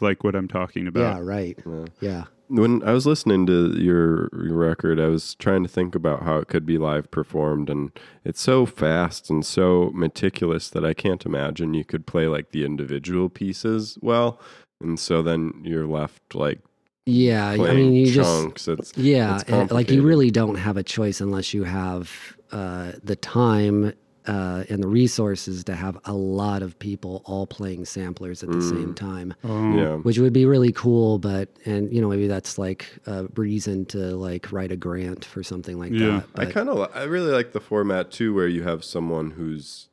like 0.00 0.22
what 0.22 0.36
I'm 0.36 0.46
talking 0.46 0.86
about. 0.86 1.00
yeah, 1.16 1.18
right. 1.20 1.58
yeah. 1.66 1.84
Yeah, 2.00 2.24
When 2.48 2.82
I 2.82 2.92
was 2.92 3.06
listening 3.06 3.46
to 3.46 3.76
your, 3.78 4.30
your 4.32 4.56
record, 4.56 4.98
I 4.98 5.06
was 5.06 5.34
trying 5.34 5.62
to 5.62 5.68
think 5.68 5.94
about 5.94 6.22
how 6.22 6.38
it 6.38 6.48
could 6.48 6.64
be 6.64 6.78
live 6.78 7.10
performed, 7.10 7.68
and 7.68 7.90
it's 8.24 8.40
so 8.40 8.64
fast 8.66 9.28
and 9.28 9.44
so 9.44 9.90
meticulous 9.94 10.70
that 10.70 10.84
I 10.84 10.94
can't 10.94 11.24
imagine 11.26 11.74
you 11.74 11.84
could 11.84 12.06
play 12.06 12.26
like 12.26 12.50
the 12.50 12.64
individual 12.64 13.28
pieces 13.28 13.98
well. 14.00 14.40
And 14.80 14.98
so 14.98 15.22
then 15.22 15.60
you're 15.62 15.86
left 15.86 16.34
like 16.34 16.60
yeah. 17.04 17.48
I 17.48 17.56
mean, 17.56 17.94
you 17.94 18.12
just 18.12 18.28
chunks. 18.28 18.68
it's 18.68 18.96
Yeah, 18.96 19.40
It's 19.46 19.72
like 19.72 19.90
you 19.90 20.02
really 20.02 20.30
don't 20.30 20.56
have 20.56 20.76
a 20.76 20.82
choice 20.82 21.22
unless 21.22 21.54
you 21.54 21.64
have 21.64 22.36
uh, 22.52 22.92
the 23.02 23.16
time 23.16 23.94
uh, 24.28 24.64
and 24.68 24.82
the 24.82 24.88
resources 24.88 25.64
to 25.64 25.74
have 25.74 25.98
a 26.04 26.12
lot 26.12 26.62
of 26.62 26.78
people 26.78 27.22
all 27.24 27.46
playing 27.46 27.84
samplers 27.86 28.42
at 28.44 28.50
the 28.52 28.60
same 28.60 28.94
time, 28.94 29.34
Oh, 29.42 29.72
yeah. 29.74 29.96
which 29.96 30.18
would 30.18 30.32
be 30.32 30.44
really 30.46 30.70
cool. 30.72 31.18
But 31.18 31.48
and 31.64 31.92
you 31.92 32.00
know 32.00 32.08
maybe 32.08 32.26
that's 32.28 32.58
like 32.58 32.86
a 33.06 33.26
reason 33.34 33.86
to 33.86 33.98
like 34.16 34.52
write 34.52 34.70
a 34.70 34.76
grant 34.76 35.24
for 35.24 35.42
something 35.42 35.78
like 35.78 35.92
Yeah. 35.92 36.22
that. 36.34 36.48
I 36.48 36.52
kind 36.52 36.68
of 36.68 36.90
I 36.94 37.04
really 37.04 37.32
like 37.32 37.52
the 37.52 37.60
format 37.60 38.10
too, 38.10 38.34
where 38.34 38.46
you 38.48 38.62
have 38.62 38.84
someone 38.84 39.30
who's 39.32 39.88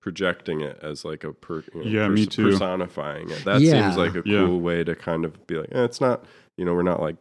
projecting 0.00 0.60
it 0.62 0.78
as 0.82 1.04
like 1.04 1.24
a 1.24 1.32
per, 1.32 1.62
you 1.74 1.84
know, 1.84 1.90
Yeah, 1.90 2.08
me 2.08 2.24
too. 2.26 2.50
personifying 2.50 3.30
it. 3.30 3.44
That 3.44 3.60
Yeah. 3.60 3.90
seems 3.90 3.96
like 3.98 4.14
a 4.14 4.22
Yeah. 4.28 4.46
cool 4.46 4.60
way 4.60 4.82
to 4.84 4.94
kind 4.94 5.24
of 5.24 5.46
be 5.46 5.56
like, 5.56 5.68
eh, 5.72 5.84
it's 5.84 6.00
not 6.00 6.24
you 6.56 6.64
know 6.64 6.74
we're 6.74 6.82
not 6.82 7.00
like 7.00 7.16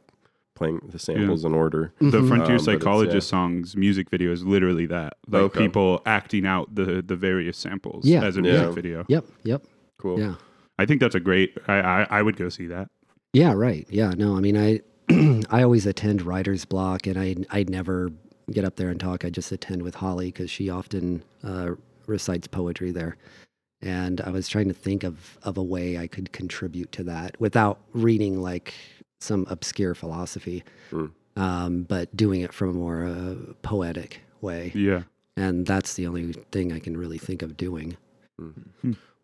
playing 0.59 0.81
the 0.91 0.99
samples 0.99 1.43
in 1.45 1.53
order. 1.53 1.91
The 1.99 2.05
Mhm. 2.05 2.13
Um, 2.19 2.27
Frontier 2.27 2.57
but 2.57 2.61
it's- 2.61 2.65
Psychologist 2.65 3.27
songs 3.29 3.75
music 3.75 4.09
video 4.09 4.31
is 4.31 4.43
literally 4.45 4.85
that. 4.87 5.13
Like 5.27 5.41
Okay. 5.43 5.59
people 5.61 6.01
acting 6.05 6.45
out 6.45 6.75
the 6.75 7.01
the 7.01 7.15
various 7.15 7.57
samples 7.57 8.05
Yeah. 8.05 8.23
as 8.23 8.37
a 8.37 8.41
Yeah. 8.41 8.51
music 8.51 8.75
video. 8.75 9.05
Yep. 9.07 9.25
Yep. 9.43 9.63
Cool. 9.97 10.19
Yeah. 10.19 10.35
I 10.77 10.85
think 10.85 10.99
that's 11.01 11.15
a 11.15 11.19
great 11.19 11.57
I, 11.67 11.79
I 11.79 12.07
I 12.19 12.21
would 12.21 12.35
go 12.37 12.49
see 12.49 12.67
that. 12.67 12.89
Yeah, 13.33 13.53
right. 13.53 13.85
Yeah, 13.89 14.11
no, 14.17 14.35
I 14.37 14.41
mean, 14.41 14.57
I 14.57 14.81
I 15.49 15.63
always 15.63 15.85
attend 15.87 16.21
writer's 16.23 16.65
block, 16.65 17.07
and 17.07 17.17
I 17.17 17.35
I 17.49 17.63
never 17.67 18.11
get 18.51 18.63
up 18.65 18.75
there 18.75 18.89
and 18.89 18.99
talk. 18.99 19.23
I 19.25 19.29
just 19.29 19.51
attend 19.51 19.81
with 19.83 19.95
Holly 19.95 20.27
because 20.27 20.49
she 20.49 20.69
often 20.69 21.23
uh, 21.43 21.71
recites 22.07 22.47
poetry 22.47 22.91
there. 22.91 23.15
And 23.81 24.19
I 24.21 24.29
was 24.31 24.47
trying 24.49 24.67
to 24.67 24.73
think 24.73 25.03
of 25.03 25.37
of 25.43 25.57
a 25.57 25.63
way 25.63 25.97
I 25.97 26.07
could 26.07 26.31
contribute 26.33 26.91
to 26.93 27.03
that 27.05 27.39
without 27.39 27.79
reading 27.93 28.41
like 28.41 28.73
some 29.19 29.45
obscure 29.49 29.93
philosophy, 29.93 30.63
Hmm. 30.91 31.05
um, 31.35 31.83
but 31.83 32.15
doing 32.15 32.41
it 32.41 32.53
from 32.53 32.69
a 32.69 32.73
more 32.73 33.05
uh, 33.05 33.35
poetic 33.61 34.21
way. 34.41 34.71
Yeah. 34.73 35.03
And 35.35 35.65
that's 35.65 35.93
the 35.93 36.07
only 36.07 36.33
thing 36.51 36.71
I 36.73 36.79
can 36.79 36.97
really 36.97 37.17
think 37.17 37.41
of 37.41 37.55
doing. 37.57 37.97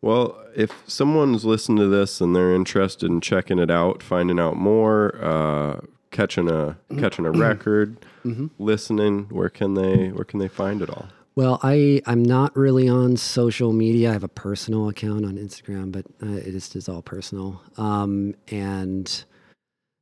Well, 0.01 0.37
if 0.55 0.83
someone's 0.87 1.45
listening 1.45 1.77
to 1.77 1.87
this 1.87 2.21
and 2.21 2.35
they're 2.35 2.53
interested 2.53 3.09
in 3.09 3.21
checking 3.21 3.59
it 3.59 3.71
out, 3.71 4.03
finding 4.03 4.39
out 4.39 4.55
more, 4.57 5.15
uh, 5.23 5.79
catching 6.11 6.49
a 6.49 6.77
catching 6.97 7.25
a 7.25 7.31
record, 7.31 7.97
Mhm. 8.25 8.49
listening, 8.59 9.25
where 9.29 9.49
can 9.49 9.73
they 9.73 10.09
where 10.09 10.25
can 10.25 10.39
they 10.39 10.47
find 10.49 10.81
it 10.81 10.89
all? 10.89 11.07
Well, 11.35 11.59
I 11.63 12.01
I'm 12.05 12.23
not 12.23 12.55
really 12.55 12.87
on 12.87 13.17
social 13.17 13.73
media. 13.73 14.09
I 14.09 14.13
have 14.13 14.23
a 14.23 14.27
personal 14.29 14.87
account 14.89 15.25
on 15.25 15.37
Instagram, 15.37 15.91
but 15.91 16.05
uh, 16.21 16.27
it 16.35 16.51
just 16.51 16.75
is 16.75 16.87
all 16.87 17.01
personal. 17.01 17.61
Um, 17.77 18.35
and 18.49 19.23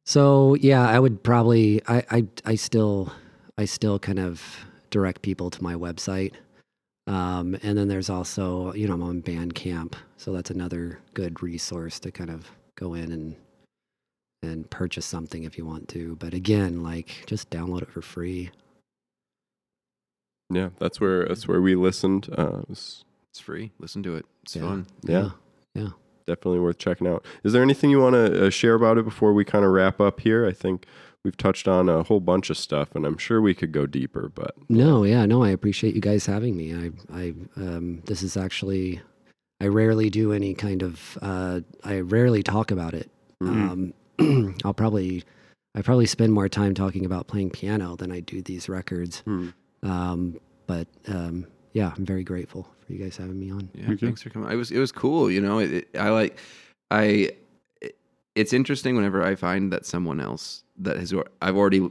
so 0.05 0.55
yeah, 0.55 0.87
I 0.87 0.99
would 0.99 1.23
probably 1.23 1.81
I 1.87 2.03
I 2.11 2.27
I 2.45 2.55
still 2.55 3.11
I 3.57 3.65
still 3.65 3.99
kind 3.99 4.19
of 4.19 4.41
direct 4.89 5.21
people 5.21 5.49
to 5.51 5.63
my 5.63 5.75
website. 5.75 6.33
Um, 7.05 7.57
and 7.63 7.77
then 7.77 7.89
there's 7.89 8.09
also, 8.09 8.73
you 8.73 8.87
know, 8.87 8.93
I'm 8.93 9.03
on 9.03 9.21
Bandcamp, 9.21 9.95
so 10.15 10.31
that's 10.31 10.49
another 10.51 10.99
good 11.13 11.43
resource 11.43 11.99
to 11.99 12.11
kind 12.11 12.29
of 12.29 12.49
go 12.75 12.93
in 12.93 13.11
and 13.11 13.35
and 14.41 14.69
purchase 14.69 15.05
something 15.05 15.43
if 15.43 15.57
you 15.57 15.65
want 15.65 15.87
to. 15.89 16.15
But 16.17 16.33
again, 16.33 16.81
like 16.83 17.23
just 17.27 17.49
download 17.49 17.81
it 17.83 17.91
for 17.91 18.01
free. 18.01 18.51
Yeah, 20.49 20.69
that's 20.79 21.01
where 21.01 21.25
that's 21.25 21.47
where 21.47 21.61
we 21.61 21.75
listened. 21.75 22.29
Uh, 22.37 22.59
it 22.59 22.69
was 22.69 23.03
It's 23.31 23.39
free. 23.39 23.71
Listen 23.79 24.03
to 24.03 24.15
it. 24.15 24.25
It's 24.43 24.55
Yeah. 24.55 24.61
fun. 24.61 24.87
Yeah. 25.03 25.29
Yeah. 25.75 25.89
Definitely 26.26 26.59
worth 26.59 26.78
checking 26.78 27.07
out. 27.07 27.26
Is 27.43 27.53
there 27.53 27.61
anything 27.61 27.89
you 27.89 27.99
want 27.99 28.15
to 28.15 28.47
uh, 28.47 28.49
share 28.49 28.74
about 28.76 28.97
it 28.97 29.05
before 29.05 29.34
we 29.34 29.45
kind 29.45 29.65
of 29.65 29.71
wrap 29.71 29.99
up 29.99 30.19
here? 30.19 30.45
I 30.45 30.51
think 30.51 30.86
we've 31.24 31.38
touched 31.38 31.67
on 31.67 31.89
a 31.89 32.03
whole 32.03 32.19
bunch 32.19 32.49
of 32.49 32.57
stuff, 32.57 32.95
and 32.95 33.05
I'm 33.05 33.17
sure 33.17 33.41
we 33.41 33.53
could 33.53 33.71
go 33.71 33.86
deeper. 33.86 34.30
But 34.34 34.55
No, 34.69 35.03
yeah, 35.03 35.26
no, 35.26 35.43
I 35.43 35.49
appreciate 35.49 35.95
you 35.95 36.01
guys 36.01 36.26
having 36.26 36.55
me. 36.57 36.74
I, 36.74 36.91
I, 37.13 37.34
um, 37.55 38.01
this 38.05 38.24
is 38.24 38.36
actually, 38.38 39.01
I 39.61 39.67
rarely 39.67 40.09
do 40.09 40.34
any 40.34 40.53
kind 40.53 40.84
of, 40.84 41.17
uh, 41.21 41.61
I 41.84 41.99
rarely 41.99 42.43
talk 42.43 42.71
about 42.71 42.93
it. 42.93 43.09
Mhm. 43.41 43.93
Um, 44.19 44.55
I'll 44.63 44.74
probably, 44.74 45.24
I 45.76 45.82
probably 45.82 46.05
spend 46.05 46.34
more 46.34 46.49
time 46.49 46.74
talking 46.74 47.05
about 47.05 47.28
playing 47.28 47.49
piano 47.51 47.95
than 47.95 48.11
I 48.11 48.19
do 48.19 48.41
these 48.41 48.69
records. 48.69 49.21
Hmm. 49.21 49.49
Um, 49.82 50.39
but 50.67 50.88
um, 51.07 51.47
yeah, 51.74 51.93
I'm 51.97 52.05
very 52.05 52.24
grateful 52.24 52.67
you 52.93 53.03
guys 53.03 53.17
having 53.17 53.39
me 53.39 53.51
on. 53.51 53.69
Yeah, 53.73 53.87
Thank 53.87 53.99
thanks 54.01 54.21
for 54.21 54.29
coming. 54.29 54.49
It 54.51 54.55
was 54.55 54.71
it 54.71 54.79
was 54.79 54.91
cool. 54.91 55.29
You 55.31 55.41
know, 55.41 55.59
it, 55.59 55.71
it- 55.73 55.89
I 55.97 56.09
like 56.09 56.37
I. 56.91 57.03
it- 57.81 57.97
It's 58.35 58.51
interesting 58.53 58.95
whenever 58.95 59.21
I 59.23 59.35
find 59.35 59.71
that 59.73 59.85
someone 59.85 60.19
else 60.19 60.63
that 60.79 60.97
has 60.97 61.13
al- 61.13 61.27
I've 61.41 61.55
already 61.55 61.87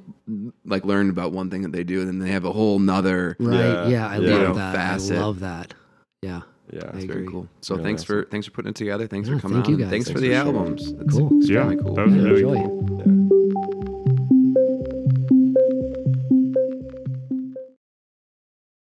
like 0.64 0.84
learned 0.84 1.11
about 1.11 1.30
one 1.32 1.50
thing 1.50 1.62
that 1.62 1.70
they 1.70 1.84
do, 1.84 2.00
and 2.00 2.09
then 2.09 2.18
they 2.18 2.32
have 2.32 2.44
a 2.44 2.53
whole 2.53 2.80
nother. 2.80 3.36
Right? 3.38 3.55
Yeah, 3.55 3.86
Yeah, 3.88 4.09
I 4.09 4.16
yeah. 4.18 4.36
love 4.48 4.57
that. 4.57 4.74
Facet. 4.74 5.18
I 5.18 5.20
love 5.20 5.38
that. 5.40 5.74
Yeah. 6.22 6.40
yeah, 6.72 6.90
I 6.92 6.96
It's 6.96 7.05
very 7.05 7.26
cool. 7.28 7.46
So 7.61 7.76
Yeah, 7.76 7.82
thanks 7.84 8.03
awesome. 8.03 8.24
for 8.24 8.30
thanks 8.30 8.46
for 8.48 8.53
putting 8.53 8.70
it 8.70 8.74
together. 8.76 9.07
Thanks 9.07 9.28
Yeah, 9.28 9.36
for 9.36 9.42
coming 9.42 9.57
thank 9.62 9.68
you 9.68 9.74
on. 9.76 9.80
guys. 9.82 9.90
Thanks, 9.90 10.07
Thanks 10.07 10.09
for 10.09 10.14
for 10.14 10.20
the 10.28 10.32
sharing. 10.34 10.57
albums. 10.57 10.82
It's 10.90 11.14
Cool. 11.16 11.38
extremely 11.38 11.76
Yeah, 11.76 11.82
cool. 11.82 11.94
that 11.94 12.07
was 12.07 12.14
Yeah, 12.16 12.22
really 12.22 12.42
enjoy. 12.42 12.66
cool. 12.66 13.03
yeah. 13.07 13.22